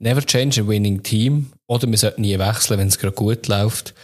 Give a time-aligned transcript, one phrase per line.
[0.00, 3.94] never change a winning team oder wir sollten nie wechseln, wenn es gerade gut läuft.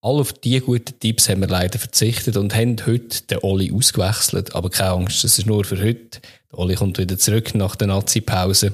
[0.00, 4.56] All auf diese guten Tipps haben wir leider verzichtet und haben heute den Oli ausgewechselt.
[4.56, 6.20] Aber keine Angst, das ist nur für heute.
[6.50, 8.72] Der Oli kommt wieder zurück nach der Nazi-Pause.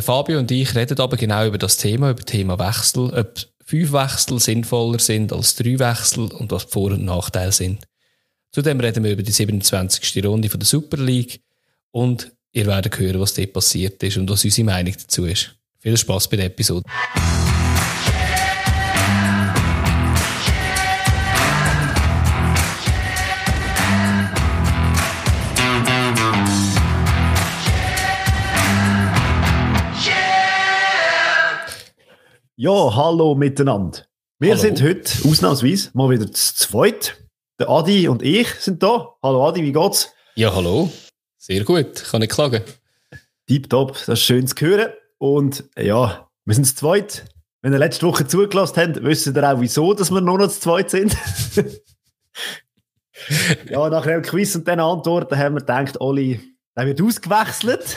[0.00, 3.34] Fabio und ich reden aber genau über das Thema, über das Thema Wechsel, ob
[3.66, 7.84] fünf Wechsel sinnvoller sind als drei Wechsel und was Vor- und Nachteile sind.
[8.52, 10.24] Zudem reden wir über die 27.
[10.24, 11.40] Runde von der Super League
[11.90, 15.56] und ihr werdet hören, was dort passiert ist und was unsere Meinung dazu ist.
[15.80, 16.84] Viel Spaß bei der Episode.
[32.54, 34.04] Ja, hallo miteinander.
[34.38, 34.60] Wir Hallo.
[34.60, 37.16] sind heute ausnahmsweise mal wieder zu zweit.
[37.58, 39.16] Der Adi und ich sind da.
[39.20, 40.12] Hallo Adi, wie geht's?
[40.36, 40.88] Ja, hallo.
[41.44, 42.62] Sehr gut, kann nicht klagen.
[43.48, 44.92] Tipptopp, das ist schön zu hören.
[45.18, 47.24] Und ja, wir sind zu zweit.
[47.62, 50.60] Wenn ihr letzte Woche zugelassen habt, wisst ihr auch wieso, dass wir nur noch zu
[50.60, 51.16] zweit sind.
[53.68, 56.38] ja, nach dem Quiz und diesen Antworten haben wir gedacht, Oli,
[56.76, 57.96] der wird ausgewechselt.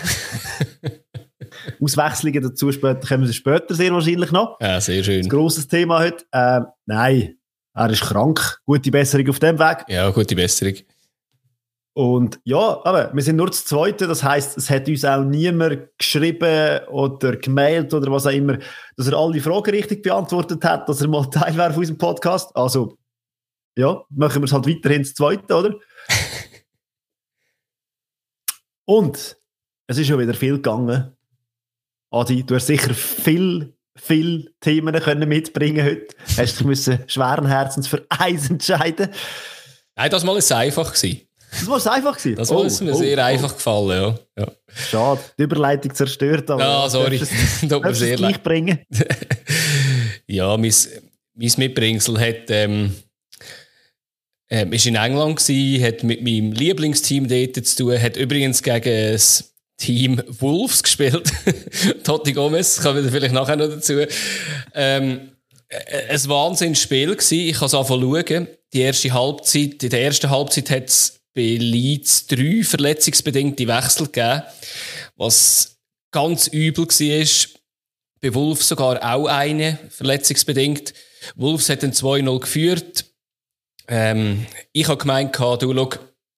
[1.79, 4.59] Auswechslungen dazu später kommen wir später sehr wahrscheinlich noch.
[4.59, 5.23] Ja, sehr schön.
[5.23, 6.25] Ein grosses Thema heute.
[6.33, 7.37] Ähm, nein,
[7.75, 8.59] er ist krank.
[8.65, 9.85] Gute Besserung auf dem Weg.
[9.87, 10.77] Ja, gute Besserung.
[11.97, 14.05] Und ja, aber wir sind nur das Zweite.
[14.05, 18.57] Das heißt, es hat uns auch niemand geschrieben oder gemailt oder was auch immer,
[18.97, 22.53] dass er alle Fragen richtig beantwortet hat, dass er mal Teil wäre von unserem Podcast.
[22.53, 22.97] Also,
[23.77, 25.75] ja, machen wir es halt weiterhin das Zweite, oder?
[28.85, 29.37] Und
[29.87, 31.15] es ist schon wieder viel gegangen.
[32.11, 36.13] Adi, du hast sicher viel, viel Themen können mitbringen heute.
[36.35, 39.11] Hast dich müssen schweren Herzens für eins entscheiden.
[39.95, 41.24] Nein, das mal ist es einfach gewesen.
[41.59, 42.35] Das war es einfach gewesen.
[42.35, 44.43] Das war es mir sehr einfach gefallen, ja.
[44.43, 44.51] ja.
[44.89, 46.49] Schade, die Überleitung zerstört.
[46.51, 47.19] Aber Ja, sorry.
[47.61, 48.43] Tut mir sehr es gleich leid.
[48.43, 48.79] bringen.
[50.27, 50.73] Ja, mein,
[51.35, 52.95] mein Mitbringsel hat, ähm,
[54.49, 59.11] ähm, ist in England gsi, hat mit meinem Lieblingsteam dort zu tun, hat übrigens gegen
[59.13, 61.31] das Team Wolves gespielt.
[62.03, 63.93] Totti Gomez, kommen wir vielleicht nachher noch dazu.
[64.73, 65.31] Ähm,
[65.67, 67.49] äh, ein Wahnsinnsspiel gsi.
[67.49, 68.47] Ich kann es anfangen schauen.
[68.73, 74.43] Die erste Halbzeit, in der ersten Halbzeit hat es bei Leeds drei verletzungsbedingte Wechsel gegeben,
[75.17, 75.77] was
[76.11, 77.59] ganz übel war.
[78.21, 80.93] Bei Wolves sogar auch eine, verletzungsbedingt.
[81.35, 83.05] Wolves hat dann 2-0 geführt.
[83.87, 85.89] Ähm, ich habe gemeint, du, schau,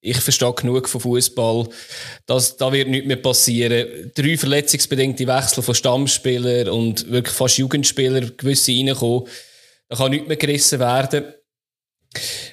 [0.01, 1.69] ich verstehe genug von Fußball.
[2.25, 4.11] Das, da wird nichts mehr passieren.
[4.15, 9.27] Drei verletzungsbedingte Wechsel von Stammspielern und wirklich fast Jugendspieler, gewisse reinkommen.
[9.89, 11.33] Da kann nichts mehr gerissen werden.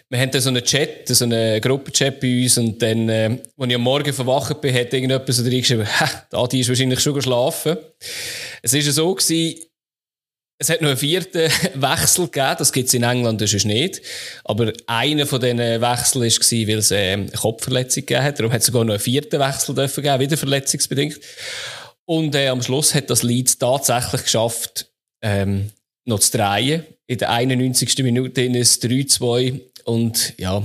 [0.09, 3.69] Wir haben dann so einen Chat, so einen Gruppenchat bei uns und dann, äh, als
[3.69, 7.15] ich am Morgen verwacht bin, hat irgendjemand so reingeschrieben, «Hä, der Adi ist wahrscheinlich schon
[7.15, 7.77] geschlafen.
[8.63, 9.61] Es war ja so, gewesen,
[10.59, 14.03] es hat noch einen vierten Wechsel gegeben, das gibt es in England sonst nicht.
[14.45, 18.39] Aber einer von diesen Wechseln war, weil es äh, eine Kopfverletzung gegeben hat.
[18.39, 21.21] Darum hat es sogar noch einen vierten Wechsel dürfen geben, wieder verletzungsbedingt.
[22.07, 24.93] Und äh, am Schluss hat das Leeds tatsächlich geschafft,
[25.23, 25.71] ähm,
[26.05, 26.85] noch zu drehen.
[27.07, 27.99] In der 91.
[28.03, 30.63] Minute ist es 3-2 und ja,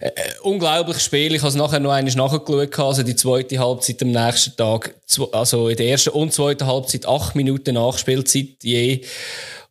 [0.00, 1.34] äh, äh, unglaubliches Spiel.
[1.34, 4.94] Ich habe es nachher noch einmal nachgeschaut, also die zweite Halbzeit am nächsten Tag,
[5.32, 9.04] also in der ersten und zweiten Halbzeit acht Minuten Nachspielzeit je.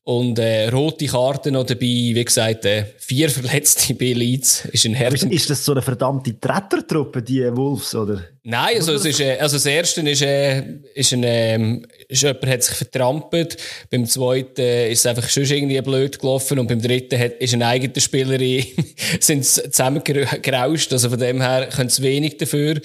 [0.09, 4.65] Und äh, rote Karten noch dabei, wie gesagt, äh, vier Verletzte bei Leeds.
[4.71, 8.23] Ist ein Ist, ist das so eine verdammte Trettertruppe, die Wolves, oder?
[8.41, 10.63] Nein, also, es ist, äh, also das erste ist, äh,
[10.95, 13.57] ist ein, ähm, ist jemand hat sich vertrampelt.
[13.91, 16.57] Beim zweiten äh, ist es einfach schon irgendwie blöd gelaufen.
[16.57, 18.65] Und beim dritten hat, ist ein eigener Spieler in-
[19.19, 20.91] sind zusammengerauscht.
[20.91, 22.81] Also von dem her können sie wenig dafür.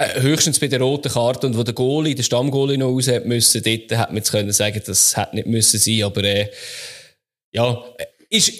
[0.00, 3.26] Äh, höchstens bei der roten Karte und wo der Goalie, der Stammgoalie noch raus hat
[3.26, 6.48] müssen, dort hätte man jetzt können sagen, das hätte nicht müssen sein, aber, äh,
[7.52, 8.50] ja, äh, ist,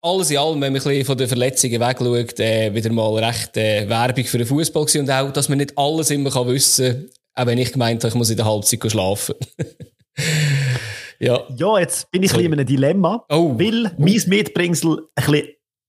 [0.00, 3.56] alles in allem, wenn man ein bisschen von den Verletzungen wegschaut, äh, wieder mal recht
[3.56, 6.86] äh, Werbung für den Fußball gewesen und auch, dass man nicht alles immer kann wissen
[6.86, 9.34] kann, auch wenn ich gemeint habe, ich muss in der Halbzeit schlafen.
[11.18, 11.44] ja.
[11.56, 13.58] Ja, jetzt bin ich ein bisschen in einem Dilemma, Oh.
[13.58, 15.48] weil mein Mitbringsel ein bisschen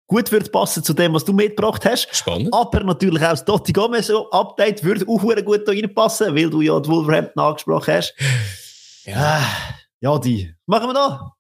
[0.10, 2.14] gut wird passen zu dem, was du mitgebracht hast.
[2.14, 2.54] Spannend.
[2.54, 6.62] Aber natürlich auch das Totti Gomez so Update würde auch gut da reinpassen, weil du
[6.62, 8.14] ja die Wolverhampton angesprochen hast.
[9.06, 9.16] Ja.
[9.16, 9.46] Ah,
[10.02, 10.54] ja, die.
[10.66, 11.32] Was machen wir da?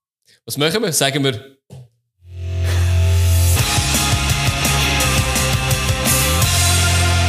[0.45, 0.93] Was machen wir?
[0.93, 1.33] Sagen wir,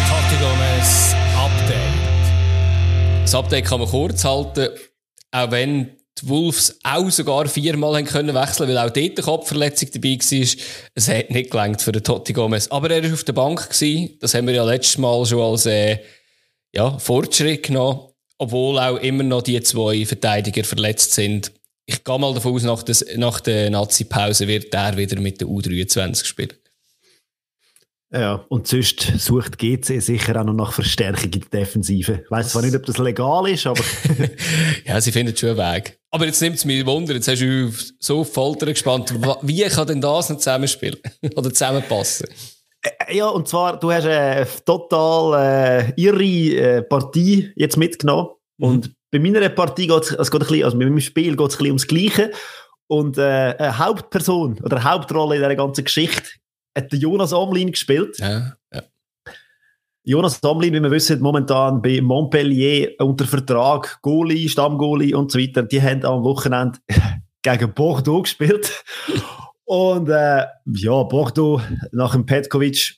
[0.09, 3.23] Tati Gomez Update.
[3.23, 4.69] Das Update kann man kurz halten,
[5.33, 9.91] auch wenn die Wolves auch sogar viermal haben können wechseln, weil auch dort eine Kopfverletzung
[9.93, 10.49] dabei war.
[10.95, 12.69] Es hat nicht gelangt für den Totti Gomez.
[12.69, 14.17] Aber er war auf der Bank gewesen.
[14.21, 15.99] Das haben wir ja letztes Mal schon als, äh,
[16.73, 18.07] ja, Fortschritt genommen.
[18.39, 21.53] obwohl auch immer noch die zwei Verteidiger verletzt sind.
[21.85, 25.49] Ich gehe mal davon aus, nach, des, nach der Nazi-Pause wird er wieder mit der
[25.49, 26.55] U23 spielen.
[28.13, 32.23] Ja, und sonst sucht GC sicher auch noch nach Verstärkung in der Defensive.
[32.25, 33.85] Ich weiss zwar nicht, ob das legal ist, aber.
[34.85, 36.00] ja, sie finden schon einen Weg.
[36.13, 37.71] Aber jetzt nimmt es mich Wunder, jetzt hast du
[38.01, 39.15] so auf Folter gespannt.
[39.43, 40.97] Wie kann denn das nicht zusammenspielen?
[41.37, 42.27] Oder zusammenpassen?
[42.83, 48.31] Äh, ja, und zwar, du hast eine total äh, irre äh, Partie jetzt mitgenommen.
[48.59, 48.67] Mhm.
[48.67, 51.59] Und bei meiner Partie geht es, also, geht also bei meinem Spiel geht es ein
[51.59, 52.33] bisschen ums Gleiche.
[52.89, 56.29] Und äh, eine Hauptperson oder eine Hauptrolle in dieser ganzen Geschichte
[56.77, 58.19] hat Jonas Omlin gespielt.
[58.19, 58.83] Ja, ja.
[60.03, 65.63] Jonas Omlin, wie wir wissen, momentan bei Montpellier unter Vertrag, Goalie, Stammgoalie und so weiter.
[65.63, 66.79] Die haben am Wochenende
[67.43, 68.83] gegen Bordeaux gespielt.
[69.65, 71.61] Und äh, ja, Bordeaux
[71.93, 72.97] nach dem Petkovic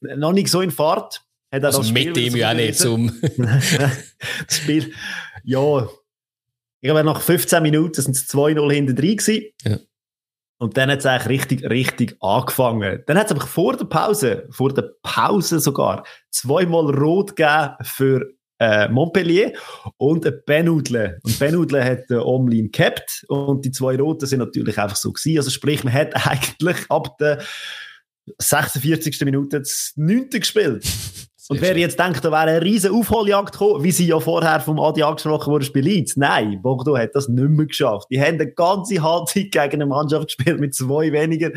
[0.00, 1.22] noch nicht so in Fahrt.
[1.50, 4.92] Hat also das mit ihm ja auch nicht zum das Spiel.
[5.44, 5.88] Ja,
[6.80, 9.44] ich glaube, nach 15 Minuten sind es 2-0 hinter drin gewesen.
[9.64, 9.78] Ja.
[10.58, 13.02] Und dann hat es eigentlich richtig, richtig angefangen.
[13.06, 18.26] Dann hat es aber vor der Pause, vor der Pause sogar, zweimal rot gegeben für
[18.58, 19.52] äh, Montpellier
[19.96, 21.20] und ein Benudle.
[21.22, 25.38] Und Benudle hat den Omlin gehabt und die zwei Roten sind natürlich einfach so gewesen.
[25.38, 27.40] Also sprich, man hat eigentlich ab der
[28.38, 29.20] 46.
[29.24, 30.30] Minute das 9.
[30.30, 30.84] gespielt.
[31.48, 34.78] Und wer jetzt denkt, da wäre eine riesen Aufholjagd gekommen, wie sie ja vorher vom
[34.78, 36.16] Adi angesprochen wurde, bei Leeds.
[36.16, 38.08] Nein, Bordeaux hat das nicht mehr geschafft.
[38.10, 41.50] Die haben eine ganze Halbzeit gegen eine Mannschaft gespielt mit zwei weniger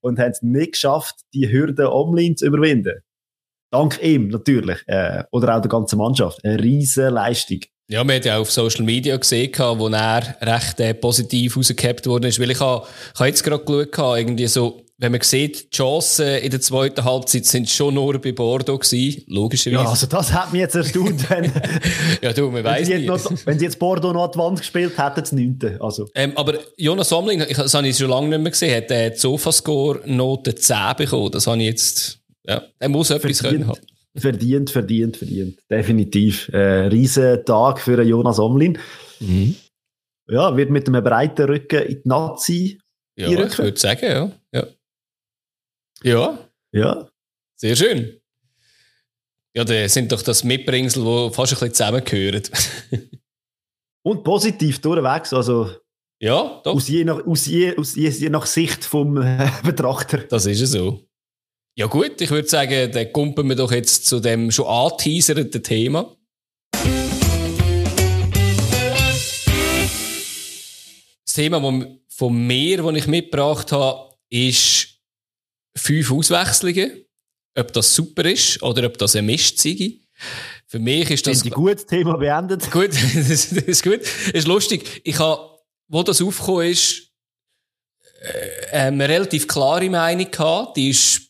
[0.00, 3.00] und haben es nicht geschafft, die Hürde Omlin zu überwinden.
[3.70, 4.78] Dank ihm natürlich.
[4.86, 6.44] Äh, oder auch der ganzen Mannschaft.
[6.44, 7.60] Eine riesen Leistung.
[7.90, 12.24] Ja, man hat ja auf Social Media gesehen, wo er recht äh, positiv rausgehabt worden
[12.24, 12.40] ist.
[12.40, 16.26] Weil ich habe, ich habe jetzt gerade geschaut, irgendwie so, wenn man sieht, die Chancen
[16.38, 19.84] in der zweiten Halbzeit sind schon nur bei Bordeaux gewesen, logischerweise.
[19.84, 21.52] Ja, also das hat mich jetzt erstaunt, wenn,
[22.22, 23.06] ja, du, man weiss nicht.
[23.06, 25.78] Noch, wenn sie jetzt Bordeaux noch an die Wand gespielt hätten, das neunte.
[25.80, 26.08] Also.
[26.16, 29.18] Ähm, aber Jonas Somling, das habe ich schon lange nicht mehr gesehen, hat äh, die
[29.18, 31.30] Sofascore-Note 10 bekommen.
[31.30, 33.80] Das habe ich jetzt, ja, er muss etwas verdient, können haben.
[34.16, 35.60] Verdient, verdient, verdient.
[35.70, 36.48] Definitiv.
[36.48, 38.78] Äh, riesen Tag für Jonas Omlin.
[39.20, 39.54] Mhm.
[40.28, 42.78] Ja, wird mit einem breiten Rücken in die Nazi
[43.18, 44.30] ja, ich würde sagen, ja.
[44.52, 44.66] ja.
[46.02, 46.38] Ja.
[46.72, 47.08] Ja.
[47.56, 48.20] Sehr schön.
[49.54, 52.42] Ja, das sind doch das Mitbringsel, die fast ein bisschen zusammengehören.
[54.02, 55.70] Und positiv durchwegs, also.
[56.20, 56.74] Ja, doch.
[56.74, 60.18] Aus je nach, aus je, aus je, je nach Sicht vom äh, Betrachter.
[60.18, 61.04] Das ist ja so.
[61.76, 66.16] Ja gut, ich würde sagen, dann kumpen wir doch jetzt zu dem schon anteaserten Thema.
[71.24, 71.60] Das Thema
[72.08, 74.87] von mir, das ich mitgebracht habe, ist
[75.78, 77.04] fünf Auswechslungen.
[77.56, 79.94] Ob das super ist oder ob das ein Mist sei.
[80.66, 81.40] Für mich ist das...
[81.40, 82.70] Sind die gut, Thema beendet.
[82.70, 84.00] Gut, das ist gut.
[84.32, 85.00] Ist lustig.
[85.04, 85.58] Ich habe,
[85.88, 87.10] wo das aufgekommen ist,
[88.20, 90.76] äh, eine relativ klare Meinung gehabt.
[90.76, 91.28] Die ist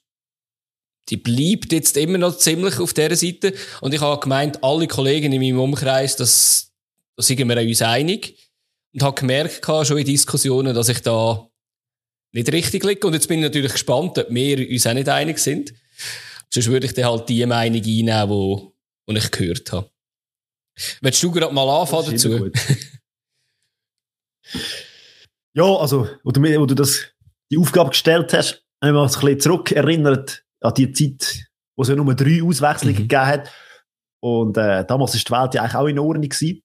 [1.09, 3.55] die bleibt jetzt immer noch ziemlich auf dieser Seite.
[3.81, 6.73] Und ich habe gemeint, alle Kollegen in meinem Umkreis, das,
[7.17, 8.51] da sind wir uns einig.
[8.93, 11.49] Und habe gemerkt, schon in Diskussionen, dass ich da
[12.33, 13.07] nicht richtig liegen.
[13.07, 15.73] Und jetzt bin ich natürlich gespannt, ob wir uns auch nicht einig sind.
[16.51, 18.75] Sonst würde ich dann halt die Meinung einnehmen, wo
[19.07, 19.91] ich gehört habe.
[21.01, 22.51] Willst du gerade mal anfangen dazu?
[25.53, 27.07] ja, also, wo du, wo du das,
[27.51, 31.83] die Aufgabe gestellt hast, habe ich mich ein bisschen zurück erinnert an die Zeit, wo
[31.83, 33.09] es ja nur drei Auswechslungen mhm.
[33.09, 33.51] gegeben hat.
[34.21, 36.63] Und äh, damals war die Welt ja eigentlich auch in Ordnung gewesen.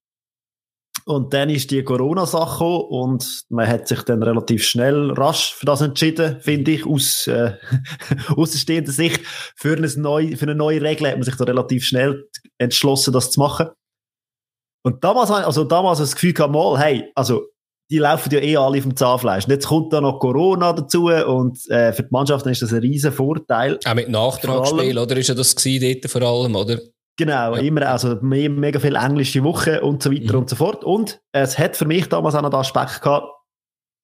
[1.06, 5.82] Und dann ist die Corona-Sache und man hat sich dann relativ schnell, rasch für das
[5.82, 7.54] entschieden, finde ich, aus äh,
[8.36, 9.22] außenstehender Sicht.
[9.56, 13.32] Für eine, neue, für eine neue Regel hat man sich da relativ schnell entschlossen, das
[13.32, 13.68] zu machen.
[14.86, 17.48] Und damals, also damals das Gefühl gehabt, mal, hey, also
[17.90, 19.46] die laufen ja eh alle vom Zahnfleisch.
[19.46, 22.80] Und jetzt kommt da noch Corona dazu und äh, für die Mannschaften ist das ein
[22.80, 23.78] riesen Vorteil.
[23.86, 25.18] Auch mit Nachtragsspiel, oder?
[25.18, 26.80] Ist ja das gewesen dort vor allem, oder?
[27.18, 27.62] Genau, ja.
[27.62, 30.40] immer, also mega viel englische Woche und so weiter mhm.
[30.40, 30.84] und so fort.
[30.84, 33.28] Und es hat für mich damals auch noch den Aspekt gehabt,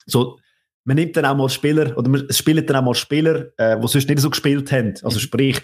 [0.05, 0.37] so,
[0.85, 3.87] man nimmt dann auch mal Spieler, oder man spielt dann auch mal Spieler, äh, die
[3.87, 4.93] sonst nicht so gespielt haben.
[5.03, 5.21] Also mhm.
[5.21, 5.61] sprich,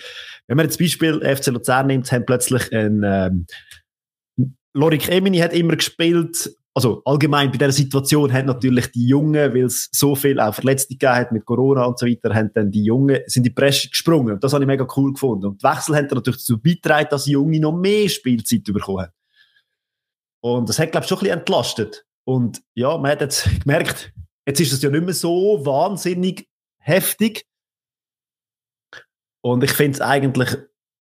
[0.48, 3.46] wenn man jetzt Beispiel FC Luzern nimmt, haben plötzlich ein, ähm,
[4.74, 9.64] Lorik Emini hat immer gespielt, also allgemein bei dieser Situation haben natürlich die Jungen, weil
[9.64, 12.84] es so viel auch Verletzte gegeben hat mit Corona und so weiter, haben dann die
[12.84, 14.42] Jungen, sind die Presse gesprungen.
[14.42, 15.46] Das habe ich mega cool gefunden.
[15.46, 19.08] Und die Wechsel haben natürlich dazu beigetragen, dass die Junge noch mehr Spielzeit bekommen.
[20.42, 22.06] Und das hat, glaube ich, schon ein bisschen entlastet.
[22.26, 24.12] Und ja, man hat jetzt gemerkt,
[24.46, 27.48] jetzt ist es ja nicht mehr so wahnsinnig heftig.
[29.42, 30.58] Und ich finde es eigentlich,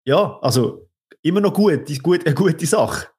[0.04, 0.90] ja, also
[1.22, 3.11] immer noch gut, eine gute Sache.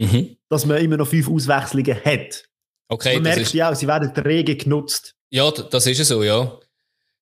[0.00, 0.36] Mhm.
[0.48, 2.44] dass man immer noch fünf Auswechslungen hat.
[2.88, 5.14] Okay, man merkt ja auch, sie werden rege genutzt.
[5.30, 6.58] Ja, das ist so, ja.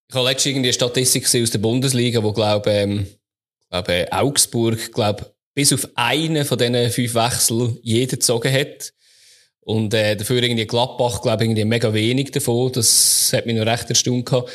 [0.09, 3.07] Ich habe letztens irgendwie eine Statistik gesehen aus der Bundesliga, wo, glaube ähm,
[3.69, 8.93] glaube, Augsburg, glaube bis auf einen von diesen fünf Wechsel jeder gezogen hat.
[9.61, 12.73] Und äh, dafür irgendwie Gladbach, glaube ich, irgendwie mega wenig davon.
[12.73, 14.51] Das hat mich noch recht erstaunt gehabt.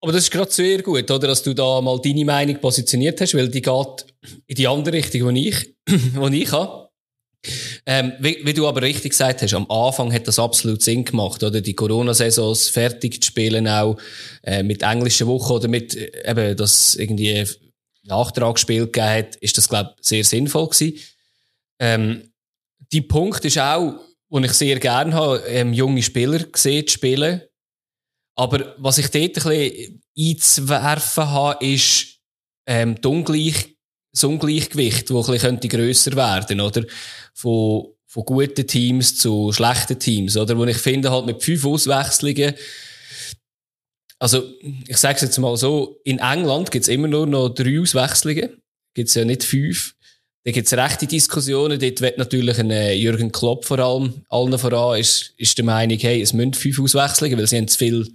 [0.00, 3.34] Aber das ist gerade sehr gut, oder, dass du da mal deine Meinung positioniert hast,
[3.34, 4.06] weil die geht
[4.46, 6.87] in die andere Richtung, die ich, die ich habe.
[7.86, 11.42] Ähm, wie, wie, du aber richtig gesagt hast, am Anfang hat das absolut Sinn gemacht,
[11.42, 11.60] oder?
[11.60, 13.96] Die Corona-Saisons fertig zu spielen auch,
[14.42, 17.46] äh, mit englischen Wochen oder mit, äh, eben, dass irgendwie
[18.02, 20.98] Nachtragsspiel gegeben hat, ist das, glaube ich, sehr sinnvoll gewesen.
[21.78, 22.32] Ähm,
[22.92, 23.94] die Punkt ist auch,
[24.28, 27.42] wo ich sehr gerne habe, ähm, junge Spieler gesehen spielen.
[28.36, 32.18] Aber was ich dort ein bisschen einzuwerfen habe, ist
[32.66, 33.77] ähm, das, Ungleich,
[34.18, 36.84] das Ungleichgewicht, das ein bisschen grösser werden oder?
[37.34, 40.56] Von, von guten Teams zu schlechten Teams, oder?
[40.58, 42.54] Wo ich finde, halt mit fünf Auswechslungen,
[44.18, 44.42] also
[44.86, 48.60] ich sage es jetzt mal so, in England gibt es immer nur noch drei Auswechslungen,
[48.94, 49.94] gibt es ja nicht fünf.
[50.44, 51.78] Da gibt es rechte Diskussionen.
[51.78, 55.98] Dort wird natürlich ein äh, Jürgen Klopp vor allem, allen voran, ist, ist der Meinung,
[55.98, 58.08] hey, es müssen fünf Auswechslungen, weil sie haben zu viel,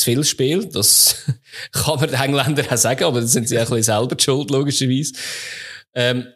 [0.00, 0.66] zu viel Spiel.
[0.66, 1.24] Das
[1.72, 4.50] kann man den Engländern auch sagen, aber das sind sie auch ein bisschen selber schuld,
[4.50, 5.12] logischerweise.
[5.94, 6.26] Ähm,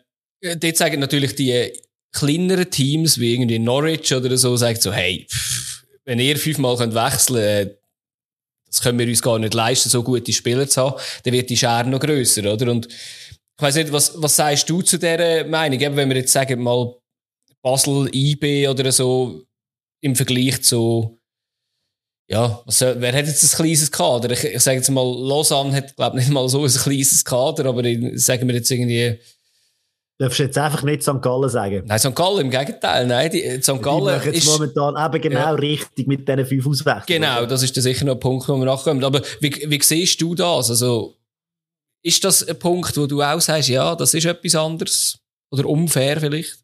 [0.41, 1.73] dort sagen natürlich die äh,
[2.13, 6.95] kleineren Teams, wie irgendwie Norwich oder so, sagen so, hey, pff, wenn ihr fünfmal könnt
[6.95, 7.79] wechseln könnt,
[8.67, 11.57] das können wir uns gar nicht leisten, so gute Spieler zu haben, dann wird die
[11.57, 12.71] Schere noch grösser, oder?
[12.71, 15.81] Und ich weiss nicht, was, was sagst du zu dieser Meinung?
[15.81, 16.97] Eben, wenn wir jetzt sagen, mal
[17.63, 19.45] Basel, IB oder so
[20.01, 21.21] im Vergleich zu,
[22.27, 24.31] ja, was, wer hat jetzt ein kleines Kader?
[24.31, 27.67] Ich, ich sage jetzt mal, Lausanne hat, glaube ich, nicht mal so ein kleines Kader,
[27.67, 27.83] aber
[28.15, 29.19] sagen wir jetzt irgendwie,
[30.17, 31.21] Darfst du jetzt einfach nicht St.
[31.21, 31.83] Gallen sagen?
[31.87, 32.15] Nein, St.
[32.15, 33.05] Gallen im Gegenteil.
[33.05, 33.83] Nein, die, St.
[33.83, 35.51] Gallen die jetzt ist momentan eben genau ja.
[35.51, 37.23] richtig mit diesen fünf Auswechslungen.
[37.23, 39.03] Genau, das ist dann sicher noch ein Punkt, wo wir nachkommen.
[39.03, 40.71] Aber wie, wie siehst du das?
[40.71, 41.17] Also,
[42.03, 45.19] ist das ein Punkt, wo du auch sagst, ja, das ist etwas anderes?
[45.51, 46.64] Oder unfair vielleicht?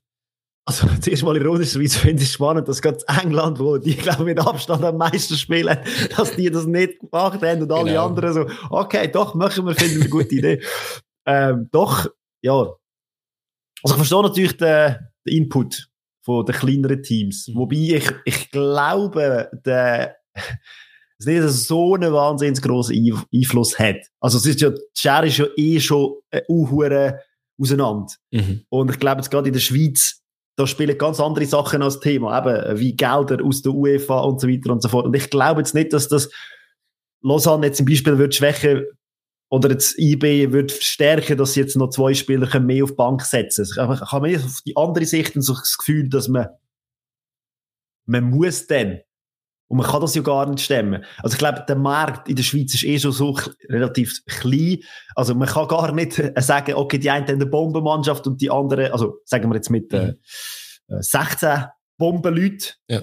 [0.70, 4.38] Also, zuerst mal ironischerweise finde ich es spannend, dass gerade England, wo die, glaube mit
[4.38, 5.76] Abstand am meisten spielen,
[6.16, 8.06] dass die das nicht gemacht haben und alle genau.
[8.06, 10.62] anderen so, okay, doch, machen wir, finden wir eine gute Idee.
[11.26, 12.06] ähm, doch,
[12.40, 12.72] ja.
[13.82, 14.96] Also, ich verstehe natürlich den,
[15.26, 15.88] den Input
[16.24, 17.48] von den kleineren Teams.
[17.48, 17.56] Mhm.
[17.56, 20.18] Wobei ich, ich glaube, der,
[21.18, 24.06] es nicht so einen wahnsinnig grossen Einfluss hat.
[24.20, 26.42] Also es ist ja, die Schere ist ja eh schon äh,
[27.60, 28.12] auseinander.
[28.30, 28.62] Mhm.
[28.68, 30.20] Und ich glaube jetzt gerade in der Schweiz,
[30.56, 34.48] da spielen ganz andere Sachen als Thema, eben wie Gelder aus der UEFA und so
[34.48, 35.06] weiter und so fort.
[35.06, 36.30] Und ich glaube jetzt nicht, dass das
[37.22, 38.84] Lausanne jetzt zum Beispiel wird schwächen
[39.50, 43.22] oder jetzt IB wird verstärken, dass sie jetzt noch zwei Spieler mehr auf die Bank
[43.22, 43.66] setzen.
[43.70, 46.48] Ich habe mehr auf die andere Sicht so das Gefühl, dass man
[48.06, 49.00] man muss dann
[49.70, 51.04] und man kann das ja gar nicht stemmen.
[51.18, 54.78] Also ich glaube, der Markt in der Schweiz ist eh schon so relativ klein.
[55.14, 58.50] Also man kann gar nicht äh, sagen, okay, die eine haben eine Bombenmannschaft und die
[58.50, 60.14] andere, also sagen wir jetzt mit äh,
[60.88, 61.54] 16 mhm.
[61.54, 61.66] äh,
[61.98, 62.70] Bombenleuten.
[62.88, 63.02] Ja.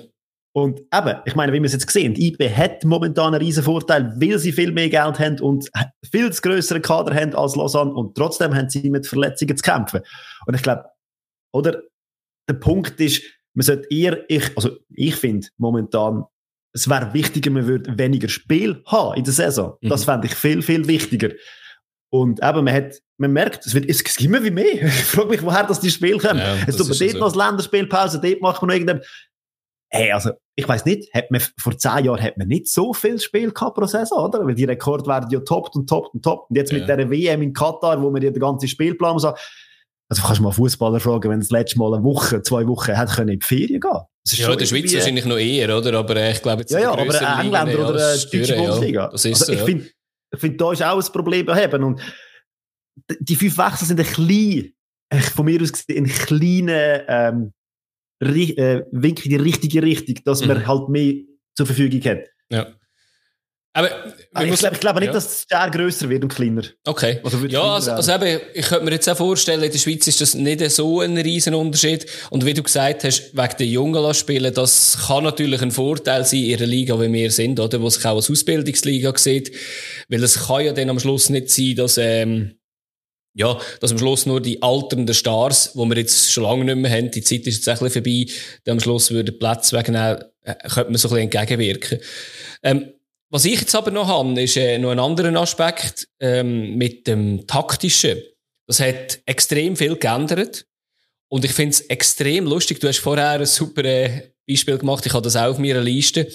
[0.52, 3.64] Und eben, ich meine, wie wir es jetzt gesehen, die IB hat momentan einen riesen
[3.64, 5.70] Vorteil, weil sie viel mehr Geld haben und
[6.12, 10.02] viel größeren Kader haben als Lausanne und trotzdem haben sie mit Verletzungen zu kämpfen.
[10.46, 10.84] Und ich glaube,
[11.54, 11.82] oder
[12.50, 13.22] der Punkt ist,
[13.54, 16.26] man sollte eher, ich, also ich finde momentan
[16.78, 19.74] es wäre wichtiger, man würde weniger Spiel haben in der Saison.
[19.82, 19.90] Mhm.
[19.90, 21.32] Das fände ich viel, viel wichtiger.
[22.10, 24.66] Und eben, man hat, man merkt, es, wird, es gibt immer wie mehr.
[24.84, 26.40] Ich frage mich, woher das die Spiele kommen.
[26.40, 27.18] Ja, es tut man dort so.
[27.18, 29.02] noch Länderspielpause, dort macht man noch irgendein,
[29.90, 33.20] Hey, also, ich weiß nicht, hat man, vor zehn Jahren hat man nicht so viel
[33.20, 34.46] Spiel gehabt pro Saison, oder?
[34.46, 36.50] Weil die Rekorde werden ja toppt und toppt und toppt.
[36.50, 36.80] Und jetzt ja.
[36.80, 39.26] mit der WM in Katar, wo man ja den ganzen Spielplan muss
[40.10, 42.94] also kannst du mal Fußballer fragen, wenn es das letzte Mal eine Woche, zwei Wochen
[42.94, 44.02] hätte können in die Ferien gehen
[44.36, 45.98] ja, in der Schweiz wahrscheinlich noch eher, oder?
[45.98, 49.04] Aber äh, ich glaube jetzt Ja, ja, aber äh, Engländer oder äh, deutsche Bundesliga.
[49.04, 49.90] Ja, das ist also, ich finde,
[50.34, 51.84] ich finde, da ist auch ein Problem haben.
[51.84, 52.02] Und
[53.20, 54.74] die fünf Wechsel sind ein klein,
[55.34, 57.54] von mir aus gesehen, ein kleiner ähm,
[58.20, 60.48] äh, Wink in die richtige Richtung, dass mhm.
[60.48, 61.14] man halt mehr
[61.56, 62.28] zur Verfügung hat.
[62.52, 62.77] Ja.
[63.78, 63.92] Aber
[64.34, 65.14] ah, ich, glaube, ich glaube nicht, ja.
[65.14, 66.64] dass der grösser wird und kleiner.
[66.84, 67.20] Okay.
[67.24, 70.20] Also ja, also, also eben, ich könnte mir jetzt auch vorstellen, in der Schweiz ist
[70.20, 72.08] das nicht so ein riesen Unterschied.
[72.32, 76.40] Und wie du gesagt hast, wegen der Jungen spielen, das kann natürlich ein Vorteil sein
[76.40, 77.80] in einer Liga, wie wir sind, oder?
[77.80, 79.52] Wo sich auch als Ausbildungsliga sieht.
[80.10, 82.56] Weil es kann ja dann am Schluss nicht sein, dass, ähm,
[83.36, 86.90] ja, dass am Schluss nur die alternden Stars, wo wir jetzt schon lange nicht mehr
[86.90, 88.26] haben, die Zeit ist jetzt ein bisschen vorbei,
[88.64, 92.00] dann am Schluss würde Platz wegnehmen, äh, könnte man so ein bisschen entgegenwirken.
[92.64, 92.94] Ähm,
[93.30, 97.46] was ich jetzt aber noch habe, ist äh, noch ein anderer Aspekt ähm, mit dem
[97.46, 98.22] Taktischen.
[98.68, 100.66] Das hat extrem viel geändert.
[101.30, 102.80] Und ich finde es extrem lustig.
[102.80, 105.06] Du hast vorher ein super äh, Beispiel gemacht.
[105.06, 106.32] Ich habe das auch auf meiner Liste.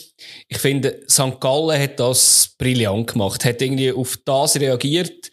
[0.49, 1.41] Ich finde, St.
[1.41, 3.45] Gallen hat das brillant gemacht.
[3.45, 5.31] Hat irgendwie auf das reagiert.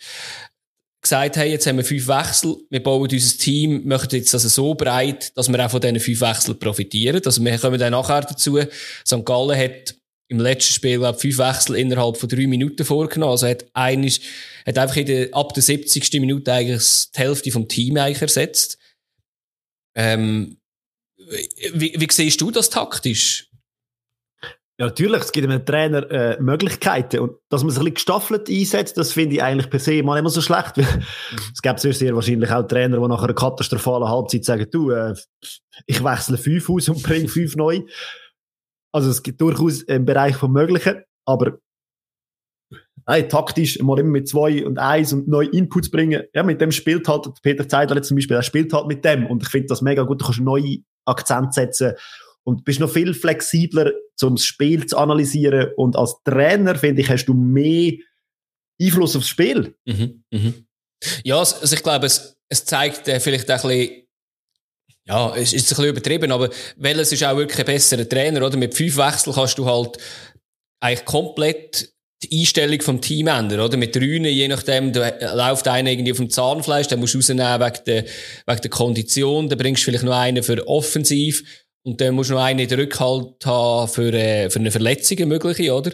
[1.02, 2.58] Gesagt, hey, jetzt haben wir fünf Wechsel.
[2.70, 6.22] Wir bauen unser Team, möchten jetzt also so breit, dass wir auch von diesen fünf
[6.22, 7.22] Wechseln profitieren.
[7.26, 8.60] Also wir kommen dann nachher dazu.
[9.06, 9.26] St.
[9.26, 9.96] Gallen hat
[10.30, 13.32] im letzten Spiel, glaube fünf Wechsel innerhalb von drei Minuten vorgenommen.
[13.32, 14.20] Also hat einisch,
[14.66, 16.14] hat einfach in der, ab der 70.
[16.22, 18.78] Minute eigentlich die Hälfte vom Team eigentlich ersetzt.
[19.96, 20.58] Ähm,
[21.74, 23.50] wie, wie siehst du das taktisch?
[24.80, 27.20] Ja, natürlich, es gibt einem Trainer äh, Möglichkeiten.
[27.20, 30.18] Und dass man sich ein bisschen gestaffelt einsetzt, das finde ich eigentlich per se mal
[30.18, 30.76] immer so schlecht.
[31.54, 35.16] Es gibt sehr wahrscheinlich auch Trainer, die nach einer katastrophalen Halbzeit sagen, du, äh,
[35.88, 37.82] ich wechsle fünf aus und bringe fünf neu.
[38.92, 41.60] Also es gibt durchaus im Bereich vom Möglichen, aber
[43.08, 46.24] hey, taktisch mal immer mit zwei und eins und neue Inputs bringen.
[46.34, 49.44] Ja, mit dem spielt halt, Peter Zeidler zum Beispiel, er spielt halt mit dem und
[49.44, 51.94] ich finde das mega gut, du kannst neue Akzente setzen
[52.44, 53.92] und bist noch viel flexibler,
[54.22, 57.94] um das Spiel zu analysieren und als Trainer, finde ich, hast du mehr
[58.82, 59.76] Einfluss aufs Spiel.
[59.86, 60.66] Mhm, mhm.
[61.24, 64.04] Ja, also ich glaube, es, es zeigt äh, vielleicht ein bisschen
[65.10, 68.58] ja, es ist ein bisschen übertrieben, aber Welles ist auch wirklich ein besserer Trainer, oder?
[68.58, 69.98] Mit fünf Wechseln kannst du halt
[70.80, 71.90] eigentlich komplett
[72.22, 73.76] die Einstellung vom Team ändern, oder?
[73.76, 77.60] Mit drei, je nachdem, da läuft einer irgendwie auf dem Zahnfleisch, dann musst du rausnehmen
[77.60, 78.06] wegen der,
[78.46, 81.44] wegen der Kondition, dann bringst du vielleicht noch einen für offensiv
[81.84, 85.28] und dann musst du noch einen in der Rückhalt haben für, äh, für eine Verletzung
[85.28, 85.92] mögliche, oder?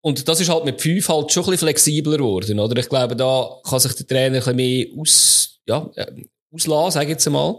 [0.00, 2.80] Und das ist halt mit fünf halt schon ein bisschen flexibler geworden, oder?
[2.80, 6.06] Ich glaube, da kann sich der Trainer ein bisschen mehr aus, ja, äh,
[6.52, 7.58] auslassen, sage ich jetzt einmal.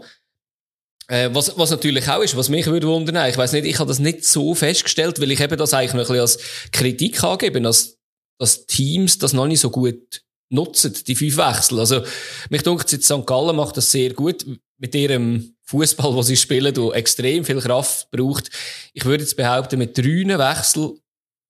[1.10, 3.88] Äh, was, was natürlich auch ist, was mich würde wundern, ich weiß nicht, ich habe
[3.88, 7.64] das nicht so festgestellt, weil ich eben das eigentlich noch ein bisschen als Kritik angeben,
[7.64, 7.98] dass,
[8.38, 11.80] dass Teams das noch nicht so gut nutzen, die fünf Wechsel.
[11.80, 12.04] Also,
[12.48, 13.26] mich denkt jetzt St.
[13.26, 14.46] Gallen macht das sehr gut
[14.78, 18.48] mit ihrem Fußball, wo sie spielen, der extrem viel Kraft braucht.
[18.92, 20.96] Ich würde jetzt behaupten, mit drei Wechsel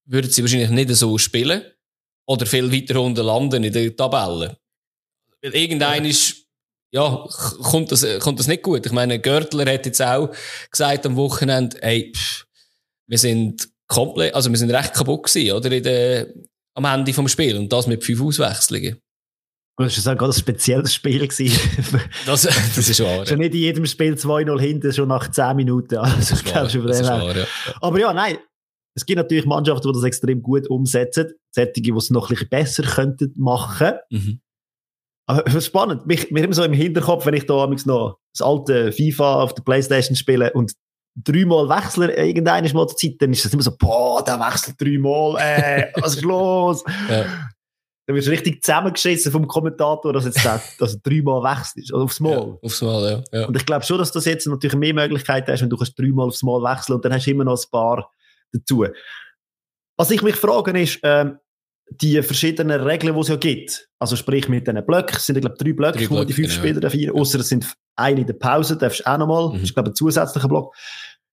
[0.06, 1.64] würden sie wahrscheinlich nicht so spielen
[2.26, 4.56] oder viel weiter unten landen in der Tabelle.
[5.42, 6.46] Weil irgendein ist
[6.92, 7.24] ja,
[7.62, 8.84] kommt das, kommt das nicht gut.
[8.86, 10.30] Ich meine, Görtler hat jetzt auch
[10.70, 12.46] gesagt am Wochenende, hey, pff,
[13.06, 15.70] wir sind komplett, also wir sind recht kaputt gewesen, oder?
[15.70, 16.26] In der,
[16.74, 17.56] am Ende vom Spiel.
[17.56, 19.00] Und das mit fünf Auswechslungen.
[19.76, 21.20] Das war gerade ein spezielles Spiel.
[22.26, 23.24] das, das ist wahr.
[23.24, 25.96] Schon nicht in jedem Spiel 2-0 hinten, schon nach 10 Minuten.
[25.96, 27.46] Also, das ist wahr, das ist wahr, ja.
[27.80, 28.38] Aber ja, nein.
[28.94, 31.32] Es gibt natürlich Mannschaften, die das extrem gut umsetzen.
[31.52, 33.92] Solche, die es noch ein bisschen besser könnten machen.
[34.10, 34.40] Mhm.
[35.30, 36.06] Aber spannend.
[36.06, 39.62] Mich, mir immer so im Hinterkopf, wenn ich da noch das alte FIFA auf der
[39.62, 40.72] Playstation spiele und
[41.14, 45.36] dreimal wechseln irgendeine Mal zur Zeit, dann ist das immer so, boah, der wechselt dreimal,
[45.38, 46.84] äh, was ist los?
[47.08, 47.24] ja.
[48.06, 52.02] Dann wirst du richtig zusammengeschissen vom Kommentator, dass jetzt der, dass er dreimal wechselt, oder
[52.02, 52.32] aufs Mal.
[52.32, 53.46] Ja, aufs Mal, ja, ja.
[53.46, 56.26] Und ich glaube schon, dass das jetzt natürlich mehr Möglichkeiten hast, wenn du kannst dreimal
[56.26, 58.10] aufs Mal wechseln und dann hast du immer noch ein paar
[58.52, 58.84] dazu.
[59.96, 61.38] Was ich mich frage ist, ähm,
[61.90, 63.88] die verschiedenen Regeln, die es ja gibt.
[63.98, 66.60] Also sprich mit diesen Blöcken, es sind glaube drei Blöcke, drei Blöcke, die fünf genau.
[66.60, 69.54] Spieler dafür, außer es sind eine in der Pause, darfst du auch nochmal, mhm.
[69.54, 70.74] das ist glaube ein zusätzlicher Block.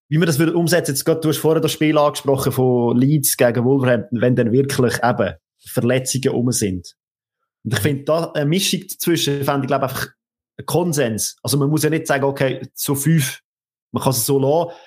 [0.10, 3.38] Wie man das würde umsetzen, jetzt gerade, du hast vorher das Spiel angesprochen von Leeds
[3.38, 6.96] gegen Wolverhampton, wenn dann wirklich eben Verletzungen um sind.
[7.64, 10.08] Und ich finde da eine Mischung dazwischen, fände ich glaube einfach
[10.58, 11.38] ein Konsens.
[11.44, 13.42] Also man muss ja nicht sagen, okay, so fünf,
[13.92, 14.78] man kann es so lassen,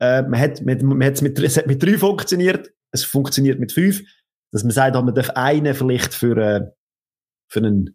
[0.00, 3.72] äh, man hat, man, man hat's mit, es hat mit drei funktioniert, es funktioniert mit
[3.72, 4.02] fünf,
[4.52, 6.60] dass man sagt, man darf einen vielleicht für, äh,
[7.48, 7.86] für eine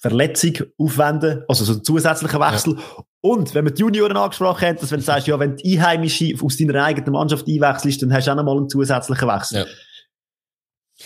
[0.00, 2.76] Verletzung aufwenden, also so einen zusätzlichen Wechsel.
[2.76, 3.04] Ja.
[3.20, 6.34] Und wenn man die Junioren angesprochen hat, dass wenn du sagst, ja, wenn die Einheimische
[6.42, 9.58] aus deiner eigenen Mannschaft einwechselst, dann hast du auch noch mal einen zusätzlichen Wechsel.
[9.58, 9.66] Ja.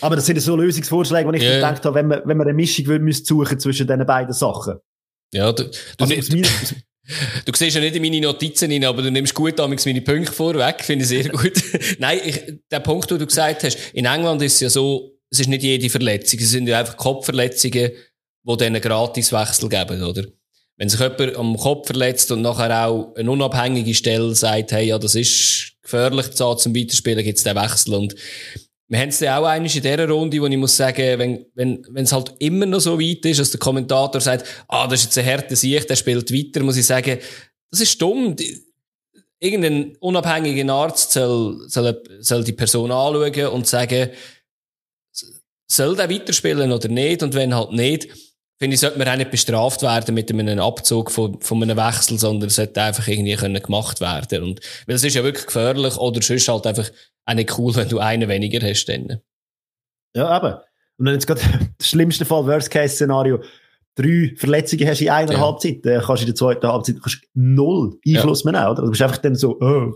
[0.01, 1.57] Aber das sind so Lösungsvorschläge, wo ich ja.
[1.57, 4.77] gedacht habe, wenn man, wenn man eine Mischung würde, suchen zwischen diesen beiden Sachen.
[5.33, 6.49] Ja, du, du, also, aus meiner,
[7.45, 10.33] Du siehst ja nicht in meine Notizen rein, aber du nimmst gut damals meine Punkte
[10.33, 11.55] vorweg, finde ich sehr gut.
[11.99, 12.41] Nein, ich,
[12.71, 15.63] der Punkt, den du gesagt hast, in England ist es ja so, es ist nicht
[15.63, 20.25] jede Verletzung, es sind ja einfach Kopfverletzungen, die dann einen Gratiswechsel geben, oder?
[20.77, 24.99] Wenn sich jemand am Kopf verletzt und nachher auch eine unabhängige Stelle sagt, hey, ja,
[24.99, 27.95] das ist gefährlich zum Weiterspielen, gibt es den Wechsel.
[27.95, 28.15] Und
[28.89, 31.87] wir haben es ja auch einmal in dieser Runde, wo ich muss sagen, wenn, wenn,
[31.91, 35.07] wenn es halt immer noch so weit ist, dass der Kommentator sagt, ah, das ist
[35.07, 37.19] jetzt ein härter Sieg, der spielt weiter, muss ich sagen,
[37.71, 38.35] das ist dumm.
[39.41, 44.11] Irgendein unabhängiger Arzt soll, soll, soll die Person anschauen und sagen,
[45.67, 47.23] soll der weiterspielen oder nicht?
[47.23, 48.09] Und wenn halt nicht,
[48.59, 52.19] finde ich, sollte man auch nicht bestraft werden mit einem Abzug von, von einem Wechsel,
[52.19, 54.43] sondern es sollte einfach irgendwie können gemacht werden.
[54.43, 56.91] Und, weil es ist ja wirklich gefährlich oder sonst halt einfach
[57.27, 58.87] auch nicht cool, wenn du einen weniger hast.
[58.87, 59.21] Dann.
[60.15, 60.59] Ja, eben.
[60.99, 61.41] Und dann jetzt gerade
[61.79, 63.43] das schlimmste Fall, Worst-Case-Szenario,
[63.95, 65.41] drei Verletzungen hast in einer ja.
[65.41, 68.51] Halbzeit, dann kannst du in der zweiten Halbzeit kannst null Einfluss ja.
[68.51, 68.83] mehr nehmen, oder?
[68.83, 69.93] Du bist einfach dann so, oh.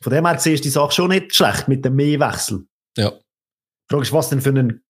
[0.00, 2.66] Von dem her siehst du die Sache schon nicht schlecht mit dem Mehrwechsel.
[2.96, 3.10] Ja.
[3.10, 4.80] Die Frage ist, was denn für eine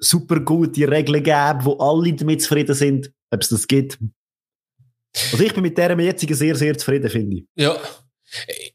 [0.00, 3.98] super gute Regel gäbe, wo alle damit zufrieden sind, ob es das gibt.
[5.32, 7.44] Also ich bin mit der jetzigen sehr, sehr zufrieden, finde ich.
[7.56, 7.76] Ja.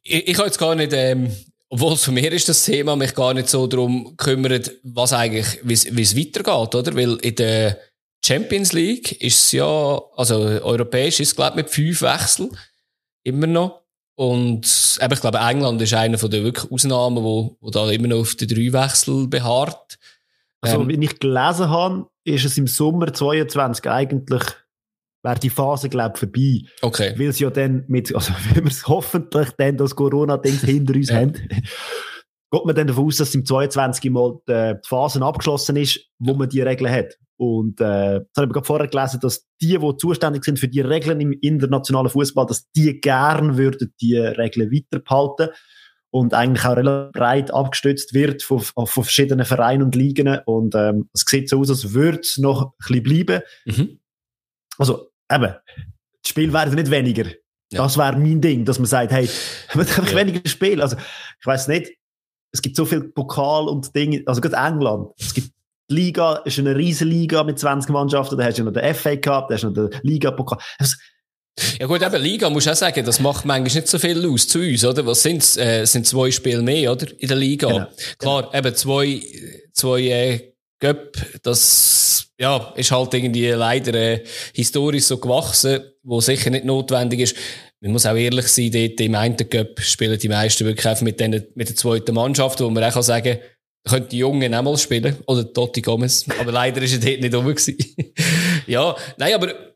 [0.03, 1.31] Ich, ich habe jetzt gar nicht, ähm,
[1.69, 5.59] obwohl es von mir ist das Thema, mich gar nicht so darum kümmert, was eigentlich,
[5.63, 6.95] wie es weitergeht, oder?
[6.95, 7.79] Weil in der
[8.23, 12.57] Champions League ist es ja, also europäisch ist es, glaube ich, mit fünf Wechseln.
[13.23, 13.81] Immer noch.
[14.15, 14.65] Und
[15.01, 18.35] eben, ich glaube, England ist einer den wirklich Ausnahmen, wo, wo da immer noch auf
[18.35, 19.97] den drei Wechsel beharrt.
[20.61, 24.43] Also, ähm, wie ich gelesen habe, ist es im Sommer 22 eigentlich
[25.25, 26.61] wäre die Phase, glaube ich, vorbei.
[26.81, 27.13] Okay.
[27.17, 31.09] Weil es ja dann mit, also, wenn wir es hoffentlich dann das Corona-Ding hinter uns
[31.09, 31.17] ja.
[31.17, 36.35] haben, geht man dann davon aus, dass im 22 mal die Phase abgeschlossen ist, wo
[36.35, 37.17] man die Regeln hat.
[37.37, 40.79] Und äh, das habe ich gerade vorher gelesen, dass die, die zuständig sind für die
[40.79, 45.49] Regeln im internationalen Fußball, dass die gern würden die Regeln weiterbehalten
[46.15, 50.39] und eigentlich auch relativ breit abgestützt wird von, von verschiedenen Vereinen und Ligen.
[50.45, 53.41] Und ähm, es sieht so aus, als würde es noch ein bisschen bleiben.
[53.65, 53.99] Mhm.
[54.77, 55.55] Also eben,
[56.21, 57.25] das Spiel werden nicht weniger.
[57.69, 57.83] Ja.
[57.83, 59.27] Das wäre mein Ding, dass man sagt, hey,
[59.73, 60.15] wir haben ja.
[60.15, 60.81] weniger Spiel.
[60.81, 61.91] Also ich weiß nicht,
[62.53, 65.51] es gibt so viel Pokal und Dinge, also gerade England, es gibt
[65.89, 69.17] die Liga ist eine riesige Liga mit 20 Mannschaften, da hast du noch den FA
[69.17, 70.57] Cup, da hast du noch den Liga-Pokal.
[71.79, 74.59] Ja gut, eben Liga muss auch sagen, das macht manchmal nicht so viel aus zu
[74.59, 75.05] uns, oder?
[75.05, 75.55] Was sind's?
[75.55, 77.07] Äh, sind zwei Spiele mehr, oder?
[77.17, 77.67] In der Liga.
[77.67, 77.87] Genau.
[78.17, 78.57] Klar, genau.
[78.57, 79.21] eben zwei,
[79.71, 86.49] zwei äh, Göpp, das ja, ist halt irgendwie leider äh, historisch so gewachsen, wo sicher
[86.49, 87.35] nicht notwendig ist.
[87.79, 91.19] Man muss auch ehrlich sein, dort im einen Cup spielen die meisten wirklich einfach mit,
[91.19, 93.49] denen, mit der zweiten Mannschaft, wo man auch sagen kann,
[93.87, 95.15] könnte die Jungen auch mal spielen.
[95.27, 96.25] Oder Totti Gomez.
[96.39, 97.55] Aber leider ist er dort nicht rum
[98.67, 99.74] ja, nein, aber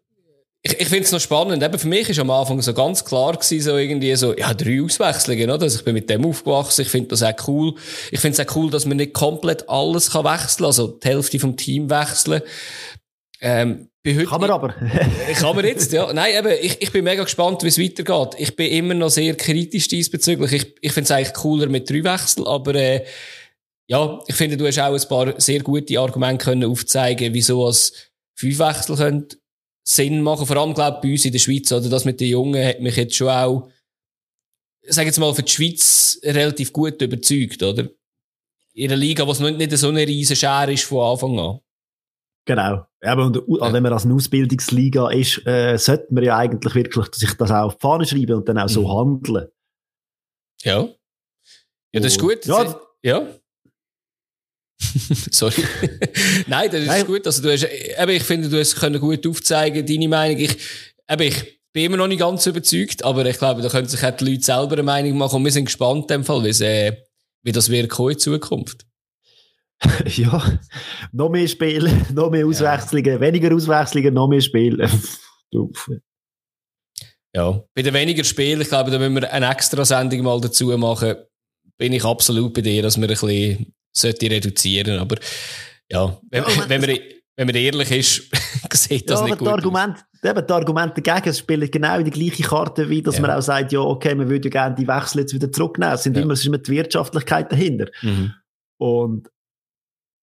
[0.62, 1.64] ich, ich finde es noch spannend.
[1.64, 4.82] Eben für mich ist am Anfang so ganz klar gewesen, so irgendwie so, ja, drei
[4.82, 5.64] Auswechslungen, oder?
[5.64, 6.82] Also ich bin mit dem aufgewachsen.
[6.82, 7.76] Ich finde das auch cool.
[8.12, 11.40] Ich finde es auch cool, dass man nicht komplett alles kann wechseln, also die Hälfte
[11.40, 12.42] vom Team wechseln.
[13.42, 14.70] Ähm, kann man aber.
[15.40, 16.12] kann man jetzt, ja.
[16.12, 18.36] Nein, eben, ich, ich bin mega gespannt, wie es weitergeht.
[18.38, 20.52] Ich bin immer noch sehr kritisch diesbezüglich.
[20.52, 23.06] Ich, ich finde es eigentlich cooler mit drei Wechseln, aber, äh,
[23.88, 27.94] ja, ich finde, du hast auch ein paar sehr gute Argumente können aufzeigen, wieso es
[28.36, 29.28] fünf Wechsel können
[29.90, 30.46] Sinn machen.
[30.46, 31.90] Vor allem, glaube ich, bei uns in der Schweiz, oder?
[31.90, 33.70] Das mit den Jungen hat mich jetzt schon auch,
[34.84, 37.90] sag jetzt mal, für die Schweiz relativ gut überzeugt, oder?
[38.74, 41.60] In einer Liga, wo es nicht so eine riesen Schere ist von Anfang an.
[42.46, 42.86] Genau.
[43.02, 43.74] Aber und, ja.
[43.74, 47.66] wenn man als eine Ausbildungsliga ist, äh, sollte man ja eigentlich wirklich sich das auch
[47.66, 48.92] auf die Fahne schreiben und dann auch so mhm.
[48.92, 49.48] handeln.
[50.64, 50.90] Ja.
[51.92, 52.46] Ja, das ist gut.
[52.46, 53.28] Ja, ja.
[55.32, 55.64] Sorry.
[56.48, 57.06] Nein, das ist Nein.
[57.06, 57.26] gut.
[57.26, 60.38] Also du hast, eben, ich finde, du hast können gut aufzeigen, deine Meinung.
[60.38, 60.58] Ich,
[61.10, 64.16] eben, ich bin immer noch nicht ganz überzeugt, aber ich glaube, da können sich auch
[64.16, 66.96] die Leute selber eine Meinung machen und wir sind gespannt in dem Fall, wie, äh,
[67.44, 68.86] wie das wird in Zukunft.
[70.06, 70.60] ja,
[71.14, 73.22] noch mehr Spiele, noch mehr Auswechslungen, ja.
[73.22, 74.90] weniger Auswechslungen, noch mehr Spiele.
[77.34, 80.66] ja, bei den weniger Spielen, ich glaube, da müssen wir eine extra Sendung mal dazu
[80.78, 81.16] machen.
[81.78, 85.00] Bin ich absolut bei dir, dass wir ein bisschen sollte reduzieren.
[85.00, 85.16] Aber
[85.90, 86.90] ja, wenn, ja, wenn, man,
[87.36, 88.30] wenn man ehrlich ist,
[88.74, 92.90] sieht das ja, nicht gut Argument, eben, die Argumente dagegen spielen genau die gleiche Karte,
[92.90, 93.22] wie dass ja.
[93.22, 95.96] man auch sagt, ja, okay, man würde ja gerne die Wechsel jetzt wieder zurücknehmen.
[95.96, 97.88] Es sind immer, es ist immer die Wirtschaftlichkeit dahinter.
[98.02, 98.34] Mhm.
[98.78, 99.30] Und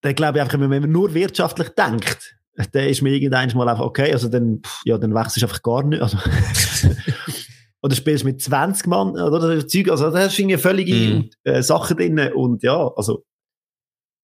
[0.01, 2.37] dann glaube ich einfach, wenn man nur wirtschaftlich denkt,
[2.71, 5.83] dann ist mir irgendwann mal einfach, okay, also dann, ja, dann wechselst du einfach gar
[5.83, 6.01] nicht.
[6.01, 6.17] Also,
[7.81, 11.61] oder spielst mit 20 Mann, oder also da hast du völlige mm.
[11.61, 13.23] Sachen drin und ja, also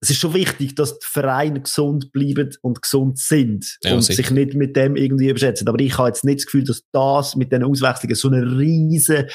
[0.03, 4.17] es ist schon wichtig, dass die Vereine gesund bleiben und gesund sind ja, und sicher.
[4.17, 5.69] sich nicht mit dem irgendwie überschätzen.
[5.69, 9.27] Aber ich habe jetzt nicht das Gefühl, dass das mit den Auswechslungen so einen riesen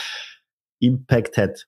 [0.79, 1.65] Impact hat.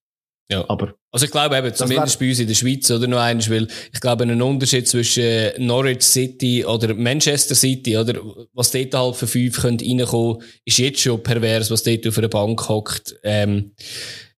[0.51, 0.69] Ja.
[0.69, 3.69] Aber also ich glaube eben, zumindest bei uns in der Schweiz oder noch eins, weil
[3.91, 8.21] ich glaube, ein Unterschied zwischen Norwich City oder Manchester City oder
[8.53, 12.69] was dort halt für fünf reinkommen, ist jetzt schon pervers, was dort auf einer Bank
[12.69, 13.17] hockt.
[13.23, 13.73] Ähm,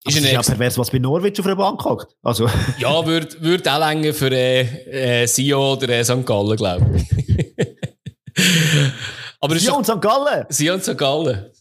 [0.04, 2.16] ist es ist ja pervers, was bei Norwich auf einer Bank hockt.
[2.24, 2.50] Also.
[2.80, 6.26] ja, würde würd auch länger für äh, äh, Sion oder äh, St.
[6.26, 7.08] Gallen, glaube ich.
[9.40, 10.02] Aber Sion und St.
[10.02, 10.46] Gallen?
[10.50, 10.98] Sion und St.
[10.98, 11.52] Gallen.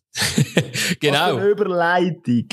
[1.01, 1.37] genau.
[1.37, 2.47] Was Überleitung.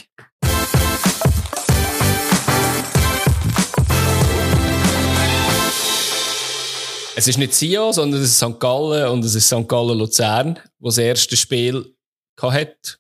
[7.16, 8.60] Es ist nicht Sion, sondern es ist St.
[8.60, 9.68] Gallen und es ist St.
[9.70, 11.96] Gallen Luzern, wo das erste Spiel
[12.42, 12.98] hatte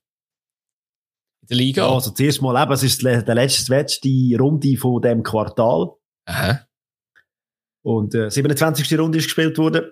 [1.50, 1.84] der Liga?
[1.84, 5.92] Ja, also zuerst mal eben, es ist der letzte, letzte Runde von dem Quartal.
[6.26, 6.62] Aha.
[7.84, 9.00] Und äh, 27.
[9.00, 9.92] Runde ist gespielt worden.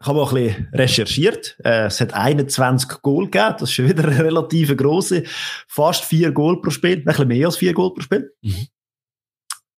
[0.00, 1.56] ich habe auch ein bisschen recherchiert.
[1.62, 3.54] Äh, es hat 21 Goal gegeben.
[3.58, 5.24] Das ist schon wieder eine relativ grosse.
[5.66, 6.98] Fast vier Goal pro Spiel.
[6.98, 8.32] Ein bisschen mehr als vier Goal pro Spiel.
[8.42, 8.68] Mhm.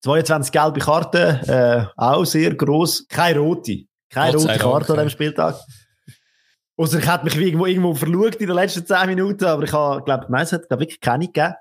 [0.04, 3.06] 22 gelbe Karten, äh, auch sehr gross.
[3.08, 3.84] Keine rote.
[4.10, 5.56] Keine rote Karte an diesem Spieltag.
[6.78, 10.04] Außer ich hätte mich irgendwo, irgendwo verlugt in den letzten 10 Minuten, aber ich habe,
[10.04, 11.54] glaube, nein, es hat, glaube wirklich keine gegeben.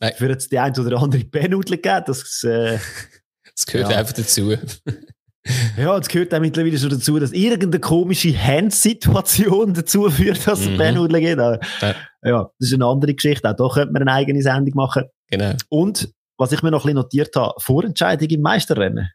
[0.00, 0.12] Nein.
[0.16, 2.78] Für jetzt die eine oder andere Penudel gegeben, das, äh,
[3.54, 3.98] das gehört ja.
[3.98, 4.52] einfach dazu.
[5.76, 10.70] ja, es gehört auch mittlerweile schon dazu, dass irgendeine komische Handsituation dazu führt, dass es
[10.70, 10.78] mhm.
[10.78, 11.38] Penudel gibt.
[11.38, 11.94] Aber, ja.
[12.22, 13.50] ja, das ist eine andere Geschichte.
[13.50, 15.04] Auch da könnte man eine eigene Sendung machen.
[15.28, 15.52] Genau.
[15.68, 19.10] Und, was ich mir noch ein bisschen notiert habe, Vorentscheidung im Meisterrennen.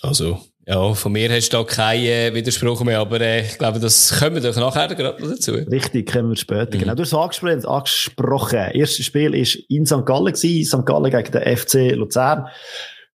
[0.00, 3.80] Also, ja, von mir hast du da keinen äh, Widerspruch mehr, aber äh, ich glaube,
[3.80, 5.52] das kommen wir doch nachher gerade dazu.
[5.52, 6.76] Richtig, kommen wir später.
[6.76, 6.80] Mhm.
[6.80, 7.66] Genau, du hast es angesprochen.
[7.66, 8.70] angesprochen.
[8.72, 10.06] Erstes Spiel war in St.
[10.06, 10.86] Gallen, gewesen, St.
[10.86, 12.46] Gallen gegen den FC Luzern.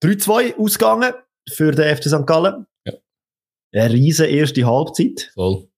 [0.03, 1.13] 3-2 ausgegangen
[1.51, 2.27] für den FC St.
[2.27, 2.67] Gallen.
[2.87, 2.95] Ja.
[3.75, 5.31] Eine riesen erste Halbzeit.
[5.35, 5.69] Voll.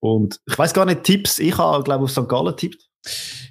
[0.00, 1.40] Und ich weiß gar nicht, Tipps.
[1.40, 2.28] Ich habe, glaube ich, auf St.
[2.28, 2.88] Gallen tippt.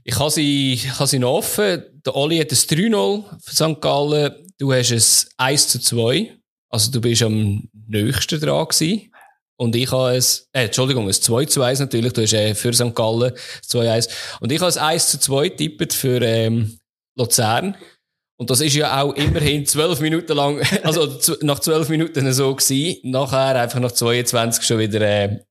[0.06, 1.84] Ich habe sie, ich habe sie noch offen.
[2.06, 3.82] Der Oli hat ein 3-0 für St.
[3.82, 4.54] Gallen.
[4.58, 6.38] Du hast es 1 2.
[6.73, 9.12] Also du bist am nächsten dran gewesen.
[9.57, 12.73] Und ich habe es, äh, Entschuldigung, es 2 zu 1 natürlich, du hast äh, für
[12.73, 12.95] St.
[12.95, 13.31] Gallen
[13.62, 14.07] 2 1.
[14.39, 16.79] Und ich habe es 1 zu 2 tippet für ähm,
[17.15, 17.77] Luzern.
[18.38, 21.07] Und das ist ja auch immerhin zwölf Minuten lang, also
[21.41, 22.97] nach zwölf Minuten so gewesen.
[23.03, 25.41] Nachher einfach nach 22 schon wieder äh,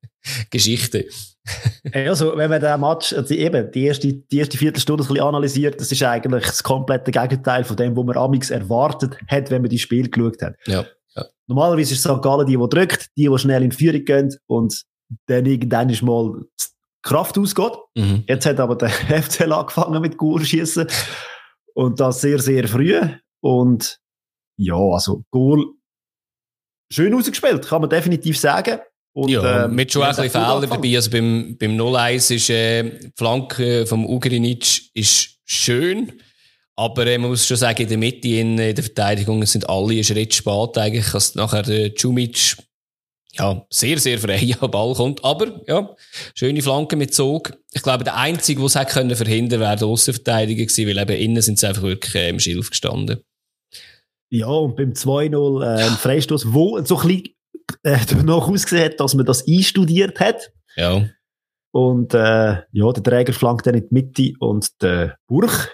[0.50, 1.06] Geschichte.
[1.92, 5.80] also, wenn man den Match, also eben, die erste, die erste Viertelstunde ein bisschen analysiert,
[5.80, 9.70] das ist eigentlich das komplette Gegenteil von dem, was man amix erwartet hat, wenn man
[9.70, 10.56] die Spiel geschaut hat.
[10.66, 10.84] Ja.
[11.16, 11.26] Ja.
[11.46, 12.22] Normalerweise ist St.
[12.22, 14.82] Gallen die, die drückt, die, die schnell in Führung gehen und
[15.26, 16.64] dann irgendwann ist mal die
[17.02, 17.72] Kraft ausgeht.
[17.94, 18.24] Mhm.
[18.26, 18.88] Jetzt hat aber der
[19.22, 20.86] FCL angefangen mit Goalschießen
[21.74, 23.00] und das sehr, sehr früh.
[23.40, 23.98] Und
[24.56, 25.64] ja, also Goal
[26.92, 28.78] schön ausgespielt, kann man definitiv sagen.
[29.14, 30.94] Und, ja, ähm, mit schon ein bisschen Fehler dabei.
[30.96, 36.12] Also beim, beim 0-1 ist äh, die Flanke vom Ugrinic ist schön.
[36.76, 39.92] Aber äh, man muss schon sagen, in der Mitte, in, in der Verteidigung sind alle
[39.92, 42.56] einen Schritt spät eigentlich, als nachher der Cumic
[43.34, 45.24] ja, sehr, sehr frei am Ball kommt.
[45.24, 45.94] Aber, ja,
[46.34, 47.52] schöne Flanke mit Zug.
[47.72, 51.20] Ich glaube, der Einzige, der es hätte können verhindern wäre der Aussenverteidiger gewesen, weil eben
[51.20, 53.22] innen sind sie einfach wirklich äh, im Schilf gestanden.
[54.30, 57.34] Ja, und beim 2-0 äh, ein Freistoß, wo so ein bisschen
[57.82, 60.52] äh, danach ausgesehen hat, dass man das einstudiert hat.
[60.76, 61.08] Ja.
[61.72, 65.68] Und äh, ja, der Träger flankt dann in die Mitte und der Burch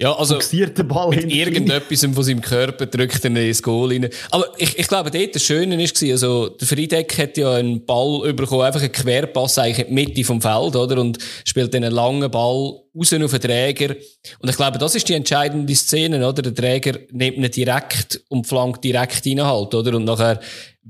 [0.00, 4.08] ja, also den Ball mit irgendetwas von seinem Körper drückt er ins Goal rein.
[4.30, 8.32] Aber ich, ich glaube, dort das Schöne war, also der Friedeck hat ja einen Ball
[8.32, 11.00] bekommen, einfach einen Querpass eigentlich in die Mitte vom Feld, oder?
[11.00, 13.96] Und spielt dann einen langen Ball raus auf den Träger.
[14.38, 16.42] Und ich glaube, das ist die entscheidende Szene, oder?
[16.42, 19.96] Der Träger nimmt ihn direkt und flankt direkt rein halt, oder?
[19.96, 20.38] Und nachher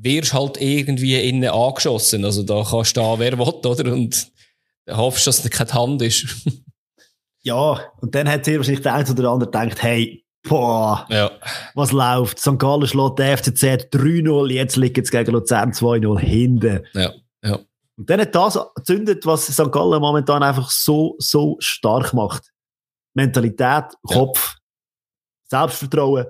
[0.00, 2.24] wirst halt irgendwie innen angeschossen.
[2.24, 3.92] Also da kannst du da, wer will, oder?
[3.92, 4.30] Und
[4.90, 6.26] hoffst, dass es keine Hand ist.
[7.42, 11.30] ja, und dann hat sehr wahrscheinlich der eine oder andere gedacht, hey, boah, ja.
[11.74, 12.38] was läuft?
[12.38, 12.58] St.
[12.58, 16.86] Gallen schlägt der FCZ 3-0, jetzt liegt es gegen Luzern 2-0 hinten.
[16.94, 17.58] Ja, ja.
[17.96, 19.72] Und dann hat das gezündet, was St.
[19.72, 22.52] Gallen momentan einfach so, so stark macht.
[23.14, 24.54] Mentalität, Kopf,
[25.50, 25.60] ja.
[25.60, 26.26] Selbstvertrauen.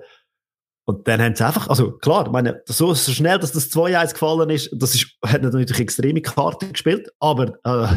[0.89, 4.13] Und dann haben sie einfach, also klar, ich meine, so, so schnell, dass das 2-1
[4.13, 7.87] gefallen ist, das ist, hat natürlich extreme Karten gespielt, aber äh,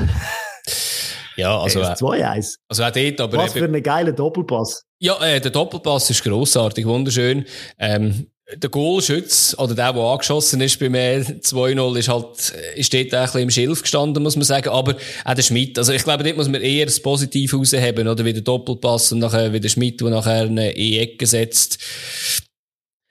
[1.38, 1.80] ja, also.
[1.80, 2.56] Äh, 2-1.
[2.68, 3.38] Also auch dort, aber.
[3.38, 4.84] Was für ein geiler Doppelpass.
[4.98, 7.46] Ja, äh, der Doppelpass ist grossartig, wunderschön.
[7.78, 8.26] Ähm,
[8.56, 13.40] der Goalschütz, oder der, der angeschossen ist beim 2-0, ist halt, ist dort ein bisschen
[13.40, 14.68] im Schilf gestanden, muss man sagen.
[14.68, 15.78] Aber auch der Schmidt.
[15.78, 18.24] Also ich glaube, dort muss man eher das Positive rausheben, oder?
[18.24, 21.78] Wie der Doppelpass und nachher wie der Schmidt, der nachher eine E-Ecke setzt.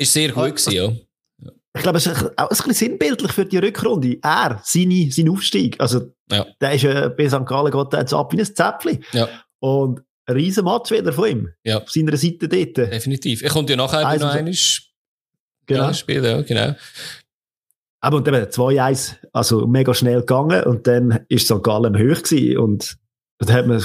[0.01, 0.91] Ist sehr gut gewesen, ja
[1.73, 4.17] ich glaube, es ist auch ein bisschen sinnbildlich für die Rückrunde.
[4.21, 5.79] Er, seine, sein Aufstieg.
[5.79, 6.45] Also, ja.
[6.59, 7.45] der ist ja bei St.
[7.45, 9.03] Gallen geht jetzt ab wie ein Zäpfchen.
[9.13, 9.29] Ja.
[9.59, 11.49] Und ein riesen Match wieder von ihm.
[11.63, 11.81] Ja.
[11.81, 12.77] Auf seiner Seite dort.
[12.77, 13.41] Definitiv.
[13.41, 14.53] Er kommt ja nachher also, noch einmal
[15.65, 15.93] genau.
[15.93, 16.75] spielen, ja, genau.
[18.01, 21.63] Aber und eben 2-1, also mega schnell gegangen und dann ist St.
[21.63, 22.97] Gallen hoch gewesen und
[23.37, 23.81] da hat man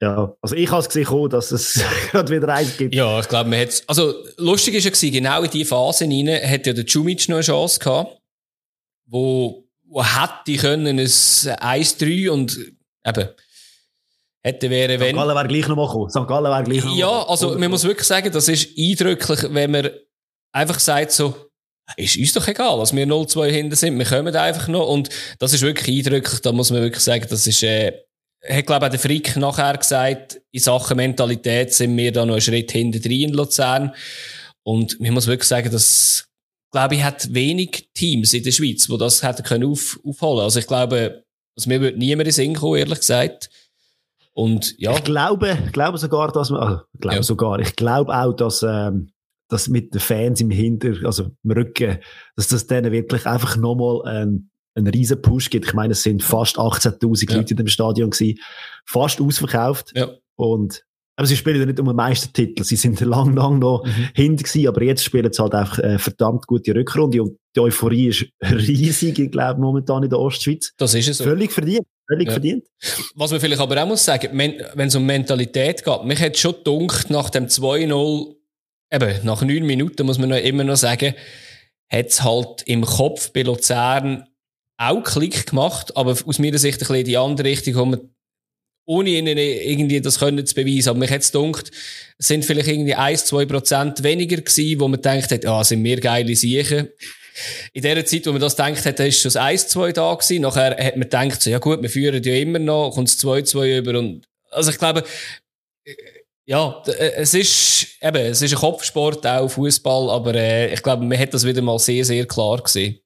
[0.00, 1.82] ja, also ich habe es gesehen, dass es
[2.12, 2.94] gerade wieder eins gibt.
[2.94, 6.48] Ja, ich glaube, man hat Also, lustig ist ja gewesen, genau in die Phase hinein
[6.48, 8.16] hat ja der Cumic noch eine Chance gehabt,
[9.06, 12.58] wo, wo hätte können ein 1-3 und
[13.04, 13.28] eben,
[14.42, 15.10] hätte wäre, wenn...
[15.10, 15.16] St.
[15.16, 16.10] Gallen wäre gleich noch mal gekommen.
[16.10, 16.28] St.
[16.28, 19.90] Gallen wäre gleich noch Ja, also, man muss wirklich sagen, das ist eindrücklich, wenn man
[20.52, 21.34] einfach sagt so,
[21.96, 25.08] ist uns doch egal, dass wir 0-2 hinten sind, wir kommen einfach noch und
[25.40, 27.92] das ist wirklich eindrücklich, da muss man wirklich sagen, das ist, äh,
[28.46, 32.40] hat, glaube ich, der Frick nachher gesagt, in Sachen Mentalität sind wir da noch einen
[32.40, 33.94] Schritt hinter drin in Luzern.
[34.62, 36.28] Und man muss wirklich sagen, dass
[36.70, 40.44] glaube ich, hat wenig Teams in der Schweiz, die das hätten können auf, aufholen.
[40.44, 41.24] Also ich glaube,
[41.56, 43.50] also mir würde niemand in Sinn kommen, ehrlich gesagt.
[44.32, 44.94] Und ja.
[44.94, 47.22] Ich glaube, ich glaube sogar, dass man, also, ich glaube ja.
[47.22, 49.10] sogar, ich glaube auch, dass, ähm,
[49.48, 51.98] dass mit den Fans im Hinter, also im Rücken,
[52.36, 55.66] dass das denen wirklich einfach nochmal ein, einen riesen Push gibt.
[55.66, 57.36] Ich meine, es sind fast 18.000 ja.
[57.36, 58.38] Leute in dem Stadion gewesen,
[58.86, 59.92] fast ausverkauft.
[59.94, 60.10] Ja.
[60.36, 60.84] Und
[61.18, 62.62] aber sie spielen ja nicht um den Meistertitel.
[62.62, 64.08] Sie sind lang, lang noch mhm.
[64.14, 68.06] hinter gewesen, aber jetzt spielen sie halt einfach eine verdammt gute Rückrunde und die Euphorie
[68.06, 70.72] ist riesig, ich glaube, momentan in der Ostschweiz.
[70.76, 71.24] Das ist es so.
[71.24, 71.84] Völlig verdient.
[72.08, 72.34] Völlig ja.
[72.34, 72.64] verdient.
[73.16, 76.54] Was man vielleicht aber auch muss sagen, wenn es um Mentalität geht, mich hat schon
[76.62, 78.36] dunkt nach dem 2-0,
[78.92, 81.14] eben, nach neun Minuten muss man noch immer noch sagen,
[81.90, 84.24] hat es halt im Kopf bei Luzern
[84.78, 88.00] auch Klick gemacht, aber aus meiner Sicht ein bisschen die andere Richtung, wo man
[88.86, 90.88] ohne ihnen irgendwie das können zu beweisen.
[90.88, 91.70] Aber mich hat's gedacht,
[92.16, 95.84] es sind vielleicht irgendwie 1, 2 Prozent weniger gewesen, wo man denkt hat, ah, sind
[95.84, 96.88] wir geile Siechen.
[97.72, 100.42] In der Zeit, wo man das denkt hat, ist schon 1, 2 da gewesen.
[100.42, 103.42] Nachher hat man gedacht, so, ja gut, wir führen ja immer noch, kommt es 2,
[103.42, 105.04] 2 über und, also ich glaube,
[106.46, 111.04] ja, äh, es ist, eben, es ist ein Kopfsport, auch Fußball, aber äh, ich glaube,
[111.04, 113.00] man hat das wieder mal sehr, sehr klar gesehen.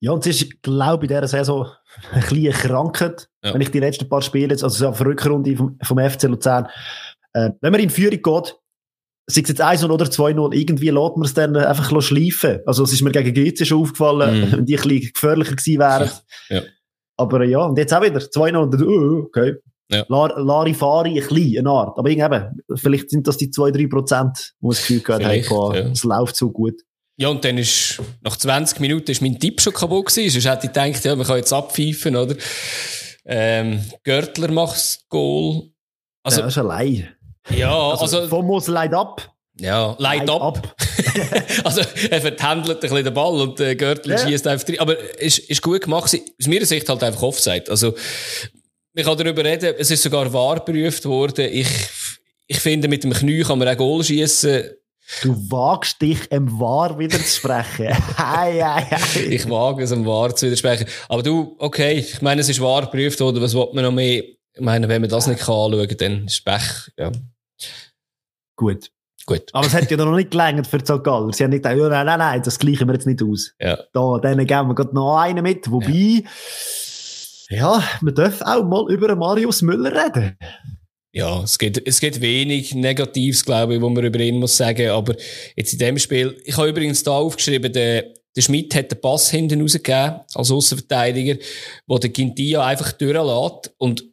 [0.00, 1.66] Ja, und es ist, glaube ich, in dieser Saison
[2.12, 3.54] ein bisschen Krankheit, ja.
[3.54, 6.68] wenn ich die letzten paar Spiele jetzt, also auf Rückrunde vom, vom FC Luzern,
[7.32, 8.56] äh, wenn man in Führung geht,
[9.30, 12.60] sei es jetzt 1 oder 2-0, irgendwie lässt man es dann einfach schleifen.
[12.64, 14.52] Also es ist mir gegen GC schon aufgefallen, mhm.
[14.58, 16.10] wenn die ein bisschen gefährlicher gewesen wären.
[16.48, 16.62] Ja.
[17.16, 19.56] Aber ja, und jetzt auch wieder 2-0 und uh, okay.
[19.90, 20.04] Ja.
[20.08, 21.98] Larifari, ein bisschen, eine Art.
[21.98, 25.90] Aber eben, vielleicht sind das die 2-3 Prozent, wo ich das Gefühl gehabt habe, ja.
[25.90, 26.74] es läuft so gut.
[27.20, 30.40] Ja, und dann ist, nach 20 Minuten ist mein Tipp schon kaputt gewesen.
[30.40, 32.36] Sonst hätte ich gedacht, ja, man kann jetzt abpfeifen, oder?
[33.26, 35.70] Ähm, Görtler macht das Goal.
[36.22, 37.08] Also, ja, das ist allein.
[37.50, 38.20] Ja, also.
[38.20, 39.34] also muss leid ab.
[39.58, 40.42] Ja, leid ab.
[40.42, 40.76] ab.
[41.64, 44.24] also, er vertändelt ein bisschen den Ball und äh, Görtler ja.
[44.24, 44.78] schießt einfach drin.
[44.78, 46.04] Aber ist, ist gut gemacht.
[46.04, 47.64] Aus meiner Sicht halt einfach Offside.
[47.68, 47.94] Also,
[48.94, 51.48] ich kann darüber reden, es ist sogar wahr geprüft worden.
[51.50, 51.68] Ich,
[52.46, 54.70] ich finde, mit dem Knie kann man auch Goal schießen.
[55.22, 57.88] Du wagst dich em Wahr widersprechen.
[58.18, 59.20] hei, hei, hei.
[59.30, 60.86] Ich wage es, em Wahr zu widersprechen.
[61.08, 64.22] Aber du, okay, ich meine, es ist wahr geprüft worden, was will man noch mehr?
[64.22, 67.10] Ich meine, wenn man das nicht kann anschauen, dann ist Pech, ja.
[68.56, 68.90] Gut.
[69.24, 69.42] Gut.
[69.52, 71.02] Aber es hat ja noch nicht gelangt für St.
[71.04, 71.32] Galler.
[71.32, 73.52] Sie haben nicht gedacht, nein, nein, nein, das gleichen wir jetzt nicht aus.
[73.60, 73.78] Ja.
[73.92, 75.70] Da, denen geben wir gerade noch einen mit.
[75.70, 76.24] Wobei,
[77.48, 80.38] ja, ja wir dürfen auch mal über Marius Müller reden
[81.18, 84.90] ja, es gibt, es gibt wenig Negatives, glaube ich, wo man über ihn muss sagen.
[84.90, 85.16] Aber
[85.56, 89.28] jetzt in dem Spiel, ich habe übrigens da aufgeschrieben, der, der Schmidt hat den Pass
[89.28, 91.42] hinten rausgegeben, als Außenverteidiger,
[91.88, 93.74] wo der Quintia einfach durchlässt.
[93.78, 94.04] Und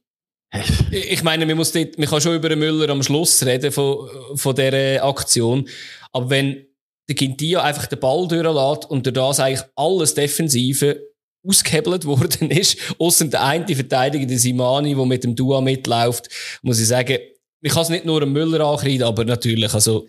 [0.89, 4.09] ich meine, man muss dort, man kann schon über den Müller am Schluss reden von,
[4.33, 5.69] von dieser Aktion.
[6.11, 6.65] Aber wenn
[7.07, 11.03] der Quintia einfach den Ball durchlässt und durch das eigentlich alles Defensive
[11.47, 16.29] ausgehebelt worden ist, außer der eine Verteidiger, der Simani, der mit dem Dua mitläuft,
[16.61, 17.17] muss ich sagen,
[17.61, 20.07] ich kann es nicht nur am Müller ankreiden, aber natürlich, also,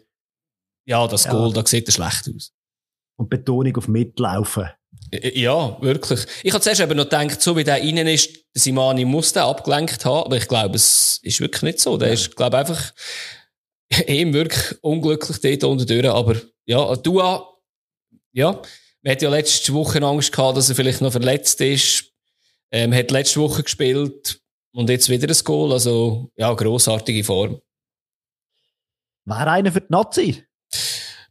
[0.86, 1.32] ja, das ja.
[1.32, 2.52] Goal, da sieht er schlecht aus.
[3.18, 4.68] Und Betonung auf Mitlaufen.
[5.12, 6.26] Ja, wirklich.
[6.42, 9.42] Ich habe zuerst eben noch gedacht, so wie der innen ist, der Simani muss den
[9.42, 11.96] abgelenkt haben, aber ich glaube, es ist wirklich nicht so.
[11.96, 12.14] Der ja.
[12.14, 12.92] ist, glaube einfach
[14.06, 17.48] eben wirklich unglücklich dort unten durch, aber ja, Dua,
[18.32, 18.60] ja,
[19.06, 22.12] man hat ja letzte Woche Angst gehabt, dass er vielleicht noch verletzt ist.
[22.72, 24.40] Ähm, hat letzte Woche gespielt
[24.72, 25.72] und jetzt wieder ein Goal.
[25.72, 27.60] Also, ja, grossartige Form.
[29.24, 30.42] Wäre einer für die Nazi?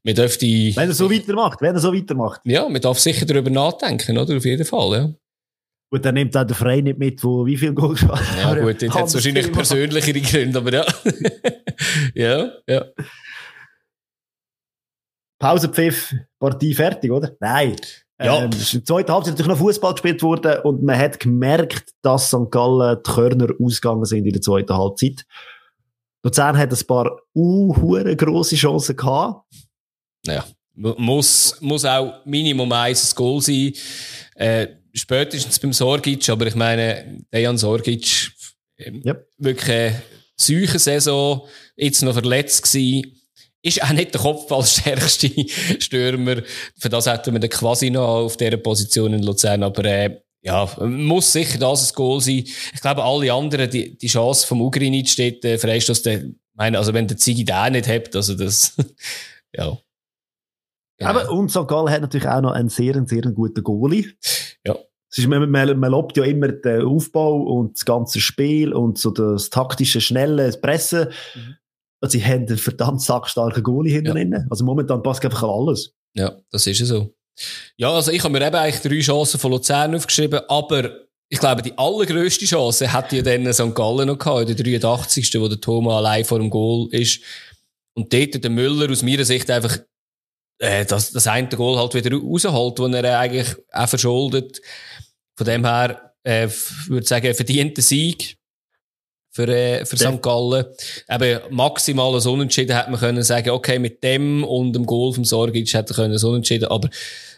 [0.03, 2.39] Man dürfte, wenn er so weitermacht, wenn er so weitermacht.
[2.45, 4.37] Ja, man darf sicher darüber nachdenken, oder?
[4.37, 5.13] Auf jeden Fall, ja.
[5.91, 8.21] Gut, dann nimmt auch der Frey nicht mit, wo wie viel Goal hat.
[8.37, 10.85] Ja, gut, jetzt hat es wahrscheinlich persönlichere Gründe, aber ja.
[12.15, 12.85] ja, ja.
[15.45, 17.35] Pausenpfiff, Partie fertig, oder?
[17.39, 17.75] Nein.
[18.19, 18.37] Ja.
[18.37, 22.29] Ähm, in der zweiten Halbzeit natürlich noch Fußball gespielt worden und man hat gemerkt, dass
[22.29, 22.49] St.
[22.49, 25.23] Gallen die Körner ausgegangen sind in der zweiten Halbzeit.
[26.23, 27.73] Luzern hat ein paar uh,
[28.15, 29.45] grosse Chancen gehabt.
[30.25, 33.73] Ja, muss, muss auch Minimum eins Goal sein.
[34.33, 38.31] Äh, spätestens beim Sorgic, aber ich meine, Dejan Sorgic,
[38.77, 39.29] äh, yep.
[39.37, 40.01] wirklich
[40.49, 43.21] eine Saison, jetzt noch verletzt gewesen
[43.65, 45.29] ist auch nicht der Kopf als stärkste
[45.79, 46.43] Stürmer.
[46.77, 49.63] Für das hätten wir den quasi noch auf dieser Position in Luzern.
[49.63, 52.43] Aber äh, ja, muss sicher das ein Goal sein.
[52.45, 56.93] Ich glaube, alle anderen, die, die Chance vom Ugrinic steht äh, Freistoß, der, meine, also
[56.93, 58.77] wenn der Zigi den nicht hat, also das,
[59.55, 59.75] ja.
[60.97, 61.09] Genau.
[61.09, 61.57] Aber und St.
[61.57, 64.13] hat natürlich auch noch einen sehr, sehr guten Goalie.
[64.65, 64.77] Ja.
[65.11, 68.97] Es ist, man, man, man lobt ja immer den Aufbau und das ganze Spiel und
[68.99, 71.09] so das taktische, schnelle Pressen.
[71.33, 71.55] Mhm.
[72.01, 74.39] Also, sie haben einen verdammt sackstarken Goalie hinten ja.
[74.49, 75.93] Also momentan passt einfach alles.
[76.13, 77.13] Ja, das ist so.
[77.77, 81.61] Ja, also ich habe mir eben eigentlich drei Chancen von Luzern aufgeschrieben, aber ich glaube,
[81.61, 83.73] die allergrößte Chance hat ja dann St.
[83.73, 85.33] Gallen noch gehabt, in der 83.
[85.39, 87.21] wo der Thomas allein vor dem Goal ist.
[87.95, 89.79] Und dort der Müller aus meiner Sicht einfach
[90.59, 94.61] äh, das, das eine Goal halt wieder rausholt, wo er eigentlich auch verschuldet.
[95.35, 96.47] Von dem her, äh,
[96.87, 98.37] würde ich sagen, verdienter Sieg
[99.35, 100.21] für, äh, für St.
[100.21, 100.65] Gallen.
[101.09, 105.73] Eben maximales Unentschieden hätte man können sagen, okay, mit dem und dem Goal vom Sorgic
[105.73, 106.89] hätte er können so Unentschieden, aber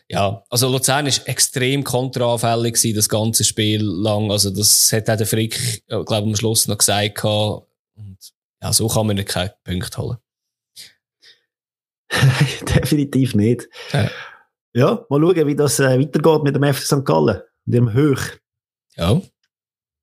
[0.07, 4.31] ja, also Luzern ist extrem kontraanfällig gewesen, das ganze Spiel lang.
[4.31, 7.25] Also das hat auch der Frick, glaube ich, am Schluss noch gesagt.
[7.25, 7.65] Und
[8.61, 10.17] ja, so kann man nicht keinen Punkt holen.
[12.75, 13.67] Definitiv nicht.
[13.91, 14.09] Ja.
[14.73, 15.05] ja.
[15.09, 17.03] mal schauen, wie das äh, weitergeht mit dem FC St.
[17.03, 18.39] Gallen und ihrem Höch.
[18.95, 19.19] Ja.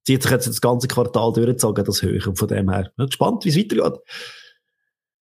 [0.06, 2.26] Zieht sich jetzt das ganze Quartal durchgezogen, das Höch.
[2.26, 4.00] Und von dem her, bin gespannt, wie es weitergeht.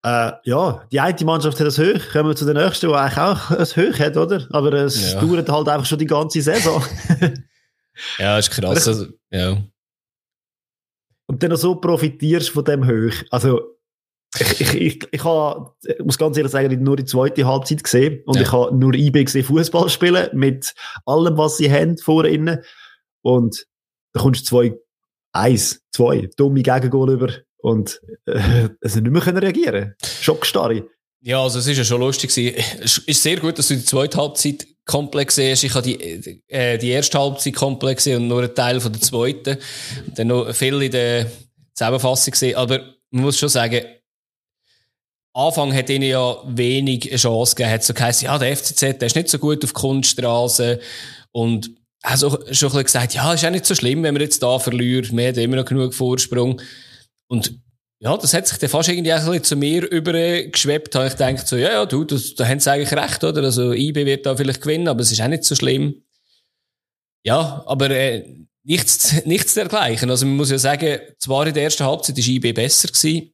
[0.04, 2.10] Äh, ja, die eine Mannschaft hat das Höch.
[2.10, 4.46] Kommen wir zu der nächsten, die eigentlich auch ein Höch hat, oder?
[4.50, 5.20] Aber es ja.
[5.20, 6.82] dauert halt einfach schon die ganze Saison.
[8.18, 8.88] ja, ist krass.
[8.88, 9.58] Also, ja.
[11.26, 13.24] Und dann noch so profitierst von dem Höch.
[13.30, 13.76] Also,
[14.40, 18.22] ich, ich, ich, ich, habe, ich muss ganz ehrlich sagen, nur die zweite Halbzeit gesehen
[18.24, 18.42] und ja.
[18.42, 20.74] ich habe nur IB gesehen Fußball spielen mit
[21.04, 22.64] allem, was sie haben vor ihnen
[23.20, 23.66] und
[24.12, 24.74] da kommst du zwei,
[25.32, 29.94] eins, zwei dumme Gegengol über und äh, also nicht mehr können reagieren.
[30.20, 30.84] Schockstarre.
[31.24, 34.18] Ja, also es ist ja schon lustig Es ist sehr gut, dass du die zweite
[34.18, 35.62] Halbzeit komplex siehst.
[35.62, 39.56] Ich habe die, äh, die erste Halbzeit komplex und nur einen Teil von der zweiten.
[40.16, 41.30] Dann noch viel in der
[41.74, 42.56] Zusammenfassung gesehen.
[42.56, 43.84] Aber man muss schon sagen,
[45.34, 47.72] Anfang hat ihnen ja wenig Chance gegeben.
[47.72, 50.80] Hat so geheißen, ja, der FCZ, der ist nicht so gut auf Kunststraße.
[51.30, 51.70] Und
[52.02, 54.58] also schon ein bisschen gesagt, ja, ist auch nicht so schlimm, wenn wir jetzt da
[54.58, 55.16] verlieren.
[55.16, 56.60] Wir haben immer noch genug Vorsprung.
[57.28, 57.58] Und
[58.00, 60.92] ja, das hat sich dann fast irgendwie ein bisschen zu mir übergeschwebt.
[60.96, 63.44] Habe ich gedacht, so, ja, ja, du, das, da haben sie eigentlich recht, oder?
[63.44, 66.02] Also, IB wird da vielleicht gewinnen, aber es ist auch nicht so schlimm.
[67.24, 68.26] Ja, aber äh,
[68.64, 70.10] nichts, nichts dergleichen.
[70.10, 73.32] Also, man muss ja sagen, zwar in der ersten Halbzeit war IB besser gewesen.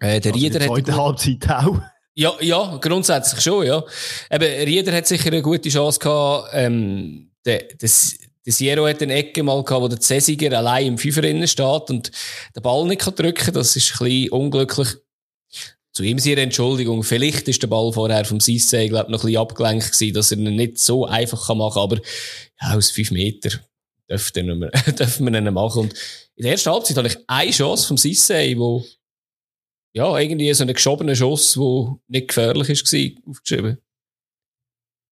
[0.00, 0.78] Äh, der also Rieder hat.
[0.78, 1.80] In der Halbzeit auch.
[2.14, 3.82] Ja, ja, grundsätzlich schon, ja.
[4.30, 9.42] Eben, Rieder hat sicher eine gute Chance gehabt, ähm, das, der Sierra hat eine Ecke
[9.42, 12.10] mal gehabt, wo der Cäsiger allein im Fünfer steht und
[12.54, 13.54] den Ball nicht kann drücken kann.
[13.54, 14.88] Das ist ein bisschen unglücklich.
[15.92, 17.04] Zu ihm seine Entschuldigung.
[17.04, 20.38] Vielleicht ist der Ball vorher vom Sisse, glaube noch ein bisschen abgelenkt gewesen, dass er
[20.38, 21.82] ihn nicht so einfach machen kann.
[21.82, 21.96] Aber,
[22.60, 23.60] ja, aus fünf Meter
[24.10, 25.82] dürfen wir, dürfen wir ihn machen.
[25.82, 25.94] Und
[26.34, 28.84] in der ersten Halbzeit hatte ich eine Chance vom Sisse, wo,
[29.92, 33.78] ja, irgendwie so einen geschobenen Schuss, der nicht gefährlich ist, war, aufgeschrieben.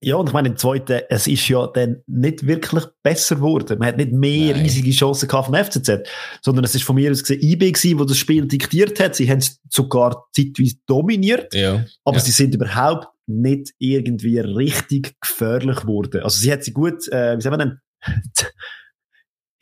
[0.04, 3.78] Ja, und ich meine, im zweiten, es ist ja dann nicht wirklich besser geworden.
[3.78, 4.64] Man hat nicht mehr Nein.
[4.64, 6.08] riesige Chancen gehabt vom FCZ,
[6.42, 9.14] sondern es ist von mir aus gesehen IB gewesen, wo das Spiel diktiert hat.
[9.14, 11.84] Sie haben es sogar zeitweise dominiert, ja.
[12.04, 12.22] aber ja.
[12.22, 16.22] sie sind überhaupt nicht irgendwie richtig gefährlich geworden.
[16.22, 17.78] Also sie hat sie gut, äh, wie sagen wir denn,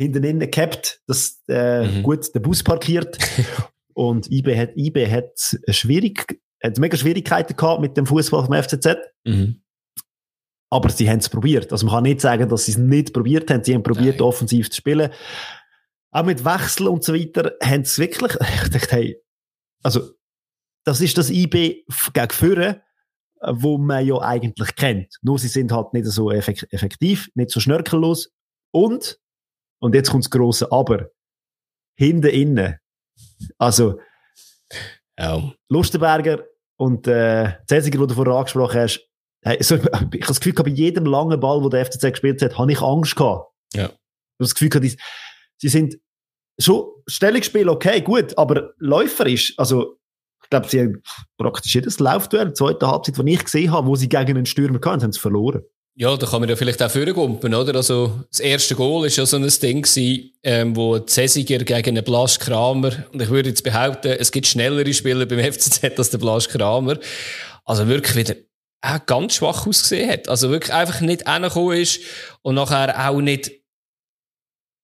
[0.01, 2.03] hinten innen gehabt, das, äh, mhm.
[2.03, 3.19] gut den Bus parkiert.
[3.95, 8.97] und IB hat, IB hat schwierig, hat mega Schwierigkeiten gehabt mit dem Fußball vom FCZ.
[9.25, 9.60] Mhm.
[10.71, 11.73] Aber sie haben es probiert.
[11.73, 13.65] Also man kann nicht sagen, dass sie es nicht probiert haben.
[13.65, 15.11] Sie haben probiert, offensiv zu spielen.
[16.13, 18.33] Auch mit Wechsel und so weiter haben sie wirklich,
[18.65, 19.23] ich dachte, hey,
[19.83, 20.11] also,
[20.85, 22.83] das ist das IB gegen Führer,
[23.41, 25.19] wo man ja eigentlich kennt.
[25.23, 28.33] Nur sie sind halt nicht so effektiv, nicht so schnörkellos.
[28.73, 29.19] Und,
[29.81, 31.11] und jetzt kommt das grosse Aber,
[31.97, 32.79] hinten innen.
[33.59, 33.99] Also,
[35.19, 35.53] ja.
[35.69, 36.45] Lustenberger
[36.77, 39.10] und äh, Cäsiger, den du vorher angesprochen hast,
[39.43, 42.59] Hey, so, ich habe das Gefühl, bei jedem langen Ball, wo der FCZ gespielt hat,
[42.59, 43.51] habe ich Angst gehabt.
[43.75, 43.85] Ja.
[43.85, 43.97] Ich habe
[44.39, 44.97] das Gefühl, die,
[45.59, 45.97] sie sind
[46.59, 49.97] schon Stellungsspiel okay, gut, aber läuferisch, also
[50.43, 51.03] ich glaube, sie haben
[51.39, 54.81] praktisch jedes Laufduell, die zweite Halbzeit, die ich gesehen habe, wo sie gegen einen Stürmer
[54.81, 55.63] kamen, haben sie verloren.
[55.97, 57.75] Ja, da kann man ja vielleicht auch vorgumpen, oder?
[57.75, 62.05] Also, das erste Goal ist ja so ein Ding gewesen, ähm, wo Cäsiger gegen einen
[62.05, 66.19] Blasch Kramer, und ich würde jetzt behaupten, es gibt schnellere Spieler beim FCZ als der
[66.19, 66.99] Blasch Kramer.
[67.65, 68.35] Also wirklich wieder
[68.83, 70.29] auch ganz schwach ausgesehen hat.
[70.29, 72.01] Also wirklich einfach nicht reingekommen ist
[72.43, 73.53] und nachher auch nicht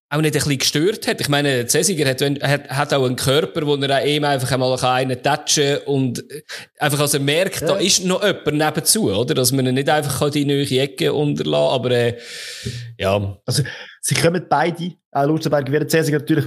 [0.09, 1.20] auch nicht ein bisschen gestört hat.
[1.20, 4.78] Ich meine, Cäsiger hat, hat, hat auch einen Körper, wo er auch eben einfach einmal
[4.78, 6.24] einen touchen kann und
[6.78, 7.66] einfach also merkt, ja.
[7.66, 9.34] da ist noch jemand nebenzu, oder?
[9.34, 12.18] Dass man ihn nicht einfach die neue Ecke unterlassen aber äh,
[12.99, 13.36] ja.
[13.44, 13.64] Also,
[14.01, 16.47] sie kommen beide, auch Lutzenberg wie Cäsiger natürlich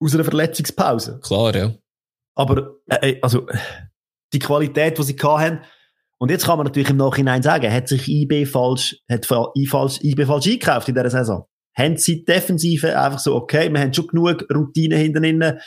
[0.00, 1.20] aus einer Verletzungspause.
[1.22, 1.74] Klar, ja.
[2.36, 3.46] Aber, äh, also,
[4.32, 5.60] die Qualität, die sie hatten,
[6.18, 10.24] und jetzt kann man natürlich im Nachhinein sagen, hat sich IB falsch, hat falsch, IB
[10.26, 11.44] falsch eingekauft in dieser Saison?
[11.76, 15.60] Haben sie Defensive einfach so, okay, wir haben schon genug Routine hinten innen.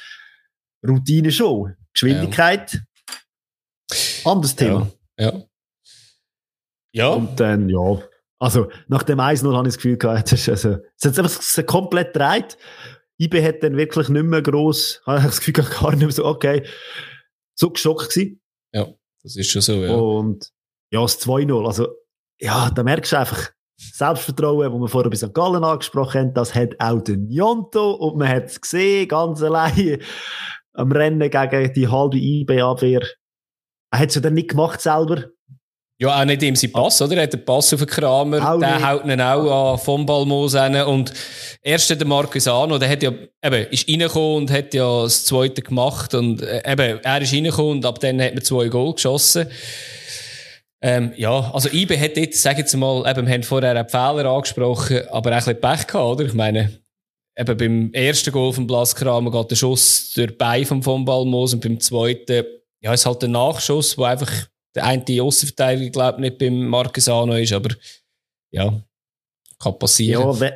[0.86, 1.76] Routine schon.
[1.93, 4.32] Geschwindigkeit, ja.
[4.32, 4.91] anderes Thema.
[5.18, 5.32] Ja.
[5.32, 5.43] ja.
[6.93, 7.10] Ja.
[7.10, 8.02] Und dann, ja.
[8.39, 11.66] Also, nach dem 1-0 habe ich das Gefühl gehabt, es, ist also, es hat einfach
[11.66, 12.58] komplett gedreht.
[13.20, 16.12] IB hat dann wirklich nicht mehr gross, habe ich das Gefühl gehabt, gar nicht mehr
[16.12, 16.66] so, okay,
[17.56, 18.41] so geschockt gewesen.
[18.74, 18.88] Ja,
[19.24, 19.93] das ist schon so, ja.
[19.93, 20.49] Und,
[20.91, 21.88] ja, das 2-0, also,
[22.39, 25.34] ja, da merkst du einfach, Selbstvertrauen, das wir vorher bei St.
[25.34, 30.01] Gallen angesprochen haben, das hat auch der Njonto und man hat es gesehen, ganz allein
[30.74, 33.01] am Rennen gegen die halbe IB-Abwehr.
[33.91, 35.26] Er hat es ja dann nicht gemacht selber.
[36.02, 37.16] Ja, auch nicht ihm sein Pass, oder?
[37.18, 38.88] Er hat den Pass auf den Kramer, auch der nicht.
[38.88, 40.76] haut ihn auch an vom Balmos hin.
[40.78, 41.14] Und
[41.62, 43.12] erst der Marcus Arno, der hat ja,
[43.43, 46.16] eben, ist reingekommen und hat ja das zweite gemacht.
[46.16, 49.45] Und äh, eben, er ist reingekommen und ab dann hat man zwei Goal geschossen.
[50.82, 54.26] Ähm, ja, also IBE hat jetzt, sag jetzt mal, eben, wir haben vorher einen Fehler
[54.26, 56.26] angesprochen, aber auch ein bisschen Pech gehabt, oder?
[56.26, 56.82] Ich meine,
[57.38, 61.62] eben beim ersten Goal von Blaskramer geht der Schuss durch Bein vom von Balmos und
[61.62, 62.43] beim zweiten,
[62.80, 64.32] ja, ist halt der Nachschuss, wo einfach
[64.76, 67.76] der eine Aussenverteidiger, glaube ich, nicht beim Marquesano ist, aber
[68.51, 68.82] ja,
[69.59, 70.38] kann passieren.
[70.39, 70.51] Ja,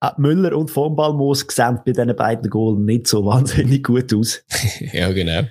[0.00, 4.44] ah, Müller und von Balmos sehen bei diesen beiden Goals nicht so wahnsinnig gut aus.
[4.92, 5.44] ja, genau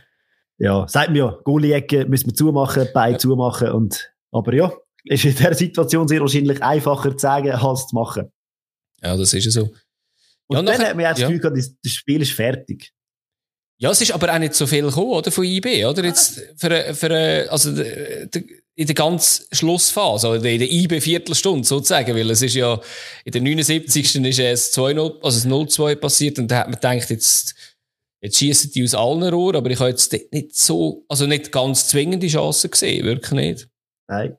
[0.60, 3.18] ja, sagt mir ja, Goalie-Ecke müssen wir zumachen, Bein ja.
[3.18, 4.72] zumachen und, aber ja,
[5.06, 8.32] ist in der Situation sehr wahrscheinlich einfacher zu sagen, als zu machen.
[9.02, 9.62] Ja, das ist ja so.
[10.48, 12.92] Und ja, dann nachher, hat man ja das Gefühl das Spiel ist fertig.
[13.82, 16.04] Ja, es ist aber auch nicht so viel gekommen, oder, von IB, oder?
[16.04, 22.30] Jetzt, für, für, also, in der ganzen Schlussphase, oder in der IB Viertelstunde, sozusagen, weil
[22.30, 22.80] es ist ja,
[23.24, 24.16] in der 79.
[24.16, 27.56] ist es 2-0, also 0-2 passiert, und da hat man gedacht, jetzt,
[28.22, 31.88] Jetzt schießen die aus allen Rohren, aber ich habe jetzt nicht so, also nicht ganz
[31.88, 33.70] zwingende Chancen gesehen, wirklich nicht.
[34.08, 34.38] Nein.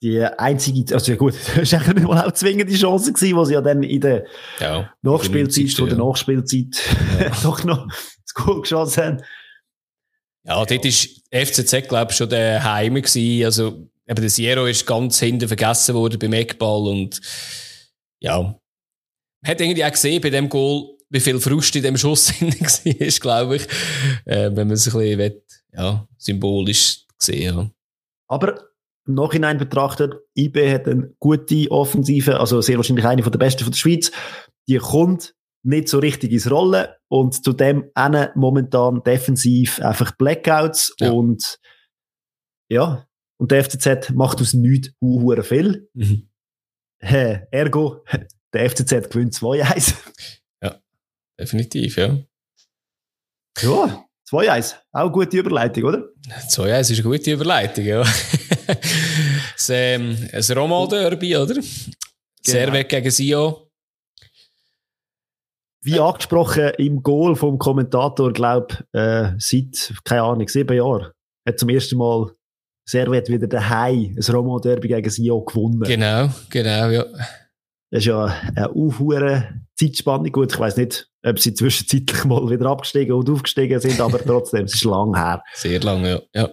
[0.00, 3.54] Die einzige, also ja gut, das war eigentlich mal auch zwingende Chance gewesen, wo sie
[3.54, 4.26] ja dann in der
[4.60, 5.98] ja, Nachspielzeit oder ja.
[5.98, 6.80] Nachspielzeit
[7.20, 7.30] ja.
[7.42, 9.22] doch noch das Goal geschossen haben.
[10.44, 13.44] Ja, dort ist FCZ, glaube ich, schon der Heime gewesen.
[13.44, 17.20] Also, eben der Sierra ist ganz hinten vergessen worden beim Eckball und,
[18.20, 18.40] ja.
[18.40, 23.20] Man hat irgendwie auch gesehen bei dem Goal, wie viel Frust in dem Schuss war,
[23.20, 23.62] glaube ich.
[24.24, 25.42] Äh, wenn man es ein bisschen will,
[25.72, 27.70] ja, symbolisch sehen ja.
[28.28, 28.68] Aber
[29.08, 33.64] im Nachhinein betrachtet, IB hat eine gute Offensive, also sehr wahrscheinlich eine von der besten
[33.64, 34.12] von der Schweiz.
[34.68, 35.34] Die kommt
[35.64, 41.10] nicht so richtig ins Rollen und zudem auch momentan defensiv einfach Blackouts ja.
[41.10, 41.58] und
[42.70, 43.06] ja,
[43.40, 45.88] und der FCZ macht aus nichts uh, viel.
[45.94, 46.28] Mhm.
[47.00, 48.04] Äh, ergo,
[48.52, 49.94] der FCZ gewinnt 2-1
[51.38, 52.18] definitiv, ja.
[53.60, 54.74] Ja, 2-1.
[54.92, 56.04] Auch eine gute Überleitung, oder?
[56.50, 58.02] 2-1 ist eine gute Überleitung, ja.
[59.54, 61.54] das, ähm, ein Roma-Derby, oder?
[61.54, 61.64] Genau.
[62.42, 63.70] Servet gegen Sio.
[65.82, 71.12] Wie angesprochen im Goal vom Kommentator, glaube äh, seit, keine Ahnung, sieben Jahren,
[71.46, 72.30] hat zum ersten Mal
[72.84, 75.80] Servet wieder daheim ein Roma-Derby gegen Sio gewonnen.
[75.80, 77.04] Genau, genau, ja.
[77.90, 80.30] Das ist ja eine aufhure Zeitspanne.
[80.30, 84.64] Gut, ich weiß nicht, ob sie zwischenzeitlich mal wieder abgestiegen und aufgestiegen sind, aber trotzdem,
[84.64, 85.42] es ist lang her.
[85.54, 86.42] Sehr lange, ja.
[86.42, 86.50] ja.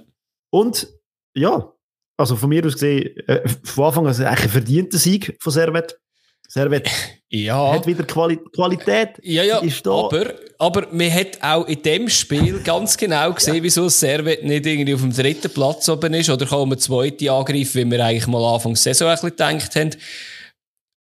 [0.51, 0.87] Und,
[1.35, 1.71] ja,
[2.17, 5.99] also von mir aus gesehen, äh, von Anfang an eigentlich ein verdienter Sieg von Servet.
[6.47, 6.89] Servet
[7.29, 7.73] ja.
[7.73, 9.19] hat wieder Quali Qualität.
[9.23, 13.63] Ja, ja, aber, aber man hat auch in dem Spiel ganz genau gesehen, ja.
[13.63, 17.85] wieso Servet nicht irgendwie auf dem dritten Platz oben ist oder kaum eine zweite angreifen,
[17.85, 19.95] wie wir eigentlich mal Anfang der Saison ein bisschen gedacht haben.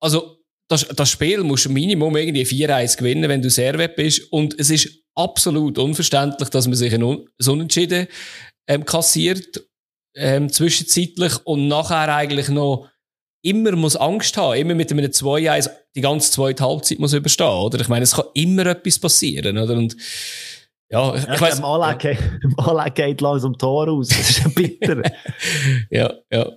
[0.01, 4.33] Also, das, das Spiel musst du Minimum irgendwie 4-1 gewinnen, wenn du Servet bist.
[4.33, 8.07] Und es ist absolut unverständlich, dass man sich ein, Un Unentschieden
[8.67, 9.65] ähm, kassiert,
[10.15, 12.89] ähm, zwischenzeitlich und nachher eigentlich noch
[13.43, 17.81] immer muss Angst haben, immer mit einem 2-1 die ganze zweite Halbzeit muss überstehen, oder?
[17.81, 19.75] Ich meine, es kann immer etwas passieren, oder?
[19.75, 19.97] Und,
[20.89, 21.59] ja, ich, ich weiss.
[21.59, 22.89] Im Anleg, ja.
[22.95, 24.09] geht langsam Tor aus.
[24.09, 25.03] Das ist bitter.
[25.91, 26.53] ja, ja.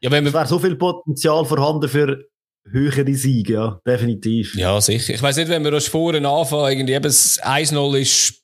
[0.00, 2.24] Ja, wenn man es wäre so viel Potenzial vorhanden für
[2.70, 4.54] höhere Siege, ja, definitiv.
[4.54, 5.14] Ja, sicher.
[5.14, 8.34] Ich weiß nicht, wenn wir das vorhin anfangen, irgendwie eben das 1-0 ist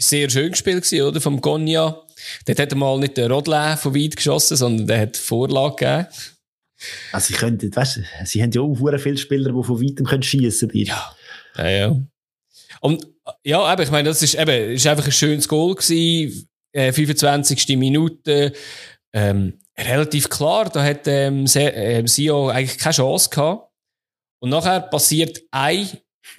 [0.00, 1.20] sehr schön gespielt gewesen, oder?
[1.20, 2.00] Vom Gonja.
[2.46, 6.06] Dort hat er mal nicht den Rodlin von weit geschossen, sondern der hat Vorlage gegeben.
[7.12, 10.22] Also, sie könnten, weißt du, sie haben ja auch viele Spieler, die von weitem können
[10.22, 10.84] schiessen können.
[10.84, 11.14] Ja.
[11.56, 11.96] Ja, ja.
[12.80, 13.06] Und,
[13.44, 16.48] ja, eben, ich meine, das ist eben, ist einfach ein schönes Goal gewesen.
[16.72, 17.76] Äh, 25.
[17.76, 18.52] Minute.
[19.12, 23.71] Ähm, relativ klar, da hat ähm, ähm Sio eigentlich keine Chance gehabt.
[24.42, 25.88] Und nachher passiert ein,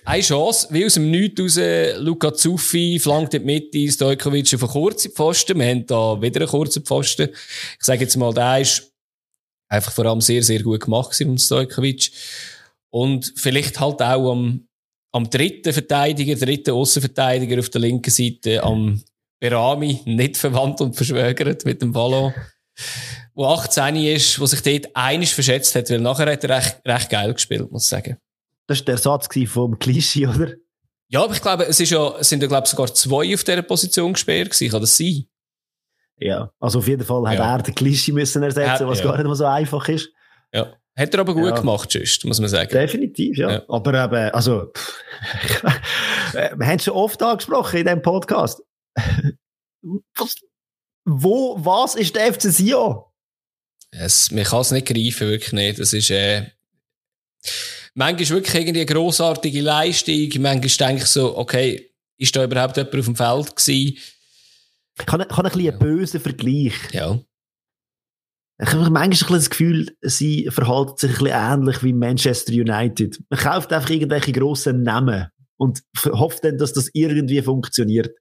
[0.04, 4.64] eine Chance, wie aus dem Nichts raus, Luca Zuffi flankt in die Mitte, Stojkovic auf
[4.64, 5.58] einen kurzen Pfosten.
[5.58, 7.30] Wir haben da wieder einen kurzen Pfosten.
[7.32, 8.92] Ich sage jetzt mal, der ist
[9.70, 12.12] einfach vor allem sehr, sehr gut gemacht von Stojkovic.
[12.90, 14.68] Und vielleicht halt auch am,
[15.14, 19.02] am dritten Verteidiger, dritten Außenverteidiger auf der linken Seite, am
[19.40, 22.34] Berami, nicht verwandt und verschwögert mit dem Ballon.
[23.36, 27.10] Wo 18 ist, wo sich dort einisch verschätzt hat, weil nachher hat er recht, recht
[27.10, 28.18] geil gespielt, muss ich sagen.
[28.68, 30.54] Das war der Satz vom Klischee, oder?
[31.10, 33.44] Ja, aber ich glaube, es, ist ja, es sind ja, glaube ich, sogar zwei auf
[33.44, 34.72] dieser Position gesperrt gewesen.
[34.72, 35.26] Kann das sein?
[36.18, 37.56] Ja, also auf jeden Fall hat ja.
[37.56, 39.06] er den Klischee müssen ersetzen, was ja.
[39.06, 40.10] gar nicht mehr so einfach ist.
[40.54, 40.74] Ja.
[40.96, 41.60] Hat er aber gut ja.
[41.60, 42.70] gemacht, just, muss man sagen.
[42.72, 43.52] Definitiv, ja.
[43.52, 43.64] ja.
[43.68, 44.72] Aber eben, also,
[46.34, 48.62] wir haben es schon oft angesprochen in diesem Podcast.
[50.16, 50.36] was,
[51.06, 53.04] wo, was ist der FC Sion?
[53.96, 55.80] Es, man kann es nicht greifen, wirklich nicht.
[55.80, 56.48] Das ist, äh,
[57.94, 60.30] manchmal wirklich irgendwie eine grossartige Leistung.
[60.40, 63.98] Manchmal denke ich so, okay, ist da überhaupt jemand auf dem Feld gewesen?
[65.00, 66.74] Ich habe, ich habe ein bisschen einen bösen Vergleich.
[66.92, 67.20] Ja.
[68.62, 72.54] Ich habe manchmal ein bisschen das Gefühl, sie verhalten sich ein bisschen ähnlich wie Manchester
[72.54, 73.20] United.
[73.30, 75.28] Man kauft einfach irgendwelche grossen Namen
[75.58, 78.12] und hofft dann, dass das irgendwie funktioniert.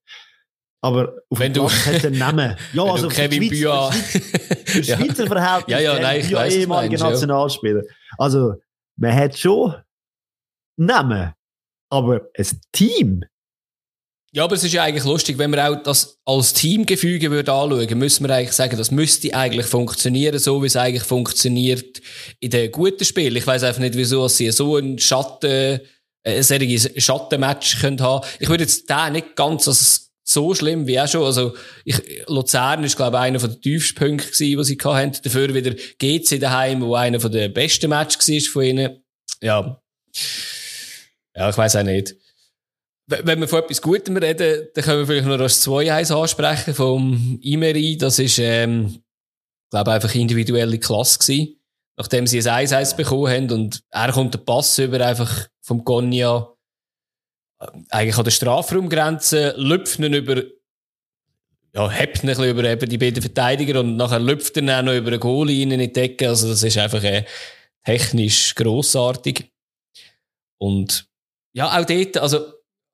[0.85, 2.57] Aber auf Wenn dem Platz hat einen Namen.
[2.73, 3.91] Ja, also für Kevin Schweiz, Büa.
[3.91, 5.69] für Schweizer Verhältnis.
[5.69, 7.83] ja, ja, nein, ich weiß, ehemalige Nationalspieler.
[8.19, 8.55] Also,
[8.97, 9.75] man hat schon
[10.77, 11.33] Namen,
[11.89, 13.25] aber ein Team.
[14.35, 17.99] Ja, aber es ist ja eigentlich lustig, wenn wir auch das als Teamgefüge würde anschauen,
[17.99, 22.01] müssen wir eigentlich sagen, das müsste eigentlich funktionieren, so wie es eigentlich funktioniert
[22.41, 23.37] in den guten Spielen.
[23.37, 25.81] Ich weiß einfach nicht, wieso sie so einen Schatten,
[26.23, 28.27] äh, ein solches Schattenmatch können haben.
[28.41, 31.25] Ich würde jetzt da nicht ganz als so schlimm wie auch schon.
[31.25, 31.55] Also,
[31.85, 35.19] ich, Luzern ist, glaube ich, einer der tiefsten Punkte gewesen, die sie hatten.
[35.23, 39.03] Dafür wieder GC daheim, wo einer der besten Matches war von ihnen.
[39.41, 39.81] Ja.
[41.35, 42.15] Ja, ich weiß auch nicht.
[43.07, 47.39] Wenn wir von etwas Gutem reden, dann können wir vielleicht noch das 2-1 ansprechen vom
[47.43, 47.97] Imeri.
[47.97, 49.03] Das ist, ähm,
[49.71, 51.57] glaube ich, einfach individuelle Klasse gewesen.
[51.97, 56.52] Nachdem sie ein 1-1 bekommen haben und er kommt der Pass über einfach vom Gonia
[57.91, 60.43] eigentlich an der Strafraumgrenze, lüpft ihn über,
[61.75, 65.09] ja, hebt ein über eben die beiden Verteidiger und nachher lüpft er auch noch über
[65.09, 66.29] eine Goalie in die Decke.
[66.29, 67.25] Also das ist einfach äh,
[67.85, 69.51] technisch grossartig.
[70.59, 71.07] Und
[71.55, 72.41] ja, auch dort, also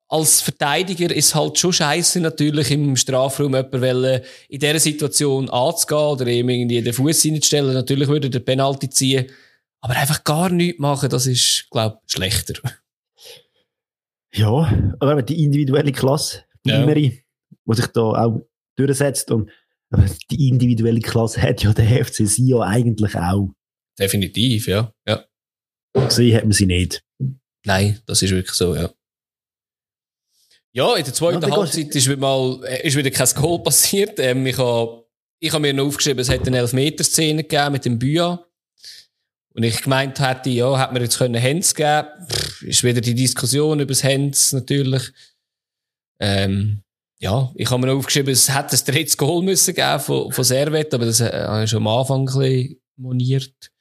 [0.09, 6.27] als Verteidiger ist halt schon scheiße natürlich im Strafraum jemanden in dieser Situation anzugehen oder
[6.27, 7.75] ihm irgendwie den Fuß reinzustellen.
[7.75, 9.31] Natürlich würde er Penalty ziehen.
[9.81, 12.55] Aber einfach gar nichts machen, das ist, glaube ich, schlechter.
[14.35, 16.85] Ja, aber die individuelle Klasse, ja.
[16.85, 17.23] die
[17.73, 18.41] sich da auch
[18.77, 19.31] durchsetzt.
[19.31, 19.51] Und
[20.31, 23.51] die individuelle Klasse hat ja der FC Sion eigentlich auch.
[23.99, 24.93] Definitiv, ja.
[25.07, 25.25] ja.
[25.95, 27.03] Gesehen hat man sie nicht.
[27.65, 28.91] Nein, das ist wirklich so, ja.
[30.73, 34.21] Ja, in der zweiten ja, Halbzeit ist wieder, mal, äh, ist wieder kein Goal passiert.
[34.21, 35.07] Ähm, ich habe
[35.41, 38.45] ich hab mir noch aufgeschrieben, es hat eine Elfmeter-Szene gegeben mit dem Büa.
[39.59, 43.17] Und ich gemeint hätte, ja, hätte man jetzt können Hands geben Pff, ist wieder die
[43.17, 45.11] Diskussion über das Hands natürlich.
[46.21, 46.85] Ähm,
[47.19, 50.45] ja, ich habe mir noch aufgeschrieben, es hätte ein drittes Goal müssen geben von, von
[50.45, 53.73] Servet, aber das äh, habe ich schon am Anfang ein bisschen moniert.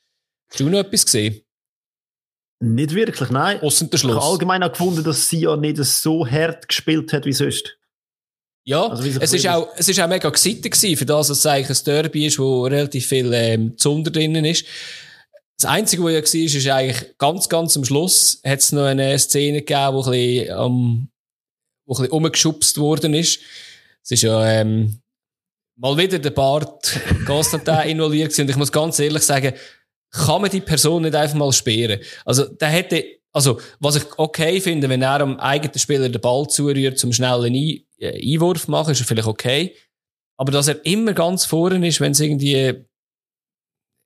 [0.50, 1.42] Hast du noch etwas gesehen?
[2.60, 3.62] Nicht wirklich, nein.
[3.62, 4.16] Ausser der Schluss.
[4.16, 7.78] Ich habe allgemein auch gefunden, dass sie ja nicht so hart gespielt hat wie sonst.
[8.64, 11.78] Ja, also es ist auch, es ist auch mega gewesen, für das, dass es eigentlich
[11.78, 14.66] ein Derby ist, wo relativ viel, ähm, Zunder drinnen ist.
[15.60, 19.18] Das Einzige, was ja war, ist eigentlich ganz, ganz am Schluss hat es noch eine
[19.18, 21.10] Szene gegeben, wo ein bisschen, ähm,
[21.86, 23.40] wo ein bisschen umgeschubst worden ist.
[24.04, 25.02] Es ist ja, ähm,
[25.76, 28.42] mal wieder der Bart Constantin involviert gewesen.
[28.42, 29.54] Und ich muss ganz ehrlich sagen,
[30.12, 32.02] kann man die Person nicht einfach mal sperren?
[32.24, 33.04] Also, der hätte,
[33.34, 37.54] also, was ich okay finde, wenn er am eigenen Spieler den Ball zurührt, zum schnellen
[37.54, 39.76] Ein äh, Einwurf machen, ist vielleicht okay.
[40.38, 42.86] Aber dass er immer ganz vorne ist, wenn es irgendwie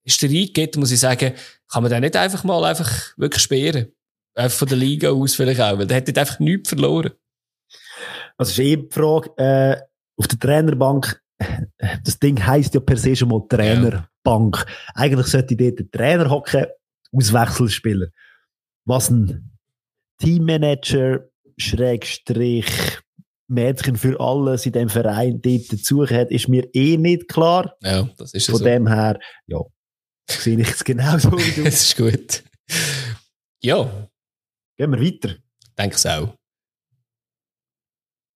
[0.06, 1.34] Streit gibt, muss ich sagen,
[1.72, 3.92] kann man den nicht einfach mal einfach wirklich sperren.
[4.34, 7.12] Einfach von der Liga aus vielleicht auch, weil der hätte einfach nichts verloren.
[8.38, 9.82] Also ist eben die Frage, äh,
[10.18, 11.22] auf der Trainerbank,
[12.04, 14.58] das Ding heisst ja per se schon mal Trainerbank.
[14.58, 14.66] Ja.
[14.96, 16.66] Eigentlich sollte dort der Trainer hocken,
[17.12, 18.08] Auswechselspieler.
[18.86, 19.52] Was ein
[20.20, 21.28] Teammanager,
[21.58, 22.68] Schrägstrich,
[23.48, 27.76] Mädchen für alles in dem Verein dort dazu hat, ist mir eh nicht klar.
[27.82, 28.64] Ja, das ist Von so.
[28.64, 29.60] dem her, ja,
[30.30, 31.64] sehe ich es genauso wie du.
[31.66, 32.44] das ist gut.
[33.62, 34.08] Ja.
[34.78, 35.36] Gehen wir weiter.
[35.78, 36.36] Denke es auch.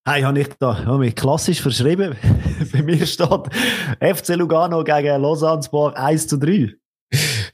[0.08, 2.16] Hey, habe ich da hab mich klassisch verschrieben.
[2.72, 3.28] Bei mir steht
[4.00, 6.76] FC Lugano gegen Lausanne Sport 1 zu 3.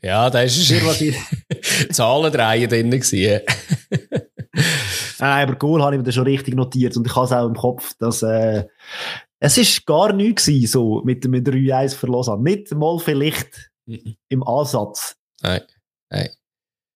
[0.02, 0.74] Ja, da ist
[1.92, 3.42] Zahlendreier drin gewesen.
[5.20, 7.48] Nein, aber Goal habe ich mir das schon richtig notiert und ich habe es auch
[7.48, 8.66] im Kopf, dass äh,
[9.40, 12.44] es ist gar nichts so mit dem 3-1 für Lausanne.
[12.44, 13.71] Nicht mal vielleicht.
[14.30, 15.16] Im Ansatz.
[15.42, 15.62] Nein.
[16.10, 16.30] Nein.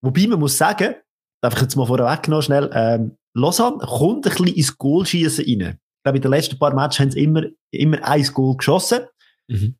[0.02, 0.96] Wobei man muss sagen,
[1.42, 5.80] darf ich jetzt mal vorweg noch schnell, ähm, Lausanne kommt ein bisschen ins Goalschießen rein.
[5.80, 9.06] Ich glaube, in den letzten paar Matches haben sie immer, immer ein Goal geschossen.
[9.48, 9.76] Mhm.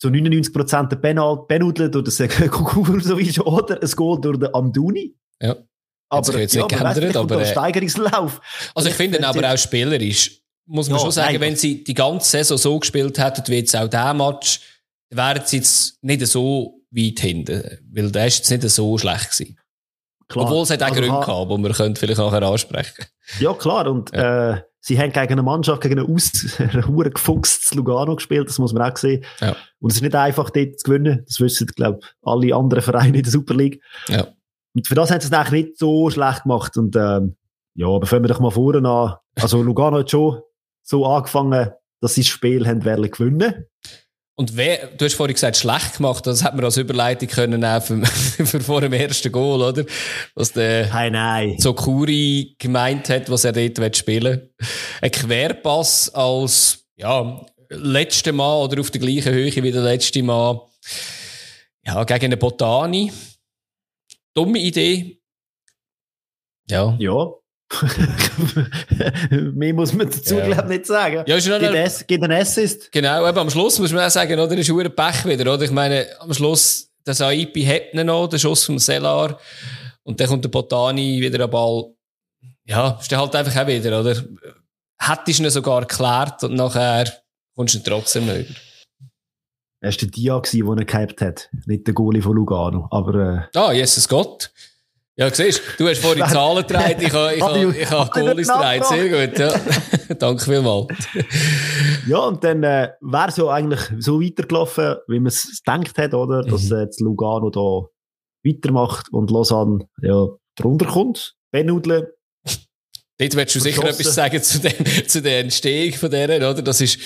[0.00, 5.14] zu 99% der Penal, Penudel durch den Kukusovic oder ein Goal durch den Amduni.
[5.40, 5.56] Ja.
[6.10, 8.40] Aber jetzt ja, nicht aber geändert, aber, aber äh, Steigerungslauf.
[8.74, 11.40] Also ich finde aber auch spielerisch, muss man Ja, schon sagen, nein.
[11.40, 14.60] wenn sie die ganze Saison so gespielt hätten wie jetzt auch diesen Match,
[15.10, 17.62] wären sie jetzt nicht so weit hinten.
[17.92, 19.58] Weil der ist jetzt nicht so schlecht gewesen.
[20.28, 20.44] Klar.
[20.44, 23.04] Obwohl es hat auch Also, Gründe gehabt, die wir können vielleicht nachher ansprechen
[23.40, 23.86] Ja, klar.
[23.86, 26.30] Und Äh, sie haben gegen eine Mannschaft, gegen eine aus,
[26.86, 29.24] hure gefuchstes Lugano gespielt, das muss man auch sehen.
[29.40, 29.56] Ja.
[29.80, 31.24] Und es ist nicht einfach, dort zu gewinnen.
[31.26, 33.82] Das wissen, glaube ich, alle anderen Vereine in der Super League.
[34.08, 34.28] Ja.
[34.74, 36.76] Und für das haben sie es eigentlich nicht so schlecht gemacht.
[36.76, 37.36] Und ähm,
[37.74, 39.14] ja, aber fangen wir doch mal vorne an.
[39.40, 40.40] Also Lugano hat schon
[40.82, 43.64] so angefangen, dass sie das Spiel haben wollen gewinnen.
[44.38, 48.06] Und wer, du hast vorhin gesagt, schlecht gemacht, das hat man als Überleitung können nehmen
[48.06, 48.06] für,
[48.46, 49.84] für vor dem ersten Goal, oder?
[50.36, 51.56] Was der Hey, nein.
[51.58, 54.48] Sokuri gemeint hat, was er dort will spielen
[55.02, 60.62] Ein Querpass als, ja, letzte Mal oder auf der gleichen Höhe wie der letzte Mal,
[61.84, 63.10] ja, gegen eine Botani.
[64.34, 65.18] Dumme Idee.
[66.70, 66.96] Ja.
[67.00, 67.37] Ja.
[69.54, 70.46] Mehr muss man dazu, Ja.
[70.46, 71.24] glaube ich, nicht sagen.
[71.26, 72.90] Ja, ist noch- es- gibt einen Assist.
[72.92, 74.56] Genau, eben am Schluss muss man auch sagen, oder?
[74.56, 75.62] Ist ein Pech wieder, oder?
[75.64, 79.38] Ich meine, am Schluss, der Saipi hat ihn noch, der Schuss vom Selar.
[80.02, 81.92] Und dann kommt der Botani wieder am Ball.
[82.64, 84.24] Ja, ist dann halt einfach auch wieder, oder?
[85.00, 87.12] Hättest du ihn sogar geklärt und nachher
[87.54, 88.58] kommst du ihn trotzdem nicht über.
[89.80, 91.50] Er war der Dia, der ihn gehypt hat.
[91.66, 92.88] Nicht der Goalie von Lugano.
[92.90, 94.50] Aber, äh, Ah, Jesus Gott.
[95.18, 98.46] Ja, siehst du, du hast vorhin Zahlen getragen, ich habe ich habe, ich- ich Goalies
[98.48, 98.84] getragen.
[98.84, 99.52] Sehr gut, ja.
[100.18, 100.86] Danke vielmals.
[102.06, 106.14] Ja, und dann äh, wäre es ja eigentlich so weitergelaufen, wie man es gedacht hat,
[106.14, 106.42] oder?
[106.44, 106.76] Dass Mhm.
[106.76, 107.88] äh, jetzt Lugano da
[108.48, 111.34] weitermacht und Lausanne ja, drunter kommt.
[111.50, 112.14] Benudle.
[113.18, 116.62] Dort willst du sicher etwas sagen zu, dem, zu der Entstehung von deren, oder?
[116.62, 117.00] Das ist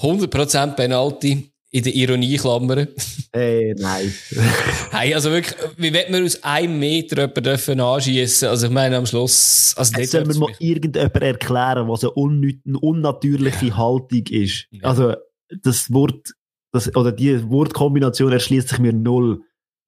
[0.00, 2.86] 100% Penalty in der Ironieklammern.
[3.32, 4.12] Äh, nein.
[4.90, 8.48] Hey, also wirklich, wie wird man aus einem Meter jemanden dürfen anschiessen?
[8.48, 11.88] Also ich meine, am Schluss, also Jetzt dort soll mir wird's mal mich- irgendjemand erklären,
[11.88, 14.66] was eine unnü- eine unnatürliche Haltung ist.
[14.70, 14.82] Ja.
[14.84, 15.14] Also,
[15.62, 16.32] das Wort,
[16.72, 19.40] das, oder die Wortkombination erschließt sich mir null.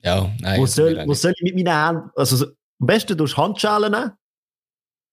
[0.03, 0.59] ja, nein.
[0.59, 1.17] wo, also soll, nicht.
[1.21, 2.47] soll ich mit meinen Händen, also so-
[2.81, 4.13] am besten durch Handschellen nehmen,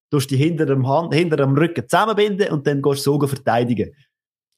[0.10, 3.92] durch die hinter dem, Hand, hinter dem Rücken zusammenbinden und dann gehst du so verteidigen.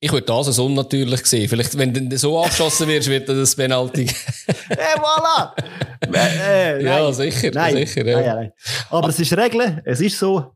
[0.04, 1.48] Ich würde das als unnatürlich sehen.
[1.48, 4.06] Vielleicht, wenn du so angeschossen wirst, wird das Penalty.
[4.68, 5.54] Hey, voilà!
[6.14, 8.06] äh, äh, ja, sicher, Nein, sicher.
[8.06, 8.16] Ja.
[8.18, 8.52] nein, nein.
[8.90, 10.54] Aber es ist Regeln, es ist so.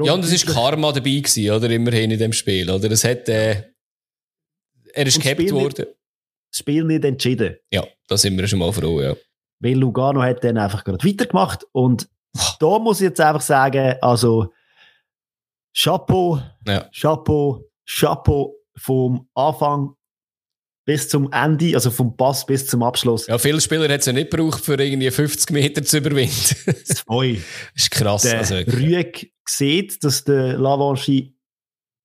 [0.00, 1.68] Ja, und es ist Karma dabei gewesen, oder?
[1.70, 2.90] Immerhin in dem Spiel, oder?
[2.90, 3.62] Es hat, äh,
[4.92, 5.86] er ist gehabt worden.
[6.50, 7.56] Das Spiel nicht entschieden.
[7.72, 9.16] Ja, da sind wir schon mal froh, ja.
[9.60, 12.08] Weil Lugano hat dann einfach gerade weitergemacht und
[12.60, 14.52] da muss ich jetzt einfach sagen, also
[15.76, 16.88] Chapeau, Ja.
[16.92, 19.94] Chapeau, Chapeau vom Anfang
[20.86, 23.26] bis zum Ende, also vom Pass bis zum Abschluss.
[23.26, 26.30] Ja, viele Spieler hat es ja nicht gebraucht, für irgendwie 50 Meter zu überwinden.
[26.84, 27.34] Zwei.
[27.74, 28.22] das ist krass.
[28.22, 28.54] Der Also.
[28.54, 31.34] Rüeg sieht, dass der Lavanchi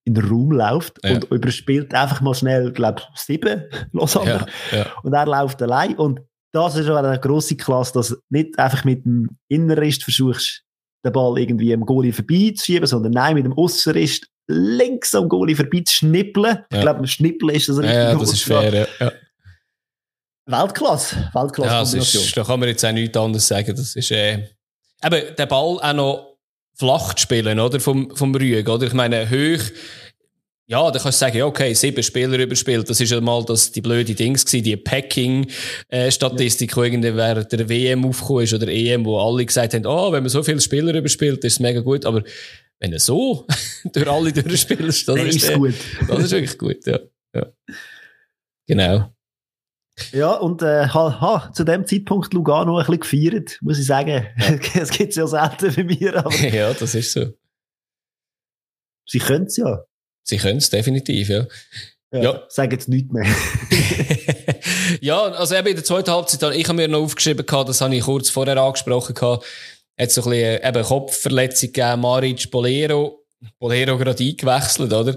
[0.06, 1.14] in den Raum läuft Ja.
[1.16, 3.64] und überspielt einfach mal schnell, glaube ich, sieben
[3.94, 4.48] Lausanne.
[4.72, 4.94] ja, ja.
[5.04, 5.96] Und er läuft allein.
[5.96, 6.20] Und
[6.52, 10.64] das ist eine grosse Klasse, dass du nicht einfach mit dem Innenrist versuchst,
[11.06, 16.60] den Ball irgendwie am Goalie vorbeizuschieben, sondern nein, mit dem Aussenrist links am Goalie vorbeizuschnippeln.
[16.70, 16.82] Ich Ja.
[16.82, 18.88] glaube, schnippeln ist das Ja, ja, das ist fair, ja.
[19.00, 19.12] ja.
[20.46, 21.30] Weltklasse.
[21.34, 23.76] Ja, das ist, da kann man jetzt auch nichts anderes sagen.
[23.76, 24.34] Das ist, äh,
[25.04, 26.38] eben, den Ball auch noch
[26.76, 27.80] flach zu spielen, oder?
[27.80, 28.86] Vom, vom Rüeg, oder?
[28.88, 29.64] Ich meine, hoch,
[30.66, 32.90] ja, da kannst du sagen, ja, okay, sieben Spieler überspielt.
[32.90, 37.70] Das ist ja mal das, die blöde Dings gewesen, die Packing-Statistik, die irgendwie während der
[37.70, 40.94] WM aufgekommen ist oder EM, wo alle gesagt haben, oh, wenn man so viele Spieler
[40.94, 42.06] überspielt, ist es mega gut.
[42.06, 42.24] Aber
[42.84, 43.48] wenn du so
[43.94, 45.74] durch alle durchspielst, das ist, ist es gut.
[46.06, 47.00] das ist wirklich gut, ja.
[47.34, 47.48] ja.
[48.68, 49.10] Genau.
[50.12, 54.28] Ja, und äh, ha, ha, zu dem Zeitpunkt Lugano ein bisschen gefeiert, muss ich sagen.
[54.74, 57.28] Es gibt ja selten bei mir, aber ja, das ist so.
[59.08, 59.86] sie können es ja.
[60.24, 61.46] Sie können es definitiv, ja.
[62.12, 62.22] Ja.
[62.22, 62.44] Ja.
[62.50, 63.26] Sagen jetzt nichts mehr.
[65.02, 67.96] ja, also eben in der zweiten Halbzeit, ich habe mir noch aufgeschrieben, gehabt, das habe
[67.96, 69.46] ich kurz vorher angesprochen, gehabt,
[70.00, 73.26] hat so ein bisschen äh, eben Kopfverletzung gegeben, Maric, Bolero,
[73.60, 75.16] Bolero gerade eingewechselt, oder?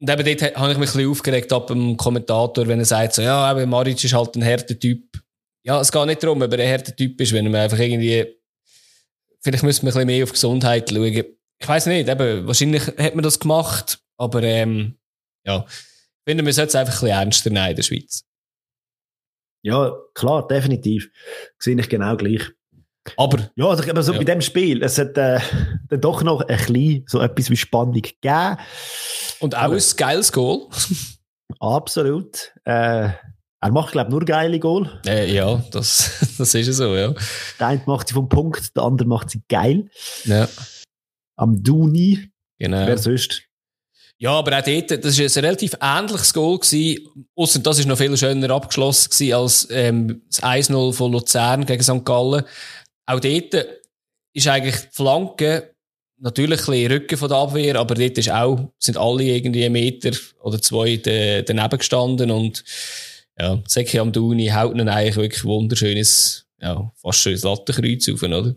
[0.00, 3.14] Und eben dort habe ich mich ein bisschen aufgeregt ab dem Kommentator, wenn er sagt,
[3.14, 5.04] so, ja, eben Maric ist halt ein härter Typ.
[5.64, 8.26] Ja, es geht nicht darum, ob er ein härter Typ ist, wenn man einfach irgendwie,
[9.40, 11.24] vielleicht müsste man ein bisschen mehr auf Gesundheit schauen.
[11.58, 14.98] Ich weiß nicht, eben, wahrscheinlich hat man das gemacht, aber ähm,
[15.46, 18.24] ja, ich finde, man sollte es einfach ein bisschen ernster nehmen in der Schweiz.
[19.64, 21.10] Ja, klar, definitiv.
[21.58, 22.42] Sehe ich genau gleich.
[23.16, 24.18] Aber, Ja, also, aber so Ja.
[24.18, 25.40] bei dem Spiel, es hat äh,
[25.88, 28.56] dann doch noch ein bisschen so etwas wie Spannung gegeben.
[29.40, 30.68] und auch Aber- ein geiles Goal.
[31.60, 32.52] Absolut.
[32.64, 33.10] Äh,
[33.64, 35.00] er macht, glaube ich, nur geile Goal.
[35.06, 37.14] Äh, ja, das, das ist so, ja.
[37.60, 39.88] Der eine macht sie vom Punkt, der andere macht sie geil.
[40.24, 40.48] Ja.
[41.36, 42.30] Am Duni.
[42.58, 42.86] Genau.
[42.86, 43.42] Wer sonst?
[44.18, 47.08] Ja, aber auch dort, das war ein relativ ähnliches Goal gewesen.
[47.34, 51.82] Ausser das ist noch viel schöner abgeschlossen gewesen als, ähm, das 1-0 von Luzern gegen
[51.82, 52.04] St.
[52.04, 52.44] Gallen.
[53.06, 53.54] Auch dort
[54.34, 55.74] ist eigentlich die Flanke
[56.22, 60.16] natürlich ein Rücken von der Abwehr, aber dort ist auch, sind alle irgendwie einen Meter
[60.40, 62.64] oder zwei daneben gestanden und,
[63.38, 68.54] ja, Seki Amdouni haut dann eigentlich wirklich wunderschönes, ja, fast schönes Lattenkreuz auf, oder?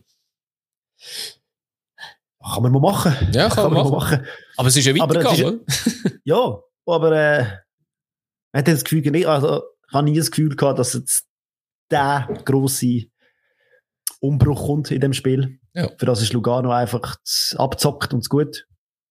[2.53, 3.15] Kann man mal machen.
[3.33, 4.19] Ja, kann, kann man, machen.
[4.19, 4.27] machen.
[4.57, 5.61] Aber es ist ja weitergegangen,
[6.25, 7.43] Ja, aber äh,
[8.51, 11.25] man hat das Gefühl, also, ich habe nie das Gefühl gehabt, dass jetzt
[11.89, 13.07] der grosse
[14.25, 15.59] Umbruch kommt in dem Spiel.
[15.73, 15.89] Ja.
[15.97, 17.17] Für das ist Lugano einfach
[17.55, 18.67] abzockt und gut.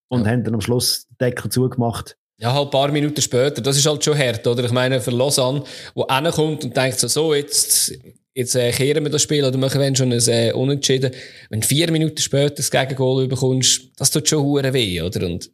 [0.07, 0.31] Und ja.
[0.31, 2.17] haben dann am Schluss den Deckel zugemacht.
[2.37, 3.61] Ja, halt ein paar Minuten später.
[3.61, 4.63] Das ist halt schon hart, oder?
[4.65, 5.63] Ich meine, für Lausanne,
[5.93, 7.97] wo kommt und denkt so, so, jetzt,
[8.33, 11.11] jetzt äh, kehren wir das Spiel oder machen wir schon ein äh, Unentschieden.
[11.49, 15.25] Wenn du vier Minuten später das Gegengol bekommst, das tut schon hure weh, oder?
[15.25, 15.49] Und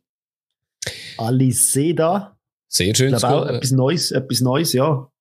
[1.18, 2.38] Aliseda.
[2.68, 3.14] Sehr schön.
[3.14, 5.12] Ich glaube auch etwas Neues, etwas Neues, ja.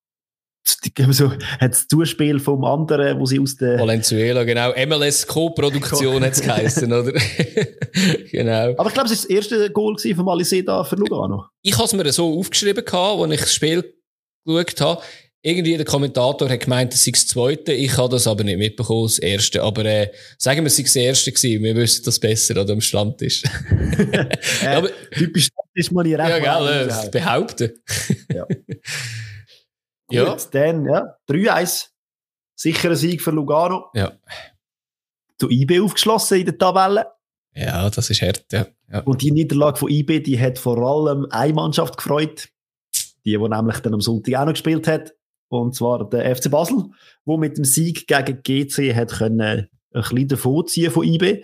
[1.11, 3.79] So, hat das Zuspiel vom anderen, wo sie aus der...
[3.79, 4.73] Valenzuela, genau.
[4.87, 7.13] MLS Co-Produktion hat es geheißen, oder?
[8.31, 8.75] genau.
[8.77, 11.47] Aber ich glaube, es war das erste Goal von Aliseda für Lugano.
[11.63, 13.95] Ich habe es mir so aufgeschrieben, als ich das Spiel
[14.45, 15.03] geschaut habe.
[15.43, 17.73] Irgendwie der Kommentator hat gemeint, es sei das zweite.
[17.73, 19.63] Ich habe das aber nicht mitbekommen, das erste.
[19.63, 21.63] Aber äh, sagen wir, es sei das erste gewesen.
[21.63, 23.45] Wir wissen das besser, oder am Stand ist.
[24.63, 26.45] äh, aber, typisch ist man hier recht.
[26.45, 27.73] Ja, gell, äh, behaupten.
[28.35, 28.47] ja.
[30.11, 30.31] Ja.
[30.31, 31.89] Gut, dann, ja, 3-1.
[32.55, 33.87] Sicherer Sieg für Lugano.
[33.95, 34.13] Ja.
[35.39, 37.07] Zu IB aufgeschlossen in der Tabelle.
[37.55, 38.67] Ja, das ist hart, ja.
[38.93, 39.01] ja.
[39.01, 42.49] Und die Niederlage von IB, die hat vor allem eine Mannschaft gefreut.
[43.25, 45.15] Die, die nämlich dann am Sonntag auch noch gespielt hat.
[45.49, 46.85] Und zwar der FC Basel,
[47.25, 49.41] wo mit dem Sieg gegen GC hat können
[49.93, 51.43] ein bisschen davonziehen von IB.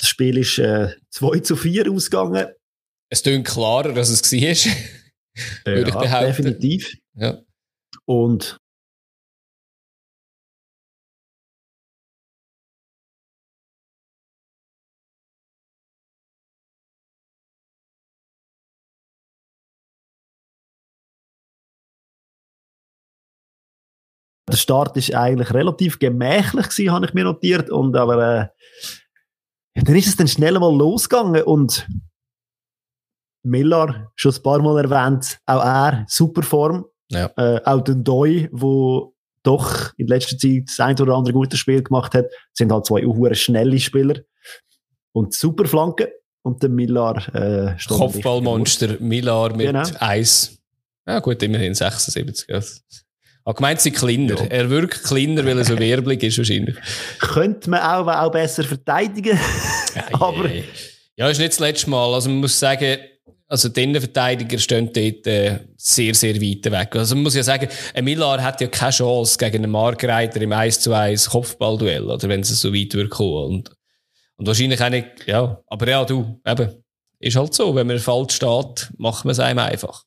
[0.00, 2.48] Das Spiel ist äh, 2 zu 4 ausgegangen.
[3.08, 4.72] Es klingt klarer, als es war.
[5.64, 6.26] Würde ja, ich behaupten.
[6.26, 6.96] definitiv.
[7.14, 7.38] Ja.
[8.06, 8.58] Und
[24.52, 27.70] der Start ist eigentlich relativ gemächlich gewesen, habe ich mir notiert.
[27.70, 28.52] Und aber
[29.74, 31.88] äh, dann ist es dann schnell mal losgegangen und
[33.44, 36.84] Miller, schon ein paar Mal erwähnt, auch er, super Form.
[37.12, 37.30] Ja.
[37.36, 41.82] Äh, auch der Doi, wo doch in letzter Zeit das ein oder andere gute Spiel
[41.82, 44.20] gemacht hat, sind halt zwei hohe schnelle Spieler.
[45.12, 46.08] Und super Flanken.
[46.44, 49.84] Und der Millar, äh, Kopfballmonster Millar mit genau.
[50.00, 50.58] Eis.
[51.06, 52.48] Ja, gut, immerhin 76.
[53.44, 54.36] Aber gemeint sie kleiner.
[54.38, 54.46] Ja.
[54.46, 56.76] Er wirkt kleiner, weil er so werblich ist wahrscheinlich.
[57.18, 59.38] Könnte man auch, auch besser verteidigen.
[59.94, 60.48] ja, Aber...
[61.16, 62.12] ja, ist nicht das letzte Mal.
[62.14, 62.98] Also man muss sagen,
[63.52, 66.96] also die Innenverteidiger stehen dort äh, sehr, sehr weit weg.
[66.96, 70.52] Also man muss ja sagen, ein Millar hat ja keine Chance gegen einen Markreiter im
[70.52, 73.44] 1 zu 1 Kopfballduell, oder wenn es so weit wird kommen.
[73.44, 73.70] Und,
[74.36, 76.82] und wahrscheinlich auch nicht, ja, aber ja, du, eben,
[77.20, 80.04] ist halt so, wenn man falsch steht, macht man es einem einfach.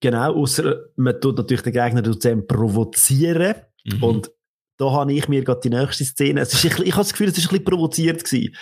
[0.00, 3.54] Genau, außer man tut natürlich den Gegner zusammen provozieren.
[3.84, 4.02] Mhm.
[4.02, 4.30] Und
[4.76, 7.38] da habe ich mir gerade die nächste Szene, es ist ich habe das Gefühl, es
[7.38, 8.56] ist ein bisschen provoziert gewesen.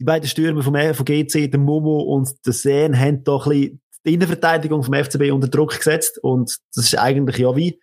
[0.00, 3.80] Die beiden Stürmer vom, von GC, der Momo und der Sen, haben da ein bisschen
[4.06, 6.18] die Innenverteidigung vom FCB unter Druck gesetzt.
[6.22, 7.80] Und das ist eigentlich ja wie